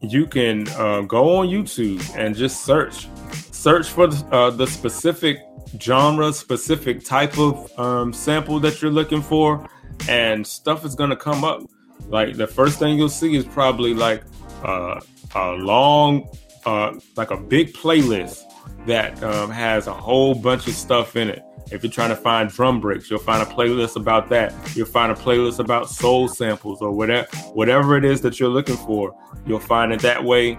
you 0.00 0.26
can 0.26 0.68
uh, 0.70 1.02
go 1.02 1.36
on 1.36 1.48
YouTube 1.48 2.02
and 2.16 2.34
just 2.34 2.64
search 2.64 3.08
search 3.50 3.88
for 3.88 4.08
uh, 4.32 4.50
the 4.50 4.66
specific 4.66 5.38
genre, 5.80 6.32
specific 6.32 7.04
type 7.04 7.38
of 7.38 7.78
um, 7.78 8.12
sample 8.12 8.60
that 8.60 8.80
you're 8.80 8.90
looking 8.90 9.20
for, 9.20 9.68
and 10.08 10.46
stuff 10.46 10.84
is 10.84 10.94
gonna 10.94 11.16
come 11.16 11.44
up. 11.44 11.62
Like 12.08 12.36
the 12.36 12.46
first 12.46 12.78
thing 12.78 12.96
you'll 12.96 13.08
see 13.08 13.36
is 13.36 13.44
probably 13.44 13.92
like 13.94 14.22
uh, 14.64 15.00
a 15.34 15.52
long, 15.52 16.28
uh, 16.64 16.94
like 17.16 17.30
a 17.30 17.36
big 17.36 17.74
playlist 17.74 18.44
that 18.88 19.22
um, 19.22 19.50
has 19.50 19.86
a 19.86 19.92
whole 19.92 20.34
bunch 20.34 20.66
of 20.66 20.74
stuff 20.74 21.16
in 21.16 21.28
it. 21.28 21.42
If 21.70 21.82
you're 21.82 21.92
trying 21.92 22.10
to 22.10 22.16
find 22.16 22.48
drum 22.50 22.80
breaks, 22.80 23.10
you'll 23.10 23.20
find 23.20 23.42
a 23.42 23.46
playlist 23.46 23.96
about 23.96 24.28
that. 24.30 24.54
You'll 24.74 24.86
find 24.86 25.12
a 25.12 25.14
playlist 25.14 25.58
about 25.58 25.88
soul 25.88 26.26
samples 26.28 26.80
or 26.80 26.92
whatever, 26.92 27.28
whatever 27.52 27.96
it 27.96 28.04
is 28.04 28.20
that 28.22 28.40
you're 28.40 28.48
looking 28.48 28.76
for. 28.76 29.14
You'll 29.46 29.60
find 29.60 29.92
it 29.92 30.00
that 30.00 30.24
way. 30.24 30.58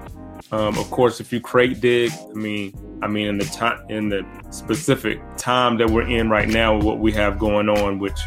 Um, 0.51 0.77
of 0.77 0.89
course, 0.91 1.19
if 1.19 1.33
you 1.33 1.41
crate 1.41 1.81
dig, 1.81 2.11
I 2.11 2.33
mean, 2.33 2.99
I 3.01 3.07
mean, 3.07 3.27
in 3.27 3.37
the 3.37 3.45
time, 3.45 3.83
in 3.89 4.09
the 4.09 4.25
specific 4.51 5.19
time 5.35 5.77
that 5.77 5.89
we're 5.89 6.07
in 6.07 6.29
right 6.29 6.47
now, 6.47 6.79
what 6.79 6.99
we 6.99 7.11
have 7.13 7.39
going 7.39 7.69
on, 7.69 7.99
which, 7.99 8.19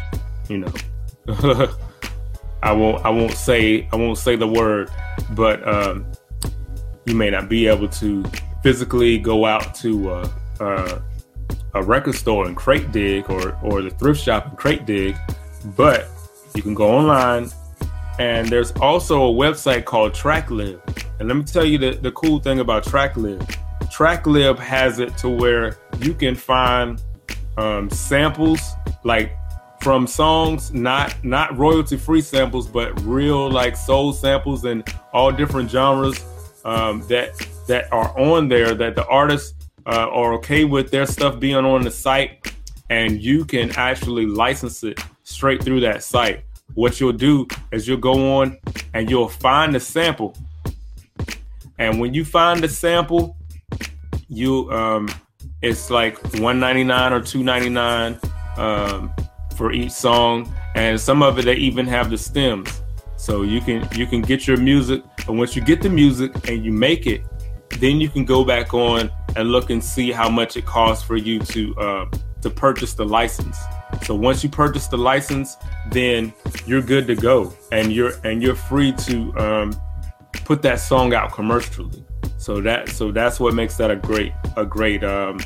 you 0.49 0.59
know. 0.59 0.73
I 2.63 2.71
won't 2.71 3.05
I 3.05 3.09
won't 3.09 3.33
say 3.33 3.89
I 3.91 3.97
won't 3.97 4.17
say 4.17 4.37
the 4.37 4.47
word, 4.47 4.89
but 5.31 5.67
um, 5.67 6.05
you 7.05 7.13
may 7.13 7.29
not 7.29 7.49
be 7.49 7.67
able 7.67 7.89
to 7.89 8.23
physically 8.63 9.17
go 9.17 9.45
out 9.45 9.75
to 9.75 10.09
uh, 10.09 10.29
uh, 10.59 10.99
a 11.75 11.83
record 11.83 12.15
store 12.15 12.47
and 12.47 12.55
crate 12.55 12.91
dig 12.91 13.29
or 13.29 13.57
or 13.61 13.81
the 13.81 13.89
thrift 13.91 14.23
shop 14.23 14.47
and 14.47 14.57
crate 14.57 14.85
dig, 14.85 15.15
but 15.75 16.07
you 16.55 16.63
can 16.63 16.73
go 16.73 16.89
online 16.89 17.49
and 18.19 18.47
there's 18.47 18.71
also 18.73 19.25
a 19.29 19.33
website 19.33 19.85
called 19.85 20.13
TrackLib. 20.13 20.79
And 21.19 21.27
let 21.27 21.35
me 21.35 21.43
tell 21.43 21.65
you 21.65 21.77
the, 21.77 21.91
the 21.91 22.11
cool 22.11 22.39
thing 22.39 22.59
about 22.59 22.83
TrackLib. 22.83 23.39
TrackLib 23.85 24.57
has 24.59 24.99
it 24.99 25.17
to 25.17 25.29
where 25.29 25.77
you 25.99 26.13
can 26.13 26.35
find 26.35 27.01
um, 27.57 27.89
samples 27.89 28.59
like 29.03 29.35
from 29.81 30.07
songs, 30.07 30.73
not 30.73 31.21
not 31.23 31.57
royalty 31.57 31.97
free 31.97 32.21
samples, 32.21 32.67
but 32.67 32.99
real 33.01 33.49
like 33.49 33.75
soul 33.75 34.13
samples 34.13 34.63
and 34.63 34.87
all 35.11 35.31
different 35.31 35.69
genres 35.69 36.23
um, 36.65 37.01
that 37.07 37.31
that 37.67 37.91
are 37.91 38.17
on 38.17 38.47
there 38.47 38.75
that 38.75 38.95
the 38.95 39.05
artists 39.07 39.53
uh, 39.85 40.07
are 40.09 40.33
okay 40.33 40.65
with 40.65 40.91
their 40.91 41.05
stuff 41.05 41.39
being 41.39 41.55
on 41.55 41.83
the 41.83 41.91
site, 41.91 42.53
and 42.89 43.21
you 43.21 43.45
can 43.45 43.71
actually 43.71 44.25
license 44.25 44.83
it 44.83 44.99
straight 45.23 45.63
through 45.63 45.81
that 45.81 46.03
site. 46.03 46.43
What 46.73 46.99
you'll 46.99 47.13
do 47.13 47.47
is 47.71 47.87
you'll 47.87 47.97
go 47.97 48.39
on 48.39 48.57
and 48.93 49.09
you'll 49.09 49.29
find 49.29 49.75
the 49.75 49.79
sample, 49.79 50.35
and 51.77 51.99
when 51.99 52.13
you 52.13 52.25
find 52.25 52.61
the 52.61 52.69
sample, 52.69 53.35
you 54.27 54.71
um, 54.71 55.09
it's 55.61 55.89
like 55.89 56.21
199 56.33 57.13
or 57.13 57.21
299 57.21 58.19
um, 58.57 59.13
for 59.55 59.71
each 59.71 59.91
song, 59.91 60.53
and 60.75 60.99
some 60.99 61.21
of 61.21 61.39
it 61.39 61.45
they 61.45 61.55
even 61.55 61.87
have 61.87 62.09
the 62.09 62.17
stems. 62.17 62.82
So 63.23 63.43
you 63.43 63.61
can 63.61 63.87
you 63.95 64.05
can 64.05 64.21
get 64.21 64.47
your 64.47 64.57
music, 64.57 65.01
and 65.29 65.37
once 65.37 65.55
you 65.55 65.61
get 65.61 65.81
the 65.81 65.87
music 65.87 66.49
and 66.49 66.65
you 66.65 66.73
make 66.73 67.07
it, 67.07 67.21
then 67.79 68.01
you 68.01 68.09
can 68.09 68.25
go 68.25 68.43
back 68.43 68.73
on 68.73 69.09
and 69.37 69.49
look 69.49 69.69
and 69.69 69.81
see 69.81 70.11
how 70.11 70.27
much 70.27 70.57
it 70.57 70.65
costs 70.65 71.05
for 71.05 71.15
you 71.15 71.39
to 71.39 71.73
uh, 71.77 72.05
to 72.41 72.49
purchase 72.49 72.95
the 72.95 73.05
license. 73.05 73.57
So 74.01 74.13
once 74.13 74.43
you 74.43 74.49
purchase 74.49 74.87
the 74.87 74.97
license, 74.97 75.55
then 75.89 76.33
you're 76.65 76.81
good 76.81 77.07
to 77.07 77.15
go, 77.15 77.53
and 77.71 77.93
you're 77.93 78.11
and 78.25 78.43
you're 78.43 78.55
free 78.55 78.91
to 79.07 79.33
um, 79.37 79.81
put 80.43 80.61
that 80.63 80.81
song 80.81 81.13
out 81.13 81.31
commercially. 81.31 82.03
So 82.35 82.59
that 82.59 82.89
so 82.89 83.13
that's 83.13 83.39
what 83.39 83.53
makes 83.53 83.77
that 83.77 83.89
a 83.89 83.95
great 83.95 84.33
a 84.57 84.65
great 84.65 85.01
um, 85.01 85.39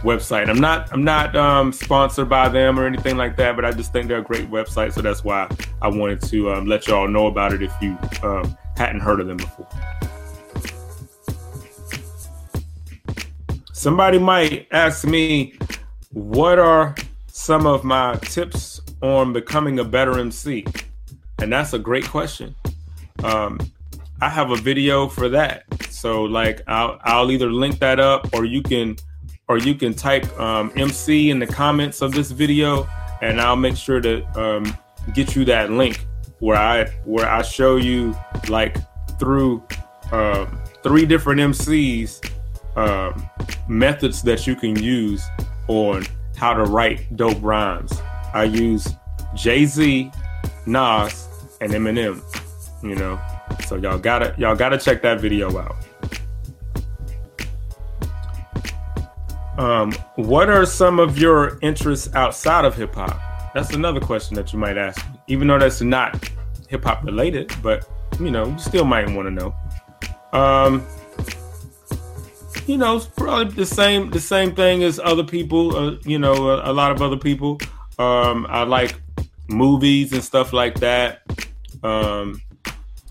website. 0.00 0.48
I'm 0.48 0.60
not 0.60 0.92
I'm 0.92 1.04
not 1.04 1.34
um, 1.36 1.72
sponsored 1.72 2.28
by 2.28 2.48
them 2.48 2.78
or 2.78 2.86
anything 2.86 3.16
like 3.16 3.36
that, 3.36 3.56
but 3.56 3.64
I 3.64 3.72
just 3.72 3.92
think 3.92 4.08
they're 4.08 4.18
a 4.18 4.22
great 4.22 4.50
website. 4.50 4.92
So 4.92 5.02
that's 5.02 5.24
why 5.24 5.48
I 5.80 5.88
wanted 5.88 6.20
to 6.22 6.52
um, 6.52 6.66
let 6.66 6.86
y'all 6.86 7.08
know 7.08 7.26
about 7.26 7.52
it 7.52 7.62
if 7.62 7.72
you 7.80 7.98
um, 8.22 8.56
hadn't 8.76 9.00
heard 9.00 9.20
of 9.20 9.26
them 9.26 9.36
before. 9.36 9.68
Somebody 13.72 14.18
might 14.18 14.68
ask 14.70 15.04
me, 15.04 15.54
what 16.12 16.58
are 16.58 16.94
some 17.26 17.66
of 17.66 17.82
my 17.82 18.14
tips 18.16 18.80
on 19.02 19.32
becoming 19.32 19.80
a 19.80 19.84
better 19.84 20.18
MC? 20.18 20.64
And 21.40 21.52
that's 21.52 21.72
a 21.72 21.78
great 21.78 22.06
question. 22.06 22.54
Um, 23.24 23.58
I 24.20 24.28
have 24.28 24.52
a 24.52 24.56
video 24.56 25.08
for 25.08 25.28
that. 25.30 25.64
So 25.90 26.22
like 26.22 26.62
I'll 26.68 26.98
I'll 27.02 27.30
either 27.32 27.50
link 27.50 27.80
that 27.80 27.98
up 27.98 28.32
or 28.32 28.44
you 28.44 28.62
can 28.62 28.96
or 29.48 29.58
you 29.58 29.74
can 29.74 29.94
type 29.94 30.26
um, 30.38 30.72
MC 30.76 31.30
in 31.30 31.38
the 31.38 31.46
comments 31.46 32.02
of 32.02 32.12
this 32.12 32.30
video 32.30 32.88
and 33.22 33.40
I'll 33.40 33.56
make 33.56 33.76
sure 33.76 34.00
to 34.00 34.24
um, 34.38 34.76
get 35.14 35.34
you 35.34 35.44
that 35.46 35.70
link 35.70 36.04
where 36.40 36.56
I 36.56 36.86
where 37.04 37.28
I 37.28 37.42
show 37.42 37.76
you 37.76 38.16
like 38.48 38.76
through 39.18 39.62
uh, 40.10 40.46
three 40.82 41.06
different 41.06 41.40
MCs 41.40 42.28
um, 42.76 43.28
methods 43.68 44.22
that 44.22 44.46
you 44.46 44.56
can 44.56 44.76
use 44.76 45.24
on 45.68 46.04
how 46.36 46.52
to 46.52 46.64
write 46.64 47.16
dope 47.16 47.38
rhymes. 47.40 47.92
I 48.34 48.44
use 48.44 48.88
Jay 49.34 49.64
Z, 49.64 50.10
Nas, 50.66 51.28
and 51.60 51.72
Eminem. 51.72 52.20
You 52.82 52.96
know, 52.96 53.20
so 53.66 53.76
y'all 53.76 53.98
gotta 53.98 54.34
y'all 54.36 54.56
gotta 54.56 54.78
check 54.78 55.02
that 55.02 55.20
video 55.20 55.56
out. 55.56 55.76
Um, 59.62 59.92
what 60.16 60.50
are 60.50 60.66
some 60.66 60.98
of 60.98 61.16
your 61.16 61.60
interests 61.60 62.12
outside 62.16 62.64
of 62.64 62.74
hip 62.74 62.96
hop? 62.96 63.20
That's 63.54 63.72
another 63.72 64.00
question 64.00 64.34
that 64.34 64.52
you 64.52 64.58
might 64.58 64.76
ask, 64.76 65.06
even 65.28 65.46
though 65.46 65.60
that's 65.60 65.80
not 65.80 66.28
hip 66.68 66.82
hop 66.82 67.04
related, 67.04 67.52
but 67.62 67.88
you 68.18 68.32
know, 68.32 68.48
you 68.48 68.58
still 68.58 68.84
might 68.84 69.08
want 69.10 69.28
to 69.28 69.30
know. 69.30 69.54
Um, 70.32 70.84
you 72.66 72.76
know, 72.76 72.98
probably 73.16 73.54
the 73.54 73.64
same 73.64 74.10
the 74.10 74.18
same 74.18 74.52
thing 74.52 74.82
as 74.82 74.98
other 74.98 75.22
people. 75.22 75.76
Uh, 75.76 75.96
you 76.04 76.18
know, 76.18 76.50
a, 76.50 76.72
a, 76.72 76.72
lot 76.72 76.90
of 76.90 77.00
other 77.00 77.16
people. 77.16 77.60
Um, 78.00 78.48
I 78.50 78.64
like 78.64 79.00
movies 79.46 80.12
and 80.12 80.24
stuff 80.24 80.52
like 80.52 80.80
that. 80.80 81.22
Um, 81.84 82.42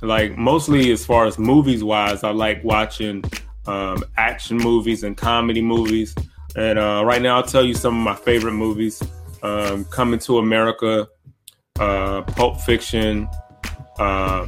like 0.02 0.38
mostly 0.38 0.92
as 0.92 1.06
far 1.06 1.28
as 1.28 1.40
movies 1.40 1.82
wise, 1.82 2.26
I 2.26 2.32
like 2.32 2.62
watching 2.62 3.24
um, 3.68 4.04
action 4.18 4.58
movies 4.58 5.04
and 5.04 5.16
comedy 5.16 5.62
movies. 5.62 6.14
And 6.56 6.78
uh, 6.80 7.04
right 7.06 7.22
now, 7.22 7.38
I'll 7.38 7.44
tell 7.44 7.64
you 7.64 7.74
some 7.74 7.98
of 7.98 8.04
my 8.04 8.16
favorite 8.16 8.54
movies: 8.54 9.02
um, 9.44 9.86
Coming 9.86 10.20
to 10.22 10.38
America, 10.38 11.08
uh, 11.80 12.22
Pulp 12.24 12.60
Fiction, 12.62 13.30
uh, 14.00 14.48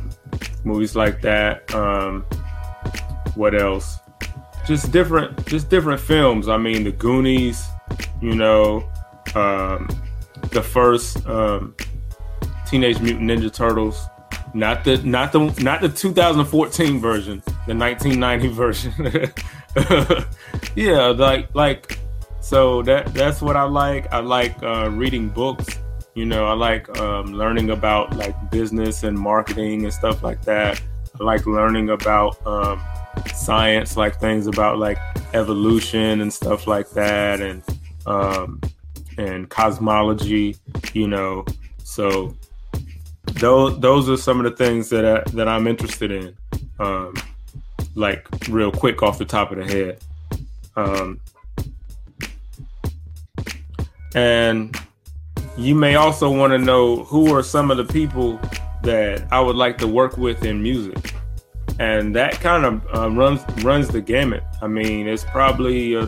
movies 0.64 0.96
like 0.96 1.22
that. 1.22 1.74
Um, 1.74 2.24
what 3.36 3.60
else? 3.60 4.00
just 4.66 4.92
different 4.92 5.46
just 5.46 5.70
different 5.70 6.00
films. 6.00 6.48
I 6.48 6.58
mean, 6.58 6.84
The 6.84 6.92
Goonies, 6.92 7.66
you 8.22 8.36
know, 8.36 8.90
um, 9.36 9.88
the 10.52 10.62
first 10.62 11.26
um, 11.28 11.76
Teenage 12.66 13.00
Mutant 13.02 13.30
Ninja 13.30 13.54
Turtles, 13.54 14.02
not 14.54 14.84
the 14.84 14.98
not 15.04 15.32
the 15.32 15.40
not 15.62 15.82
the 15.82 15.90
2014 15.90 17.00
version, 17.00 17.44
the 17.68 17.76
1990 17.76 18.48
version. 18.54 19.32
yeah, 20.76 21.08
like 21.08 21.54
like 21.56 22.00
so 22.42 22.82
that 22.84 23.14
that's 23.14 23.42
what 23.42 23.56
I 23.56 23.64
like. 23.64 24.12
I 24.12 24.20
like 24.20 24.62
uh, 24.62 24.90
reading 24.92 25.30
books. 25.30 25.80
You 26.14 26.26
know, 26.26 26.46
I 26.46 26.54
like 26.54 27.00
um, 27.00 27.34
learning 27.34 27.72
about 27.72 28.16
like 28.16 28.36
business 28.52 29.04
and 29.04 29.18
marketing 29.18 29.84
and 29.84 29.94
stuff 29.94 30.22
like 30.22 30.44
that. 30.44 30.80
I 31.20 31.24
like 31.24 31.46
learning 31.48 31.90
about 31.90 32.46
um, 32.46 32.82
science, 33.34 33.98
like 33.98 34.20
things 34.20 34.46
about 34.46 34.78
like 34.78 35.00
evolution 35.34 36.22
and 36.22 36.32
stuff 36.32 36.68
like 36.68 36.90
that, 36.92 37.42
and 37.42 37.64
um, 38.06 38.62
and 39.18 39.50
cosmology. 39.50 40.56
You 40.94 41.08
know, 41.08 41.46
so 41.84 42.36
those 43.34 43.80
those 43.80 44.10
are 44.10 44.18
some 44.18 44.40
of 44.40 44.44
the 44.44 44.56
things 44.56 44.90
that 44.90 45.06
I, 45.06 45.24
that 45.32 45.48
I'm 45.48 45.66
interested 45.66 46.12
in. 46.12 46.36
Um, 46.80 47.16
like 47.96 48.28
real 48.50 48.72
quick 48.72 49.04
off 49.04 49.18
the 49.18 49.26
top 49.26 49.52
of 49.52 49.58
the 49.58 49.66
head. 49.66 50.04
Um, 50.76 51.20
and 54.16 54.76
you 55.58 55.76
may 55.76 55.96
also 55.96 56.32
want 56.32 56.52
to 56.52 56.58
know 56.58 57.04
who 57.04 57.34
are 57.36 57.44
some 57.44 57.72
of 57.72 57.78
the 57.78 57.86
people 57.86 58.40
that 58.84 59.26
I 59.32 59.40
would 59.40 59.56
like 59.56 59.78
to 59.80 59.88
work 59.88 60.18
with 60.18 60.44
in 60.44 60.62
music 60.62 61.14
and 61.80 62.16
that 62.16 62.40
kind 62.40 62.66
of 62.66 62.96
uh, 62.96 63.10
runs 63.10 63.44
runs 63.64 63.88
the 63.88 64.02
gamut. 64.02 64.44
I 64.62 64.68
mean, 64.68 65.08
it's 65.08 65.24
probably 65.24 65.96
uh, 65.96 66.08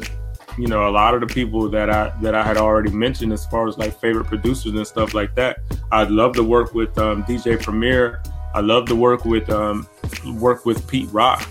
you 0.58 0.68
know 0.68 0.88
a 0.88 0.92
lot 0.92 1.14
of 1.14 1.22
the 1.22 1.28
people 1.28 1.70
that 1.70 1.90
I 1.90 2.14
that 2.22 2.36
I 2.36 2.44
had 2.44 2.58
already 2.58 2.92
mentioned 2.92 3.34
as 3.34 3.46
far 3.48 3.68
as 3.68 3.78
like 3.78 4.00
favorite 4.00 4.26
producers 4.26 4.74
and 4.74 4.86
stuff 4.86 5.14
like 5.14 5.36
that. 5.36 5.60
I'd 5.92 6.12
love 6.12 6.34
to 6.36 6.44
work 6.44 6.74
with 6.74 6.98
um, 6.98 7.24
DJ 7.24 7.62
Premier. 7.62 8.22
I 8.54 8.62
love 8.62 8.86
to 8.88 8.96
work 8.96 9.26
with 9.26 9.50
um, 9.50 9.88
work 10.26 10.66
with 10.66 10.88
Pete 10.88 11.10
Rock, 11.12 11.48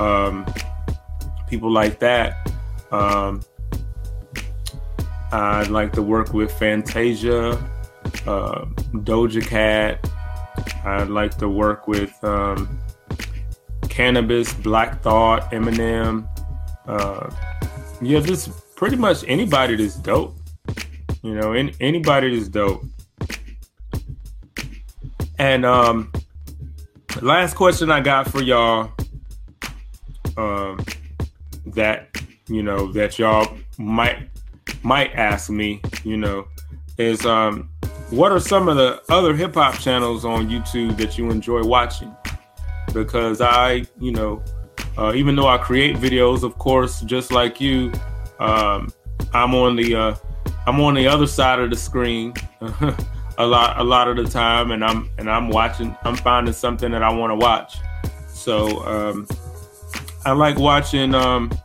um, 0.00 0.46
people 1.48 1.70
like 1.70 1.98
that. 2.00 2.36
Um, 2.90 3.42
I'd 5.32 5.68
like 5.68 5.92
to 5.94 6.02
work 6.02 6.32
with 6.32 6.52
Fantasia, 6.52 7.52
uh, 8.26 8.64
Doja 8.94 9.46
Cat. 9.46 10.08
I'd 10.84 11.08
like 11.08 11.36
to 11.38 11.48
work 11.48 11.88
with 11.88 12.12
um, 12.22 12.78
Canibus, 13.82 14.62
Black 14.62 15.02
Thought, 15.02 15.50
Eminem. 15.50 16.28
Uh, 16.86 17.30
yeah, 18.00 18.20
just 18.20 18.50
pretty 18.76 18.96
much 18.96 19.24
anybody 19.26 19.76
that's 19.76 19.96
dope. 19.96 20.36
You 21.22 21.34
know, 21.34 21.54
in, 21.54 21.72
anybody 21.80 22.36
that's 22.36 22.48
dope. 22.48 22.84
And 25.38 25.66
um, 25.66 26.12
last 27.20 27.54
question 27.56 27.90
I 27.90 28.00
got 28.00 28.30
for 28.30 28.42
y'all, 28.42 28.92
um, 30.36 30.84
that 31.66 32.08
you 32.48 32.62
know 32.62 32.92
that 32.92 33.18
y'all 33.18 33.56
might 33.78 34.28
might 34.82 35.12
ask 35.14 35.50
me, 35.50 35.80
you 36.04 36.16
know, 36.16 36.46
is 36.98 37.24
um, 37.26 37.68
what 38.10 38.32
are 38.32 38.40
some 38.40 38.68
of 38.68 38.76
the 38.76 39.02
other 39.08 39.34
hip 39.34 39.54
hop 39.54 39.78
channels 39.78 40.24
on 40.24 40.48
YouTube 40.48 40.96
that 40.96 41.18
you 41.18 41.30
enjoy 41.30 41.62
watching? 41.62 42.14
because 42.96 43.40
I, 43.40 43.84
you 44.00 44.10
know, 44.12 44.42
uh, 44.96 45.12
even 45.14 45.36
though 45.36 45.48
I 45.48 45.58
create 45.58 45.96
videos, 45.96 46.42
of 46.42 46.56
course, 46.58 47.02
just 47.02 47.30
like 47.30 47.60
you, 47.60 47.92
um, 48.40 48.90
I'm 49.34 49.54
on 49.54 49.76
the 49.76 49.94
uh, 49.94 50.14
I'm 50.66 50.80
on 50.80 50.94
the 50.94 51.06
other 51.06 51.26
side 51.26 51.58
of 51.60 51.70
the 51.70 51.76
screen 51.76 52.34
a 53.38 53.46
lot 53.46 53.78
a 53.78 53.84
lot 53.84 54.08
of 54.08 54.16
the 54.16 54.24
time, 54.24 54.70
and 54.70 54.82
I'm 54.84 55.10
and 55.18 55.30
I'm 55.30 55.48
watching. 55.48 55.96
I'm 56.04 56.16
finding 56.16 56.54
something 56.54 56.90
that 56.92 57.02
I 57.02 57.12
want 57.12 57.30
to 57.32 57.36
watch. 57.36 57.76
So 58.28 58.84
um, 58.86 59.26
I 60.26 60.32
like 60.32 60.58
watching 60.58 61.14
um, 61.14 61.56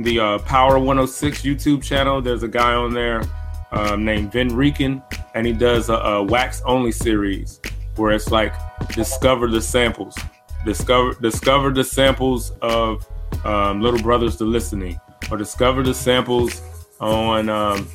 the 0.00 0.18
uh, 0.18 0.38
Power 0.40 0.76
106 0.76 1.42
YouTube 1.42 1.84
channel. 1.84 2.20
There's 2.20 2.42
a 2.42 2.48
guy 2.48 2.74
on 2.74 2.92
there 2.92 3.22
um, 3.70 4.04
named 4.04 4.32
Vin 4.32 4.48
Rican, 4.56 5.00
and 5.36 5.46
he 5.46 5.52
does 5.52 5.88
a, 5.88 5.94
a 5.94 6.22
wax 6.24 6.60
only 6.66 6.90
series 6.90 7.60
where 7.94 8.10
it's 8.10 8.32
like 8.32 8.52
discover 8.88 9.46
the 9.46 9.62
samples 9.62 10.18
discover 10.64 11.14
discover 11.20 11.70
the 11.70 11.84
samples 11.84 12.50
of 12.60 13.06
um, 13.44 13.80
Little 13.80 14.02
Brother's 14.02 14.36
The 14.36 14.46
Listening, 14.46 15.00
or 15.30 15.36
discover 15.36 15.84
the 15.84 15.94
samples 15.94 16.60
on 16.98 17.48
um, 17.48 17.88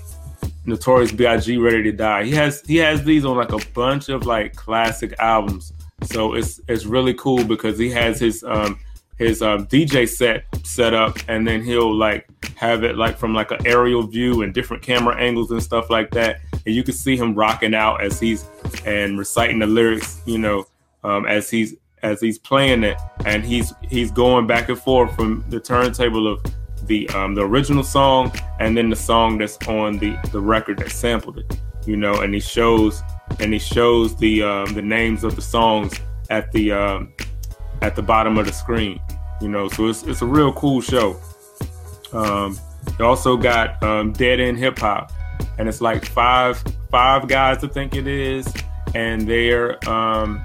Notorious 0.65 1.11
B.I.G. 1.11 1.57
Ready 1.57 1.83
to 1.83 1.91
Die. 1.91 2.23
He 2.23 2.31
has 2.31 2.61
he 2.61 2.77
has 2.77 3.03
these 3.03 3.25
on 3.25 3.35
like 3.35 3.51
a 3.51 3.59
bunch 3.73 4.07
of 4.07 4.25
like 4.25 4.55
classic 4.55 5.13
albums. 5.19 5.73
So 6.03 6.35
it's 6.35 6.61
it's 6.69 6.85
really 6.85 7.13
cool 7.15 7.43
because 7.43 7.77
he 7.77 7.89
has 7.89 8.21
his 8.21 8.41
um, 8.45 8.79
his 9.21 9.43
um, 9.43 9.67
DJ 9.67 10.09
set 10.09 10.45
set 10.65 10.95
up, 10.95 11.15
and 11.27 11.47
then 11.47 11.63
he'll 11.63 11.93
like 11.93 12.27
have 12.55 12.83
it 12.83 12.97
like 12.97 13.19
from 13.19 13.35
like 13.35 13.51
an 13.51 13.59
aerial 13.67 14.01
view 14.01 14.41
and 14.41 14.51
different 14.51 14.81
camera 14.81 15.15
angles 15.15 15.51
and 15.51 15.61
stuff 15.61 15.91
like 15.91 16.09
that, 16.09 16.41
and 16.65 16.73
you 16.73 16.83
can 16.83 16.95
see 16.95 17.15
him 17.15 17.35
rocking 17.35 17.75
out 17.75 18.03
as 18.03 18.19
he's 18.19 18.45
and 18.83 19.19
reciting 19.19 19.59
the 19.59 19.67
lyrics, 19.67 20.21
you 20.25 20.39
know, 20.39 20.65
um, 21.03 21.27
as 21.27 21.51
he's 21.51 21.75
as 22.01 22.19
he's 22.19 22.39
playing 22.39 22.83
it, 22.83 22.97
and 23.25 23.45
he's 23.45 23.73
he's 23.87 24.09
going 24.09 24.47
back 24.47 24.69
and 24.69 24.79
forth 24.79 25.15
from 25.15 25.45
the 25.49 25.59
turntable 25.59 26.27
of 26.27 26.43
the 26.87 27.07
um, 27.09 27.35
the 27.35 27.41
original 27.41 27.83
song 27.83 28.33
and 28.59 28.75
then 28.75 28.89
the 28.89 28.95
song 28.95 29.37
that's 29.37 29.55
on 29.67 29.99
the 29.99 30.17
the 30.31 30.41
record 30.41 30.79
that 30.79 30.89
sampled 30.89 31.37
it. 31.37 31.59
You 31.85 31.95
know, 31.95 32.21
and 32.21 32.33
he 32.33 32.39
shows 32.39 33.03
and 33.39 33.53
he 33.53 33.59
shows 33.59 34.15
the 34.15 34.41
um, 34.41 34.73
the 34.73 34.81
names 34.81 35.23
of 35.23 35.35
the 35.35 35.43
songs 35.43 35.93
at 36.31 36.51
the 36.51 36.71
um, 36.71 37.13
at 37.81 37.95
the 37.95 38.01
bottom 38.01 38.37
of 38.37 38.45
the 38.45 38.53
screen. 38.53 38.99
You 39.41 39.47
know, 39.47 39.67
so 39.69 39.87
it's 39.87 40.03
it's 40.03 40.21
a 40.21 40.25
real 40.25 40.53
cool 40.53 40.81
show. 40.81 41.19
Um, 42.13 42.59
also 42.99 43.37
got 43.37 43.81
um, 43.83 44.11
Dead 44.13 44.39
End 44.39 44.57
Hip 44.57 44.77
Hop, 44.79 45.11
and 45.57 45.67
it's 45.67 45.81
like 45.81 46.05
five 46.05 46.63
five 46.91 47.27
guys, 47.27 47.63
I 47.63 47.67
think 47.67 47.95
it 47.95 48.07
is, 48.07 48.51
and 48.93 49.27
they're 49.27 49.77
um, 49.89 50.43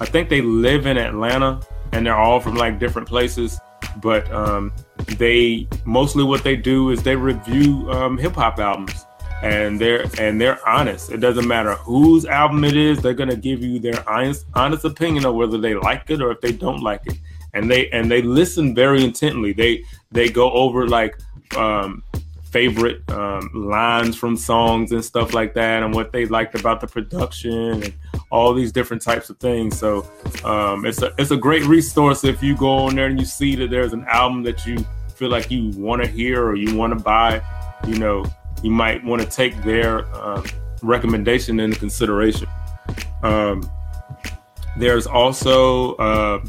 I 0.00 0.04
think 0.04 0.28
they 0.28 0.42
live 0.42 0.86
in 0.86 0.98
Atlanta 0.98 1.60
and 1.92 2.06
they're 2.06 2.16
all 2.16 2.40
from 2.40 2.54
like 2.54 2.78
different 2.78 3.08
places. 3.08 3.58
But 4.02 4.30
um, 4.30 4.72
they 5.16 5.66
mostly 5.84 6.24
what 6.24 6.44
they 6.44 6.56
do 6.56 6.90
is 6.90 7.02
they 7.02 7.16
review 7.16 7.90
um, 7.90 8.18
hip 8.18 8.34
hop 8.34 8.58
albums. 8.58 9.05
And 9.42 9.80
they're 9.80 10.06
and 10.18 10.40
they're 10.40 10.66
honest. 10.68 11.10
It 11.10 11.18
doesn't 11.18 11.46
matter 11.46 11.74
whose 11.74 12.24
album 12.24 12.64
it 12.64 12.76
is; 12.76 13.00
they're 13.00 13.14
gonna 13.14 13.36
give 13.36 13.62
you 13.62 13.78
their 13.78 14.08
honest 14.08 14.46
honest 14.54 14.84
opinion 14.84 15.26
of 15.26 15.34
whether 15.34 15.58
they 15.58 15.74
like 15.74 16.10
it 16.10 16.20
or 16.20 16.30
if 16.32 16.40
they 16.40 16.52
don't 16.52 16.80
like 16.80 17.06
it. 17.06 17.18
And 17.54 17.70
they 17.70 17.88
and 17.90 18.10
they 18.10 18.22
listen 18.22 18.74
very 18.74 19.04
intently. 19.04 19.52
They 19.52 19.84
they 20.10 20.28
go 20.28 20.50
over 20.52 20.86
like 20.88 21.18
um, 21.56 22.02
favorite 22.50 23.02
um, 23.10 23.50
lines 23.54 24.16
from 24.16 24.36
songs 24.36 24.92
and 24.92 25.04
stuff 25.04 25.34
like 25.34 25.54
that, 25.54 25.82
and 25.82 25.94
what 25.94 26.12
they 26.12 26.26
liked 26.26 26.58
about 26.58 26.80
the 26.80 26.86
production 26.86 27.82
and 27.82 27.94
all 28.30 28.54
these 28.54 28.72
different 28.72 29.02
types 29.02 29.30
of 29.30 29.38
things. 29.38 29.78
So 29.78 30.10
um, 30.44 30.86
it's 30.86 31.02
a 31.02 31.12
it's 31.18 31.30
a 31.30 31.36
great 31.36 31.64
resource 31.64 32.24
if 32.24 32.42
you 32.42 32.56
go 32.56 32.70
on 32.70 32.96
there 32.96 33.06
and 33.06 33.18
you 33.18 33.26
see 33.26 33.54
that 33.56 33.70
there's 33.70 33.92
an 33.92 34.04
album 34.08 34.42
that 34.44 34.66
you 34.66 34.78
feel 35.14 35.28
like 35.28 35.50
you 35.50 35.70
want 35.70 36.02
to 36.02 36.08
hear 36.08 36.44
or 36.44 36.54
you 36.56 36.74
want 36.76 36.96
to 36.96 37.02
buy. 37.02 37.42
You 37.86 37.98
know, 37.98 38.24
you 38.62 38.70
might 38.70 39.04
want 39.04 39.22
to 39.22 39.28
take 39.28 39.62
their 39.62 40.06
uh, 40.14 40.42
recommendation 40.82 41.60
into 41.60 41.78
consideration. 41.78 42.48
Um, 43.22 43.68
there's 44.76 45.06
also 45.06 45.94
uh, 45.94 46.44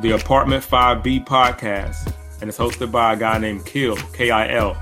the 0.00 0.12
Apartment 0.12 0.64
5B 0.64 1.26
podcast, 1.26 2.12
and 2.40 2.48
it's 2.48 2.58
hosted 2.58 2.90
by 2.90 3.14
a 3.14 3.16
guy 3.16 3.38
named 3.38 3.66
Kill, 3.66 3.96
K 4.12 4.30
I 4.30 4.54
L. 4.54 4.76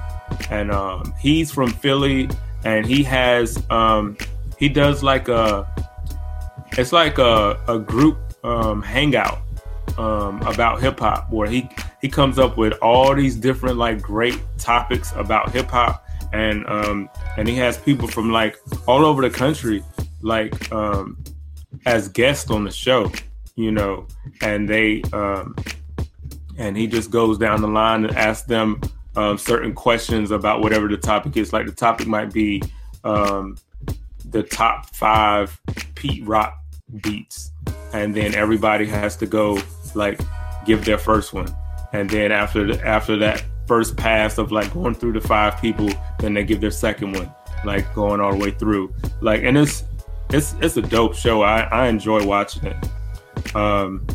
And 0.51 0.71
um, 0.71 1.15
he's 1.19 1.51
from 1.51 1.71
Philly, 1.71 2.29
and 2.65 2.87
he 2.87 3.03
has, 3.05 3.63
um, 3.71 4.17
he 4.59 4.69
does 4.69 5.03
like 5.03 5.29
a, 5.29 5.67
it's 6.73 6.93
like 6.93 7.19
a, 7.19 7.61
a 7.69 7.79
group 7.79 8.19
um, 8.45 8.83
hangout 8.83 9.39
um, 9.99 10.41
about 10.43 10.81
hip 10.81 11.01
hop 11.01 11.31
where 11.31 11.49
he 11.49 11.69
he 12.01 12.09
comes 12.09 12.39
up 12.39 12.57
with 12.57 12.73
all 12.81 13.15
these 13.15 13.37
different 13.37 13.77
like 13.77 14.01
great 14.01 14.41
topics 14.57 15.13
about 15.17 15.51
hip 15.51 15.69
hop. 15.69 16.05
And 16.33 16.67
um, 16.67 17.11
and 17.37 17.49
he 17.49 17.57
has 17.57 17.79
people 17.79 18.07
from 18.07 18.31
like 18.31 18.57
all 18.87 19.05
over 19.05 19.23
the 19.23 19.31
country 19.31 19.83
like 20.21 20.71
um, 20.73 21.23
as 21.87 22.09
guests 22.09 22.51
on 22.51 22.65
the 22.65 22.71
show, 22.71 23.11
you 23.57 23.73
know, 23.73 24.07
and 24.43 24.69
they 24.69 25.03
um, 25.13 25.57
and 26.59 26.77
he 26.77 26.87
just 26.87 27.11
goes 27.11 27.39
down 27.39 27.63
the 27.63 27.69
line 27.69 28.05
and 28.05 28.17
asks 28.17 28.47
them 28.47 28.81
um, 29.17 29.39
certain 29.39 29.73
questions 29.73 30.31
about 30.31 30.61
whatever 30.61 30.87
the 30.89 30.97
topic 30.97 31.37
is. 31.37 31.53
Like 31.53 31.67
the 31.67 31.73
topic 31.73 32.07
might 32.07 32.33
be 32.33 32.63
um, 33.05 33.57
the 34.27 34.43
top 34.43 34.95
five 34.95 35.59
Pete 35.95 36.25
Rock 36.27 36.59
beats, 37.01 37.53
and 37.93 38.15
then 38.15 38.35
everybody 38.35 38.87
has 38.87 39.17
to 39.17 39.27
go 39.27 39.59
like 39.97 40.21
give 40.67 40.85
their 40.85 40.99
first 40.99 41.33
one, 41.33 41.55
and 41.93 42.09
then 42.09 42.33
after 42.33 42.67
the, 42.67 42.87
after 42.87 43.17
that 43.19 43.45
first 43.69 43.97
pass 43.97 44.39
of 44.39 44.51
like 44.51 44.73
going 44.73 44.95
through 44.95 45.13
the 45.13 45.21
five 45.21 45.61
people, 45.61 45.91
then 46.19 46.35
they 46.35 46.43
give 46.43 46.61
their 46.61 46.71
second 46.71 47.13
one, 47.13 47.33
like 47.65 47.95
going 47.95 48.21
all 48.21 48.33
the 48.33 48.39
way 48.39 48.51
through. 48.51 48.93
Like, 49.21 49.43
and 49.43 49.57
it's 49.57 49.85
it's 50.31 50.55
it's 50.61 50.77
a 50.77 50.83
dope 50.83 51.15
show. 51.15 51.43
I 51.43 51.61
I 51.61 51.89
enjoy 51.89 52.25
watching 52.27 52.67
it. 52.67 53.55
Um, 53.55 54.07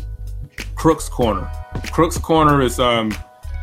Crooks 0.74 1.08
Corner. 1.08 1.50
Crooks 1.92 2.18
Corner 2.18 2.60
is 2.60 2.78
um, 2.78 3.12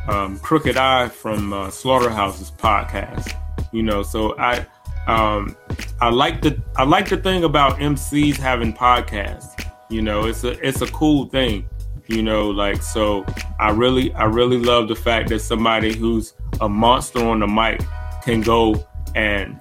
um 0.08 0.40
Crooked 0.40 0.78
I 0.78 1.10
from 1.10 1.54
uh, 1.54 1.70
Slaughterhouse's 1.70 2.52
podcast. 2.52 3.36
You 3.72 3.84
know, 3.84 4.02
so 4.02 4.38
I 4.40 4.66
um 5.08 5.56
I 6.00 6.10
like 6.10 6.42
the 6.42 6.62
I 6.76 6.84
like 6.84 7.10
the 7.10 7.18
thing 7.18 7.44
about 7.44 7.78
MCs 7.80 8.38
having 8.38 8.74
podcasts. 8.74 9.66
You 9.90 10.02
know, 10.02 10.26
it's 10.26 10.44
a 10.44 10.52
it's 10.68 10.82
a 10.82 10.88
cool 10.88 11.26
thing 11.28 11.68
you 12.12 12.22
know 12.22 12.50
like 12.50 12.82
so 12.84 13.26
i 13.60 13.70
really 13.70 14.14
i 14.16 14.26
really 14.26 14.58
love 14.58 14.88
the 14.88 14.96
fact 14.96 15.30
that 15.30 15.40
somebody 15.40 15.94
who's 15.94 16.34
a 16.62 16.70
monster 16.70 17.26
on 17.26 17.40
the 17.40 17.48
mic 17.48 17.82
can 18.24 18.42
go 18.42 18.86
and 19.16 19.60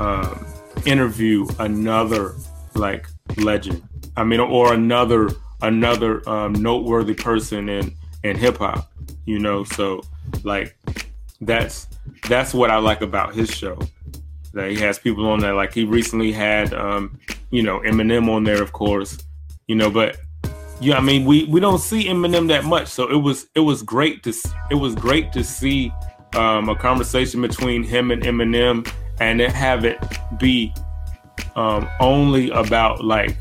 um, 0.00 0.46
interview 0.86 1.46
another 1.58 2.34
like 2.74 3.06
legend. 3.36 3.82
I 4.16 4.24
mean 4.24 4.40
or 4.40 4.74
another 4.74 5.30
another 5.62 6.28
um, 6.28 6.52
noteworthy 6.54 7.14
person 7.14 7.68
in 7.68 7.94
in 8.24 8.36
hip-hop 8.36 8.88
you 9.24 9.38
know? 9.38 9.64
So 9.64 10.02
like 10.42 10.76
that's 11.40 11.88
that's 12.28 12.54
what 12.54 12.70
i 12.70 12.76
like 12.76 13.00
about 13.00 13.34
his 13.34 13.50
show. 13.50 13.78
That 14.54 14.70
he 14.70 14.76
has 14.80 14.98
people 14.98 15.28
on 15.28 15.40
there. 15.40 15.54
Like 15.54 15.72
he 15.72 15.84
recently 15.84 16.32
had 16.32 16.74
um 16.74 17.18
you 17.50 17.62
know 17.62 17.80
eminem 17.80 18.28
on 18.28 18.44
there 18.44 18.62
of 18.62 18.72
course 18.72 19.18
you 19.66 19.74
know 19.74 19.90
but 19.90 20.16
yeah, 20.82 20.98
I 20.98 21.00
mean, 21.00 21.24
we 21.24 21.44
we 21.44 21.60
don't 21.60 21.78
see 21.78 22.06
Eminem 22.06 22.48
that 22.48 22.64
much, 22.64 22.88
so 22.88 23.08
it 23.08 23.16
was 23.16 23.46
it 23.54 23.60
was 23.60 23.82
great 23.82 24.24
to 24.24 24.34
it 24.70 24.74
was 24.74 24.94
great 24.96 25.32
to 25.32 25.44
see 25.44 25.92
um, 26.34 26.68
a 26.68 26.74
conversation 26.74 27.40
between 27.40 27.84
him 27.84 28.10
and 28.10 28.22
Eminem, 28.22 28.90
and 29.20 29.38
then 29.38 29.50
have 29.50 29.84
it 29.84 29.98
be 30.38 30.74
um, 31.54 31.88
only 32.00 32.50
about 32.50 33.04
like 33.04 33.36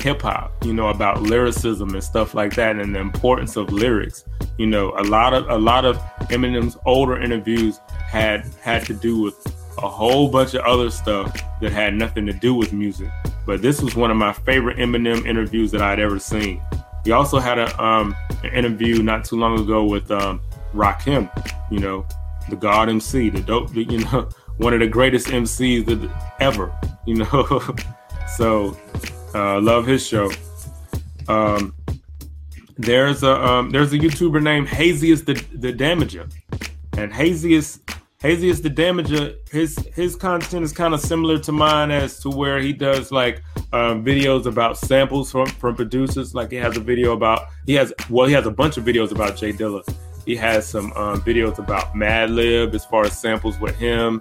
hip 0.00 0.22
hop, 0.22 0.52
you 0.64 0.72
know, 0.72 0.88
about 0.88 1.22
lyricism 1.22 1.90
and 1.90 2.02
stuff 2.02 2.34
like 2.34 2.54
that, 2.56 2.76
and 2.76 2.92
the 2.94 2.98
importance 2.98 3.56
of 3.56 3.72
lyrics. 3.72 4.24
You 4.58 4.66
know, 4.66 4.92
a 4.98 5.04
lot 5.04 5.32
of 5.32 5.48
a 5.48 5.58
lot 5.58 5.84
of 5.84 5.96
Eminem's 6.28 6.76
older 6.86 7.20
interviews 7.20 7.78
had 7.88 8.44
had 8.62 8.84
to 8.86 8.94
do 8.94 9.20
with 9.20 9.36
a 9.78 9.88
whole 9.88 10.28
bunch 10.28 10.54
of 10.54 10.64
other 10.64 10.90
stuff 10.90 11.32
that 11.60 11.72
had 11.72 11.94
nothing 11.94 12.26
to 12.26 12.32
do 12.32 12.54
with 12.54 12.72
music. 12.72 13.10
But 13.46 13.62
this 13.62 13.80
was 13.80 13.94
one 13.96 14.10
of 14.10 14.16
my 14.16 14.32
favorite 14.32 14.76
Eminem 14.76 15.26
interviews 15.26 15.70
that 15.72 15.82
I'd 15.82 16.00
ever 16.00 16.18
seen. 16.18 16.60
He 17.04 17.12
also 17.12 17.38
had 17.38 17.58
a 17.58 17.82
um, 17.82 18.14
an 18.44 18.52
interview 18.52 19.02
not 19.02 19.24
too 19.24 19.36
long 19.36 19.58
ago 19.58 19.84
with 19.84 20.10
um, 20.10 20.40
Rakim, 20.74 21.30
you 21.70 21.78
know, 21.78 22.06
the 22.48 22.56
God 22.56 22.88
MC, 22.88 23.30
the 23.30 23.40
dope, 23.40 23.74
you 23.74 23.98
know, 23.98 24.28
one 24.58 24.74
of 24.74 24.80
the 24.80 24.86
greatest 24.86 25.28
MCs 25.28 25.86
that 25.86 26.34
ever, 26.40 26.72
you 27.06 27.14
know. 27.16 27.74
so, 28.36 28.76
uh, 29.34 29.60
love 29.60 29.86
his 29.86 30.06
show. 30.06 30.30
Um, 31.28 31.74
there's 32.76 33.22
a 33.22 33.32
um, 33.44 33.70
there's 33.70 33.92
a 33.92 33.98
YouTuber 33.98 34.42
named 34.42 34.68
Haziest 34.68 35.26
the 35.26 35.34
the 35.56 35.72
Damager, 35.72 36.30
and 36.96 37.12
Haziest 37.12 37.80
Haziest 38.22 38.62
the 38.62 38.68
Damager. 38.68 39.34
His 39.50 39.78
his 39.94 40.14
content 40.14 40.62
is 40.62 40.72
kind 40.72 40.92
of 40.92 41.00
similar 41.00 41.38
to 41.38 41.52
mine 41.52 41.90
as 41.90 42.20
to 42.20 42.28
where 42.28 42.60
he 42.60 42.72
does 42.74 43.10
like 43.10 43.42
um, 43.72 44.04
videos 44.04 44.44
about 44.44 44.76
samples 44.76 45.32
from 45.32 45.46
from 45.46 45.74
producers. 45.74 46.34
Like 46.34 46.50
he 46.50 46.58
has 46.58 46.76
a 46.76 46.80
video 46.80 47.12
about 47.12 47.48
he 47.64 47.74
has 47.74 47.94
well 48.10 48.26
he 48.26 48.34
has 48.34 48.46
a 48.46 48.50
bunch 48.50 48.76
of 48.76 48.84
videos 48.84 49.10
about 49.10 49.38
J 49.38 49.54
Dilla. 49.54 49.82
He 50.26 50.36
has 50.36 50.66
some 50.68 50.92
um, 50.92 51.22
videos 51.22 51.58
about 51.58 51.94
Madlib 51.94 52.74
as 52.74 52.84
far 52.84 53.06
as 53.06 53.18
samples 53.18 53.58
with 53.58 53.74
him, 53.76 54.20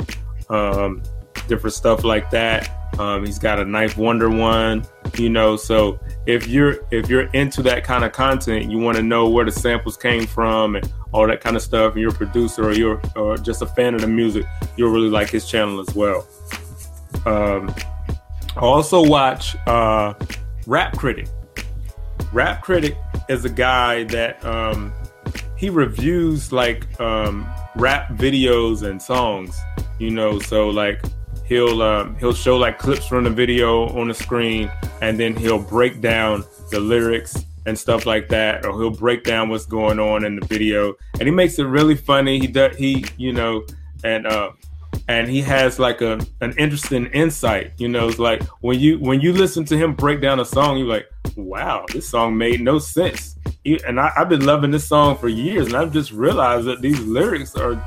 um, 0.49 1.03
different 1.49 1.73
stuff 1.73 2.03
like 2.05 2.29
that. 2.29 2.69
Um, 2.97 3.25
he's 3.25 3.39
got 3.39 3.59
a 3.59 3.65
9th 3.65 3.97
Wonder 3.97 4.29
one, 4.29 4.85
you 5.17 5.29
know. 5.29 5.55
So 5.55 5.99
if 6.25 6.47
you're 6.47 6.85
if 6.91 7.09
you're 7.09 7.27
into 7.31 7.61
that 7.63 7.83
kind 7.83 8.03
of 8.03 8.11
content, 8.11 8.71
you 8.71 8.77
want 8.77 8.97
to 8.97 9.03
know 9.03 9.29
where 9.29 9.45
the 9.45 9.51
samples 9.51 9.97
came 9.97 10.25
from 10.25 10.75
and 10.75 10.93
all 11.11 11.27
that 11.27 11.41
kind 11.41 11.55
of 11.55 11.61
stuff, 11.61 11.93
and 11.93 12.01
you're 12.01 12.11
a 12.11 12.15
producer 12.15 12.69
or 12.69 12.73
you're 12.73 13.01
or 13.15 13.37
just 13.37 13.61
a 13.61 13.65
fan 13.65 13.95
of 13.95 14.01
the 14.01 14.07
music, 14.07 14.45
you'll 14.77 14.91
really 14.91 15.09
like 15.09 15.29
his 15.29 15.47
channel 15.49 15.79
as 15.79 15.93
well. 15.95 16.27
Um, 17.25 17.73
I 18.55 18.61
also 18.61 19.05
watch 19.05 19.55
uh, 19.67 20.13
Rap 20.67 20.97
Critic. 20.97 21.27
Rap 22.33 22.61
Critic 22.61 22.97
is 23.29 23.45
a 23.45 23.49
guy 23.49 24.03
that 24.05 24.43
um, 24.45 24.93
he 25.55 25.69
reviews 25.69 26.51
like 26.51 26.99
um, 26.99 27.49
rap 27.75 28.09
videos 28.09 28.83
and 28.83 29.01
songs. 29.01 29.57
You 29.99 30.11
know, 30.11 30.39
so 30.39 30.69
like 30.69 31.01
he'll 31.49 31.81
um, 31.81 32.15
he'll 32.19 32.33
show 32.33 32.55
like 32.55 32.77
clips 32.77 33.07
from 33.07 33.25
the 33.25 33.29
video 33.29 33.89
on 33.99 34.07
the 34.07 34.13
screen, 34.13 34.71
and 35.01 35.19
then 35.19 35.35
he'll 35.35 35.61
break 35.61 35.99
down 35.99 36.45
the 36.69 36.79
lyrics 36.79 37.43
and 37.65 37.77
stuff 37.77 38.05
like 38.05 38.29
that, 38.29 38.65
or 38.65 38.79
he'll 38.79 38.89
break 38.91 39.23
down 39.23 39.49
what's 39.49 39.65
going 39.65 39.99
on 39.99 40.23
in 40.23 40.39
the 40.39 40.45
video, 40.45 40.93
and 41.13 41.23
he 41.23 41.31
makes 41.31 41.59
it 41.59 41.63
really 41.63 41.95
funny. 41.95 42.39
He 42.39 42.47
does 42.47 42.77
he 42.77 43.03
you 43.17 43.33
know, 43.33 43.65
and 44.03 44.25
uh, 44.27 44.51
and 45.09 45.27
he 45.27 45.41
has 45.41 45.79
like 45.79 46.01
a 46.01 46.19
an 46.39 46.53
interesting 46.57 47.07
insight. 47.07 47.73
You 47.77 47.87
know, 47.89 48.07
it's 48.07 48.19
like 48.19 48.43
when 48.61 48.79
you 48.79 48.99
when 48.99 49.19
you 49.19 49.33
listen 49.33 49.65
to 49.65 49.77
him 49.77 49.95
break 49.95 50.21
down 50.21 50.39
a 50.39 50.45
song, 50.45 50.77
you're 50.77 50.87
like, 50.87 51.07
wow, 51.35 51.85
this 51.91 52.07
song 52.07 52.37
made 52.37 52.61
no 52.61 52.77
sense. 52.77 53.35
And 53.65 53.99
I, 53.99 54.11
have 54.15 54.29
been 54.29 54.45
loving 54.45 54.69
this 54.69 54.87
song 54.87 55.17
for 55.17 55.27
years, 55.27 55.67
and 55.67 55.75
I've 55.75 55.91
just 55.91 56.11
realized 56.11 56.67
that 56.67 56.81
these 56.81 56.99
lyrics 57.01 57.55
are, 57.55 57.83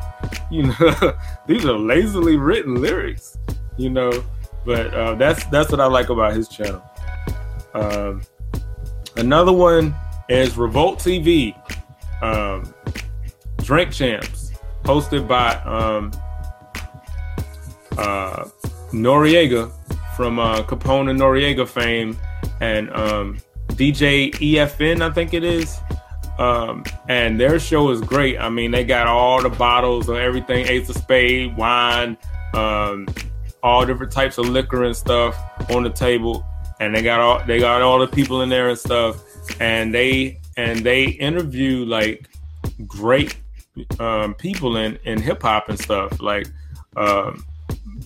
you 0.51 0.65
know, 0.65 1.17
these 1.47 1.65
are 1.65 1.79
lazily 1.79 2.37
written 2.37 2.75
lyrics. 2.75 3.39
You 3.79 3.91
know, 3.91 4.25
but 4.67 4.93
uh, 4.93 5.15
that's 5.15 5.45
that's 5.45 5.71
what 5.71 5.81
I 5.81 5.87
like 5.87 6.09
about 6.09 6.35
his 6.35 6.49
channel. 6.49 6.83
Um, 7.73 8.23
another 9.17 9.53
one 9.53 9.95
is 10.29 10.57
Revolt 10.57 10.99
TV, 10.99 11.55
um, 12.21 12.75
Drink 13.59 13.93
Champs, 13.93 14.53
hosted 14.83 15.29
by 15.29 15.55
um, 15.63 16.11
uh, 17.99 18.49
Noreaga 18.93 19.73
from 20.17 20.39
uh, 20.39 20.63
Capone 20.63 21.11
and 21.11 21.21
Noreaga 21.21 21.67
fame, 21.67 22.17
and 22.61 22.91
um, 22.95 23.39
DJ 23.69 24.33
EFN, 24.33 25.01
I 25.01 25.11
think 25.11 25.35
it 25.35 25.45
is. 25.45 25.79
Um, 26.39 26.85
and 27.09 27.39
their 27.39 27.59
show 27.59 27.91
is 27.91 28.01
great. 28.01 28.39
I 28.39 28.49
mean, 28.49 28.71
they 28.71 28.85
got 28.85 29.07
all 29.07 29.43
the 29.43 29.51
bottles 29.51 30.09
of 30.09 30.17
everything: 30.17 30.67
Ace 30.69 30.89
of 30.89 30.97
Spade, 30.97 31.57
wine, 31.57 32.17
um, 32.55 33.07
all 33.63 33.87
different 33.87 34.13
types 34.13 34.39
of 34.39 34.49
liquor 34.49 34.85
and 34.85 34.97
stuff 34.97 35.37
on 35.71 35.83
the 35.83 35.91
table, 35.91 36.45
and 36.81 36.95
they 36.95 37.03
got 37.03 37.21
all 37.21 37.45
they 37.47 37.59
got 37.59 37.83
all 37.83 37.99
the 37.99 38.07
people 38.07 38.43
in 38.43 38.49
there 38.49 38.69
and 38.69 38.79
stuff, 38.79 39.23
and 39.61 39.95
they 39.95 40.41
and 40.57 40.81
they 40.81 41.05
interview 41.05 41.85
like 41.85 42.29
great 42.87 43.37
um, 43.99 44.35
people 44.35 44.77
in 44.77 44.99
in 45.05 45.21
hip 45.21 45.43
hop 45.43 45.69
and 45.69 45.79
stuff 45.79 46.21
like 46.21 46.47
um, 46.97 47.45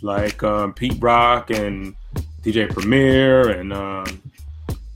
like 0.03 0.43
um, 0.43 0.73
Pete 0.73 1.01
Rock 1.01 1.51
and 1.51 1.95
DJ 2.43 2.69
Premier 2.69 3.51
and 3.51 3.73
um, 3.73 4.23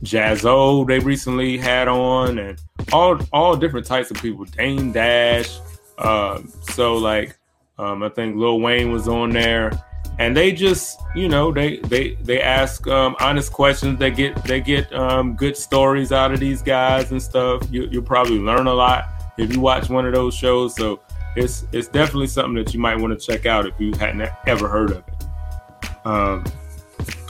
Jaz-O 0.02 0.84
they 0.84 0.98
recently 0.98 1.58
had 1.58 1.88
on 1.88 2.38
and 2.38 2.60
all 2.92 3.18
all 3.32 3.56
different 3.56 3.86
types 3.86 4.10
of 4.10 4.16
people. 4.18 4.44
Dame 4.44 4.92
Dash. 4.92 5.58
Uh, 5.98 6.40
so 6.72 6.96
like 6.96 7.36
um, 7.78 8.02
I 8.02 8.08
think 8.08 8.36
Lil 8.36 8.60
Wayne 8.60 8.92
was 8.92 9.08
on 9.08 9.30
there, 9.30 9.72
and 10.18 10.36
they 10.36 10.52
just 10.52 11.00
you 11.14 11.28
know 11.28 11.52
they 11.52 11.78
they 11.78 12.14
they 12.22 12.40
ask 12.40 12.86
um, 12.86 13.16
honest 13.20 13.52
questions. 13.52 13.98
They 13.98 14.10
get 14.10 14.42
they 14.44 14.60
get 14.60 14.92
um, 14.92 15.34
good 15.34 15.56
stories 15.56 16.12
out 16.12 16.32
of 16.32 16.40
these 16.40 16.62
guys 16.62 17.10
and 17.10 17.22
stuff. 17.22 17.62
You 17.70 17.88
you'll 17.90 18.02
probably 18.02 18.38
learn 18.38 18.66
a 18.66 18.74
lot 18.74 19.08
if 19.38 19.52
you 19.52 19.60
watch 19.60 19.88
one 19.88 20.06
of 20.06 20.12
those 20.12 20.34
shows. 20.34 20.76
So 20.76 21.00
it's 21.36 21.64
it's 21.72 21.88
definitely 21.88 22.26
something 22.26 22.54
that 22.54 22.74
you 22.74 22.80
might 22.80 22.98
want 22.98 23.18
to 23.18 23.26
check 23.26 23.46
out 23.46 23.66
if 23.66 23.78
you 23.78 23.92
hadn't 23.98 24.28
ever 24.46 24.68
heard 24.68 24.90
of 24.90 24.98
it. 24.98 26.06
Um, 26.06 26.44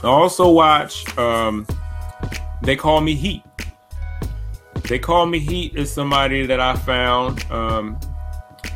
I 0.03 0.07
also 0.07 0.49
watch. 0.49 1.17
Um, 1.17 1.67
they 2.63 2.75
call 2.75 3.01
me 3.01 3.15
Heat. 3.15 3.43
They 4.83 4.99
call 4.99 5.25
me 5.25 5.39
Heat 5.39 5.75
is 5.75 5.91
somebody 5.91 6.45
that 6.45 6.59
I 6.59 6.75
found, 6.75 7.43
um, 7.51 7.99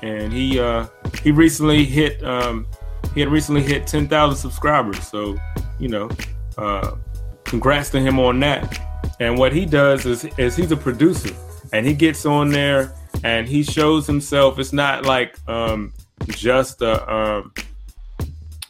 and 0.02 0.32
he 0.32 0.60
uh, 0.60 0.88
he 1.24 1.32
recently 1.32 1.86
hit 1.86 2.24
um, 2.24 2.68
he 3.14 3.20
had 3.20 3.30
recently 3.30 3.64
hit 3.64 3.88
ten 3.88 4.08
thousand 4.08 4.38
subscribers. 4.38 5.08
So 5.08 5.38
you 5.80 5.90
know, 5.90 6.10
uh, 6.58 6.96
congrats 7.44 7.90
to 7.92 8.00
him 8.00 8.20
on 8.20 8.40
that. 8.42 8.80
And 9.20 9.38
what 9.38 9.54
he 9.54 9.66
does 9.66 10.06
is 10.06 10.26
is 10.38 10.56
he's 10.56 10.72
a 10.72 10.78
producer, 10.78 11.34
and 11.74 11.86
he 11.86 11.94
gets 11.94 12.26
on 12.26 12.50
there 12.50 12.94
and 13.26 13.48
he 13.48 13.64
shows 13.64 14.06
himself. 14.06 14.60
It's 14.60 14.72
not 14.72 15.04
like 15.04 15.36
um, 15.50 15.92
just 16.28 16.84
a 16.84 17.12
um, 17.12 17.54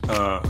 uh, 0.07 0.49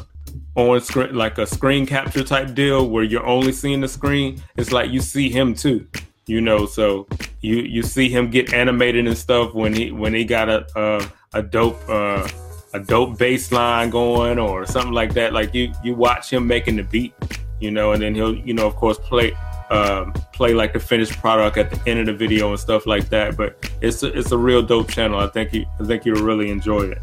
on 0.54 0.80
screen 0.80 1.16
like 1.16 1.40
a 1.40 1.48
screen 1.48 1.88
capture 1.88 2.24
type 2.24 2.54
deal 2.54 2.88
where 2.88 3.04
you're 3.04 3.26
only 3.26 3.52
seeing 3.52 3.82
the 3.82 3.88
screen. 3.88 4.40
It's 4.58 4.72
like 4.72 4.92
you 4.92 5.02
see 5.02 5.32
him 5.32 5.56
too, 5.56 5.88
you 6.28 6.40
know. 6.40 6.68
So 6.68 7.08
you 7.42 7.56
you 7.58 7.82
see 7.82 8.08
him 8.08 8.30
get 8.30 8.54
animated 8.54 9.08
and 9.08 9.18
stuff 9.18 9.56
when 9.56 9.74
he 9.74 9.92
when 9.92 10.14
he 10.14 10.24
got 10.24 10.50
a 10.50 10.68
a, 10.76 11.40
a 11.40 11.42
dope 11.42 11.82
uh, 11.90 12.28
a 12.76 12.80
dope 12.80 13.18
bass 13.18 13.52
line 13.52 13.90
going 13.90 14.38
or 14.38 14.68
something 14.68 14.94
like 14.94 15.16
that. 15.16 15.34
Like 15.34 15.56
you 15.56 15.74
you 15.84 15.96
watch 15.96 16.32
him 16.32 16.46
making 16.46 16.76
the 16.76 16.84
beat, 16.84 17.16
you 17.60 17.72
know, 17.72 17.94
and 17.94 18.04
then 18.04 18.14
he'll 18.14 18.36
you 18.36 18.54
know 18.54 18.68
of 18.68 18.76
course 18.76 19.00
play 19.00 19.36
um, 19.70 20.14
play 20.34 20.54
like 20.54 20.74
the 20.74 20.80
finished 20.80 21.20
product 21.20 21.58
at 21.58 21.72
the 21.72 21.90
end 21.90 22.00
of 22.00 22.06
the 22.06 22.14
video 22.14 22.50
and 22.50 22.60
stuff 22.60 22.86
like 22.86 23.10
that. 23.10 23.36
But 23.38 23.72
it's 23.82 24.04
a, 24.04 24.08
it's 24.18 24.32
a 24.32 24.38
real 24.38 24.62
dope 24.62 24.90
channel. 24.90 25.20
I 25.20 25.28
think 25.28 25.54
you 25.54 25.66
I 25.80 25.86
think 25.86 26.06
you'll 26.06 26.24
really 26.24 26.50
enjoy 26.50 26.92
it. 26.92 27.02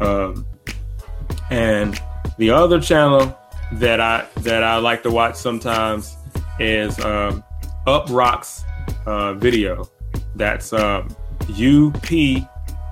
Um, 0.00 0.46
and 1.50 2.00
the 2.38 2.50
other 2.50 2.80
channel 2.80 3.38
that 3.72 4.00
I 4.00 4.26
that 4.42 4.62
I 4.62 4.76
like 4.78 5.02
to 5.04 5.10
watch 5.10 5.36
sometimes 5.36 6.16
is 6.58 6.98
um, 7.00 7.42
Uproxx 7.86 8.62
uh, 9.06 9.34
video. 9.34 9.88
That's 10.34 10.72
um, 10.72 11.14
U 11.48 11.92
P 12.02 12.46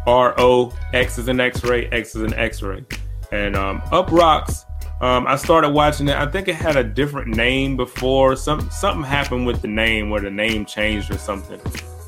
R 0.07 0.35
O 0.39 0.73
X 0.93 1.19
is 1.19 1.29
an 1.29 1.41
X-ray, 1.41 1.87
X 1.89 2.15
is 2.17 2.23
an 2.23 2.35
X-ray, 2.35 2.85
and 3.31 3.57
um, 3.57 3.81
Uproxx. 3.93 4.65
Um, 5.03 5.27
I 5.27 5.35
started 5.35 5.71
watching 5.71 6.07
it. 6.07 6.15
I 6.15 6.27
think 6.27 6.47
it 6.47 6.55
had 6.55 6.77
a 6.77 6.85
different 6.85 7.35
name 7.35 7.77
before. 7.77 8.37
Some 8.37 8.71
something 8.71 9.03
happened 9.03 9.49
with 9.49 9.61
the 9.61 9.67
name 9.67 10.11
where 10.11 10.21
the 10.21 10.31
name 10.31 10.65
changed 10.65 11.11
or 11.11 11.19
something. 11.19 11.61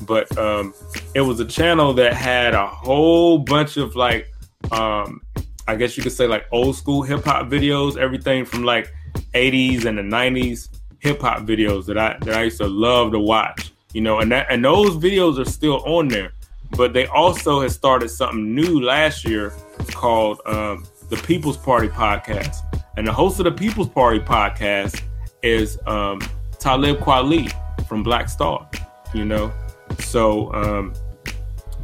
But 0.03 0.35
um, 0.37 0.73
it 1.13 1.19
was 1.19 1.41
a 1.41 1.45
channel 1.45 1.93
that 1.95 2.13
had 2.13 2.53
a 2.53 2.65
whole 2.65 3.37
bunch 3.37 3.75
of 3.75 3.97
like 3.97 4.33
um, 4.71 5.21
I 5.67 5.75
guess 5.75 5.97
you 5.97 6.03
could 6.03 6.13
say 6.13 6.25
like 6.25 6.45
old 6.53 6.77
school 6.77 7.01
hip 7.01 7.25
hop 7.25 7.47
videos, 7.47 7.97
everything 7.97 8.45
from 8.45 8.63
like 8.63 8.93
80s 9.33 9.83
and 9.83 9.97
the 9.97 10.01
90s 10.01 10.69
hip 10.99 11.19
hop 11.19 11.41
videos 11.41 11.85
that 11.87 11.97
I 11.97 12.17
that 12.21 12.33
I 12.33 12.43
used 12.43 12.59
to 12.59 12.67
love 12.67 13.11
to 13.11 13.19
watch. 13.19 13.73
You 13.91 14.01
know, 14.01 14.19
and 14.19 14.31
that 14.31 14.47
and 14.49 14.63
those 14.63 14.95
videos 14.95 15.37
are 15.37 15.49
still 15.49 15.83
on 15.83 16.07
there. 16.07 16.31
But 16.77 16.93
they 16.93 17.07
also 17.07 17.61
had 17.61 17.71
started 17.71 18.07
something 18.07 18.55
new 18.55 18.79
last 18.79 19.25
year 19.25 19.53
called 19.91 20.39
um, 20.45 20.85
the 21.09 21.17
People's 21.17 21.57
Party 21.57 21.89
Podcast. 21.89 22.55
And 22.97 23.07
the 23.07 23.13
host 23.13 23.39
of 23.39 23.45
the 23.45 23.51
People's 23.51 23.89
Party 23.89 24.19
Podcast 24.19 25.01
is 25.43 25.77
um, 25.85 26.21
Talib 26.59 26.99
Kweli 26.99 27.51
from 27.87 28.03
Black 28.03 28.29
Star, 28.29 28.69
you 29.13 29.25
know. 29.25 29.53
So 29.99 30.53
um, 30.53 30.93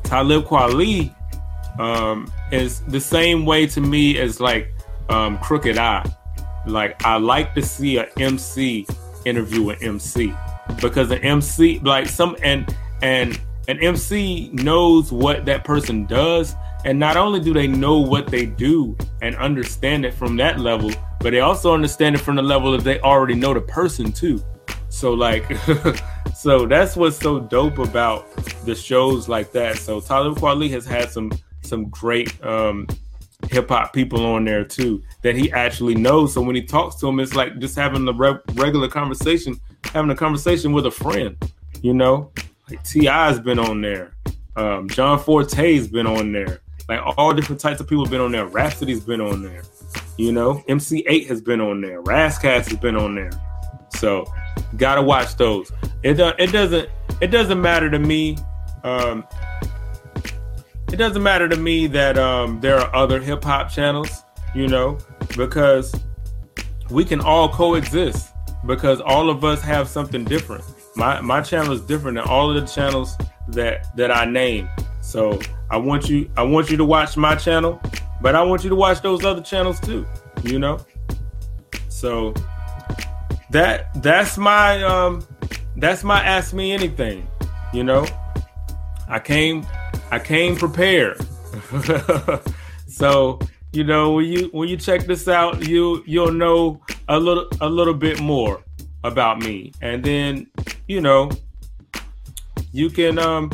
Talib 0.03 0.45
Kweli 0.45 1.13
um, 1.79 2.31
is 2.51 2.81
the 2.81 2.99
same 2.99 3.45
way 3.45 3.67
to 3.67 3.81
me 3.81 4.17
as 4.17 4.39
like 4.39 4.73
um, 5.09 5.37
Crooked 5.39 5.77
I. 5.77 6.05
Like 6.65 7.03
I 7.05 7.17
like 7.17 7.53
to 7.55 7.61
see 7.61 7.97
an 7.97 8.07
MC 8.17 8.85
interview 9.25 9.69
an 9.69 9.77
MC 9.81 10.33
because 10.81 11.11
an 11.11 11.19
MC 11.19 11.79
like 11.79 12.07
some 12.07 12.35
and 12.43 12.75
and 13.01 13.39
an 13.67 13.79
MC 13.79 14.49
knows 14.53 15.11
what 15.11 15.45
that 15.45 15.63
person 15.63 16.05
does, 16.05 16.55
and 16.85 16.99
not 16.99 17.17
only 17.17 17.39
do 17.39 17.53
they 17.53 17.67
know 17.67 17.99
what 17.99 18.27
they 18.27 18.45
do 18.45 18.97
and 19.21 19.35
understand 19.35 20.05
it 20.05 20.13
from 20.13 20.35
that 20.37 20.59
level, 20.59 20.91
but 21.19 21.31
they 21.31 21.39
also 21.39 21.73
understand 21.73 22.15
it 22.15 22.19
from 22.19 22.35
the 22.35 22.41
level 22.41 22.71
that 22.71 22.83
they 22.83 22.99
already 23.01 23.35
know 23.35 23.53
the 23.53 23.61
person 23.61 24.11
too. 24.11 24.43
So 24.89 25.13
like, 25.13 25.45
so 26.35 26.65
that's 26.65 26.95
what's 26.95 27.17
so 27.17 27.39
dope 27.39 27.77
about 27.77 28.29
the 28.65 28.75
shows 28.75 29.29
like 29.29 29.51
that. 29.53 29.77
So 29.77 30.01
Talib 30.01 30.37
Kweli 30.37 30.69
has 30.71 30.85
had 30.85 31.09
some 31.11 31.31
some 31.63 31.89
great 31.89 32.43
um, 32.43 32.87
hip 33.49 33.69
hop 33.69 33.93
people 33.93 34.25
on 34.25 34.45
there 34.45 34.63
too 34.63 35.03
that 35.21 35.35
he 35.35 35.51
actually 35.51 35.95
knows. 35.95 36.33
So 36.33 36.41
when 36.41 36.55
he 36.55 36.63
talks 36.63 36.95
to 36.97 37.07
him, 37.07 37.19
it's 37.19 37.35
like 37.35 37.59
just 37.59 37.75
having 37.75 38.07
a 38.07 38.13
re- 38.13 38.39
regular 38.53 38.87
conversation, 38.87 39.59
having 39.85 40.11
a 40.11 40.15
conversation 40.15 40.73
with 40.73 40.85
a 40.85 40.91
friend. 40.91 41.37
You 41.81 41.93
know, 41.93 42.31
like 42.69 42.83
T.I.'s 42.83 43.39
been 43.39 43.57
on 43.57 43.81
there, 43.81 44.13
um, 44.55 44.87
John 44.89 45.17
Forte's 45.19 45.87
been 45.87 46.05
on 46.05 46.31
there, 46.31 46.61
like 46.89 46.99
all 47.17 47.33
different 47.33 47.61
types 47.61 47.79
of 47.79 47.87
people 47.87 48.05
have 48.05 48.11
been 48.11 48.21
on 48.21 48.31
there. 48.31 48.45
Rapsody's 48.45 49.01
been 49.01 49.21
on 49.21 49.43
there. 49.43 49.63
You 50.17 50.31
know, 50.31 50.63
MC 50.67 51.05
Lyte 51.07 51.27
has 51.27 51.41
been 51.41 51.61
on 51.61 51.81
there. 51.81 52.01
Ras 52.01 52.37
Kass 52.37 52.67
has 52.67 52.77
been 52.77 52.95
on 52.95 53.15
there. 53.15 53.31
So 53.95 54.25
gotta 54.77 55.01
watch 55.01 55.35
those. 55.35 55.71
It 56.03 56.15
do, 56.15 56.31
it 56.37 56.51
doesn't 56.51 56.89
it 57.21 57.27
doesn't 57.27 57.61
matter 57.61 57.89
to 57.89 57.99
me. 57.99 58.37
Um, 58.83 59.25
it 60.91 60.97
doesn't 60.97 61.23
matter 61.23 61.47
to 61.47 61.55
me 61.55 61.87
that 61.87 62.17
um, 62.17 62.59
there 62.59 62.77
are 62.77 62.93
other 62.95 63.21
hip 63.21 63.43
hop 63.43 63.69
channels, 63.69 64.23
you 64.53 64.67
know, 64.67 64.97
because 65.37 65.93
we 66.89 67.05
can 67.05 67.21
all 67.21 67.47
coexist 67.47 68.33
because 68.65 68.99
all 69.01 69.29
of 69.29 69.43
us 69.43 69.61
have 69.61 69.87
something 69.87 70.23
different. 70.23 70.63
My 70.95 71.21
my 71.21 71.41
channel 71.41 71.71
is 71.71 71.81
different 71.81 72.17
than 72.17 72.27
all 72.27 72.55
of 72.55 72.61
the 72.61 72.67
channels 72.67 73.15
that 73.49 73.95
that 73.95 74.11
I 74.11 74.25
name. 74.25 74.69
So 75.01 75.39
I 75.69 75.77
want 75.77 76.09
you 76.09 76.29
I 76.37 76.43
want 76.43 76.69
you 76.69 76.77
to 76.77 76.85
watch 76.85 77.17
my 77.17 77.35
channel, 77.35 77.81
but 78.21 78.35
I 78.35 78.43
want 78.43 78.63
you 78.63 78.69
to 78.69 78.75
watch 78.75 79.01
those 79.01 79.25
other 79.25 79.41
channels 79.41 79.79
too, 79.79 80.05
you 80.43 80.59
know? 80.59 80.85
So 81.89 82.33
that 83.49 84.01
that's 84.01 84.37
my 84.37 84.81
um 84.83 85.25
that's 85.77 86.03
my 86.03 86.23
ask 86.23 86.53
me 86.53 86.71
anything, 86.71 87.27
you 87.73 87.83
know? 87.83 88.05
I 89.09 89.19
came 89.19 89.65
I 90.11 90.19
came 90.19 90.55
prepared. 90.55 91.19
so, 92.87 93.39
you 93.73 93.83
know, 93.83 94.13
when 94.13 94.25
you 94.25 94.49
when 94.51 94.69
you 94.69 94.77
check 94.77 95.05
this 95.05 95.27
out, 95.27 95.67
you 95.67 96.03
you'll 96.05 96.31
know 96.31 96.81
a 97.07 97.19
little 97.19 97.47
a 97.59 97.69
little 97.69 97.93
bit 97.93 98.21
more 98.21 98.63
about 99.03 99.39
me. 99.39 99.71
And 99.81 100.03
then, 100.03 100.47
you 100.87 101.01
know, 101.01 101.31
you 102.71 102.89
can 102.89 103.19
um 103.19 103.51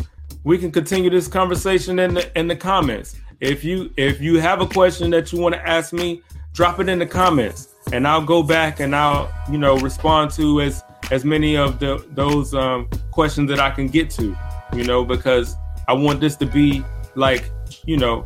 we 0.48 0.58
can 0.58 0.72
continue 0.72 1.10
this 1.10 1.28
conversation 1.28 2.00
in 2.00 2.14
the 2.14 2.40
in 2.40 2.48
the 2.48 2.56
comments. 2.56 3.18
If 3.42 3.66
you 3.66 3.92
if 3.98 4.22
you 4.22 4.40
have 4.40 4.62
a 4.62 4.66
question 4.66 5.12
that 5.12 5.34
you 5.34 5.40
want 5.40 5.56
to 5.56 5.68
ask 5.68 5.92
me, 5.92 6.22
drop 6.54 6.80
it 6.80 6.88
in 6.88 7.00
the 7.00 7.06
comments 7.06 7.76
and 7.92 8.08
I'll 8.08 8.24
go 8.24 8.42
back 8.42 8.80
and 8.80 8.96
I'll, 8.96 9.30
you 9.52 9.58
know, 9.58 9.78
respond 9.80 10.32
to 10.32 10.62
as 10.62 10.86
as 11.12 11.26
many 11.26 11.58
of 11.58 11.80
the 11.80 12.02
those 12.12 12.54
um 12.54 12.90
questions 13.12 13.50
that 13.50 13.60
I 13.60 13.72
can 13.72 13.88
get 13.88 14.10
to, 14.12 14.38
you 14.74 14.86
know, 14.86 15.04
because 15.04 15.54
I 15.86 15.92
want 15.92 16.22
this 16.22 16.38
to 16.38 16.46
be 16.46 16.82
like, 17.16 17.52
you 17.86 17.98
know, 17.98 18.26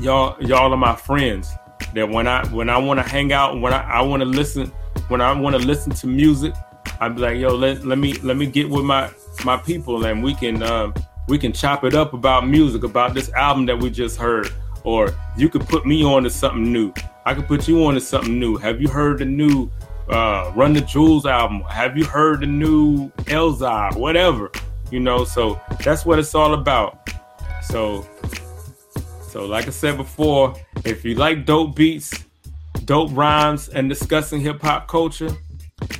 y'all 0.00 0.36
y'all 0.42 0.72
are 0.72 0.76
my 0.76 0.96
friends. 0.96 1.48
That 1.94 2.08
when 2.08 2.26
I 2.26 2.44
when 2.48 2.68
I 2.68 2.76
want 2.78 2.98
to 2.98 3.08
hang 3.08 3.32
out, 3.32 3.60
when 3.60 3.72
I, 3.72 3.82
I 3.88 4.02
want 4.02 4.20
to 4.22 4.26
listen, 4.26 4.66
when 5.06 5.20
I 5.20 5.32
want 5.32 5.54
to 5.54 5.62
listen 5.62 5.92
to 5.92 6.08
music, 6.08 6.54
I'm 7.00 7.16
like, 7.16 7.38
yo, 7.38 7.54
let, 7.54 7.84
let 7.84 7.98
me 7.98 8.14
let 8.14 8.36
me 8.36 8.46
get 8.46 8.68
with 8.68 8.84
my 8.84 9.08
my 9.42 9.56
people 9.56 10.04
and 10.06 10.22
we 10.22 10.34
can 10.34 10.62
um, 10.62 10.94
we 11.28 11.38
can 11.38 11.52
chop 11.52 11.84
it 11.84 11.94
up 11.94 12.12
about 12.12 12.46
music, 12.46 12.84
about 12.84 13.14
this 13.14 13.32
album 13.32 13.66
that 13.66 13.78
we 13.78 13.90
just 13.90 14.18
heard, 14.18 14.52
or 14.84 15.14
you 15.36 15.48
could 15.48 15.66
put 15.66 15.86
me 15.86 16.04
on 16.04 16.22
to 16.24 16.30
something 16.30 16.70
new. 16.70 16.92
I 17.24 17.34
could 17.34 17.46
put 17.46 17.66
you 17.66 17.84
on 17.86 17.94
to 17.94 18.00
something 18.00 18.38
new. 18.38 18.56
Have 18.56 18.80
you 18.80 18.88
heard 18.88 19.18
the 19.18 19.24
new 19.24 19.70
uh, 20.08 20.52
Run 20.54 20.74
the 20.74 20.82
Jewels 20.82 21.24
album? 21.24 21.62
Have 21.62 21.96
you 21.96 22.04
heard 22.04 22.40
the 22.40 22.46
new 22.46 23.08
Elzar? 23.24 23.96
Whatever, 23.96 24.50
you 24.90 25.00
know. 25.00 25.24
So 25.24 25.60
that's 25.82 26.04
what 26.04 26.18
it's 26.18 26.34
all 26.34 26.54
about. 26.54 27.08
So, 27.62 28.06
so 29.28 29.46
like 29.46 29.66
I 29.66 29.70
said 29.70 29.96
before, 29.96 30.54
if 30.84 31.04
you 31.04 31.14
like 31.14 31.46
dope 31.46 31.74
beats, 31.74 32.12
dope 32.84 33.10
rhymes, 33.12 33.70
and 33.70 33.88
discussing 33.88 34.40
hip 34.40 34.60
hop 34.60 34.86
culture, 34.88 35.30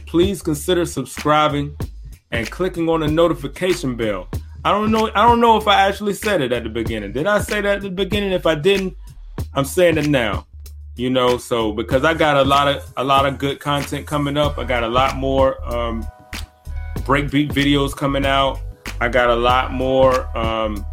please 0.05 0.43
consider 0.43 0.85
subscribing 0.85 1.75
and 2.35 2.51
clicking 2.51 2.89
on 2.89 3.01
the 3.01 3.09
notification 3.09 3.97
bell. 3.97 4.29
I 4.65 4.73
don't 4.73 4.91
know. 4.91 5.11
I 5.15 5.23
don't 5.23 5.41
know 5.41 5.57
if 5.57 5.69
I 5.69 5.83
actually 5.83 6.15
said 6.15 6.41
it 6.41 6.53
at 6.53 6.65
the 6.65 6.69
beginning. 6.69 7.13
Did 7.13 7.27
I 7.27 7.41
say 7.41 7.61
that 7.61 7.77
at 7.77 7.83
the 7.83 7.91
beginning? 7.91 8.33
If 8.33 8.45
I 8.45 8.55
didn't, 8.55 8.97
I'm 9.55 9.65
saying 9.65 9.99
it 9.99 10.09
now. 10.09 10.47
You 10.97 11.11
know, 11.11 11.39
so 11.39 11.73
because 11.73 12.05
I 12.05 12.15
got 12.15 12.37
a 12.37 12.45
lot 12.45 12.69
of 12.69 12.93
a 12.97 13.05
lot 13.05 13.27
of 13.27 13.39
good 13.39 13.61
content 13.61 14.07
coming 14.07 14.37
up. 14.37 14.59
I 14.59 14.65
got 14.65 14.83
a 14.83 14.89
lot 14.89 15.17
more 15.17 15.63
um, 15.73 16.07
breakbeat 17.01 17.53
videos 17.53 17.95
coming 17.95 18.27
out. 18.27 18.61
I 19.01 19.09
got 19.09 19.29
a 19.29 19.37
lot 19.37 19.73
more 19.73 20.37
um, 20.37 20.85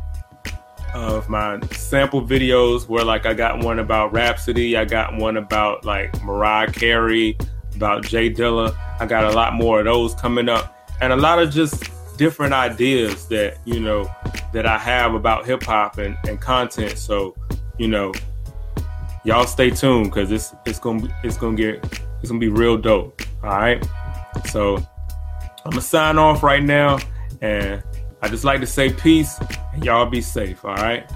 of 0.94 1.30
my 1.30 1.60
sample 1.72 2.22
videos 2.22 2.88
where 2.88 3.06
like 3.06 3.26
I 3.26 3.34
got 3.34 3.64
one 3.64 3.80
about 3.80 4.12
Rapsody, 4.12 4.76
I 4.76 4.86
got 4.86 5.16
one 5.18 5.38
about 5.38 5.86
like 5.86 6.22
Mariah 6.24 6.72
Carey, 6.72 7.38
about 7.76 8.04
J 8.04 8.32
Dilla. 8.32 8.76
I 9.00 9.06
got 9.06 9.24
a 9.24 9.32
lot 9.32 9.54
more 9.54 9.80
of 9.80 9.86
those 9.86 10.14
coming 10.16 10.50
up, 10.50 10.80
and 11.02 11.12
a 11.12 11.16
lot 11.16 11.39
of 11.39 11.52
just 11.52 11.84
different 12.18 12.54
ideas 12.54 13.26
that 13.26 13.58
you 13.66 13.80
know 13.80 14.10
that 14.54 14.66
I 14.66 14.78
have 14.78 15.16
about 15.16 15.45
hip 15.45 15.64
hop 15.64 15.97
and, 15.97 16.18
and 16.28 16.39
content. 16.39 16.97
So, 16.97 17.36
you 17.78 17.88
know, 17.88 18.14
y'all 19.24 19.47
stay 19.47 19.72
tuned 19.72 20.06
because 20.06 20.32
it's 20.32 20.54
it's 20.66 20.80
gonna 20.80 21.02
be, 21.02 21.14
it's 21.24 21.38
gonna 21.38 21.58
get 21.58 21.84
it's 22.22 22.30
gonna 22.30 22.39
be 22.39 22.49
real 22.49 22.78
dope. 22.78 23.22
All 23.43 23.49
right. 23.49 23.84
So 24.49 24.78
I'm 24.78 25.72
gonna 25.72 25.82
sign 25.82 26.18
off 26.18 26.43
right 26.43 26.64
now, 26.64 26.99
and 27.41 27.84
I 28.22 28.30
just 28.30 28.43
like 28.43 28.60
to 28.62 28.68
say 28.68 28.93
peace 28.93 29.39
and 29.74 29.84
y'all 29.84 30.06
be 30.06 30.22
safe. 30.22 30.64
All 30.64 30.76
right. 30.76 31.10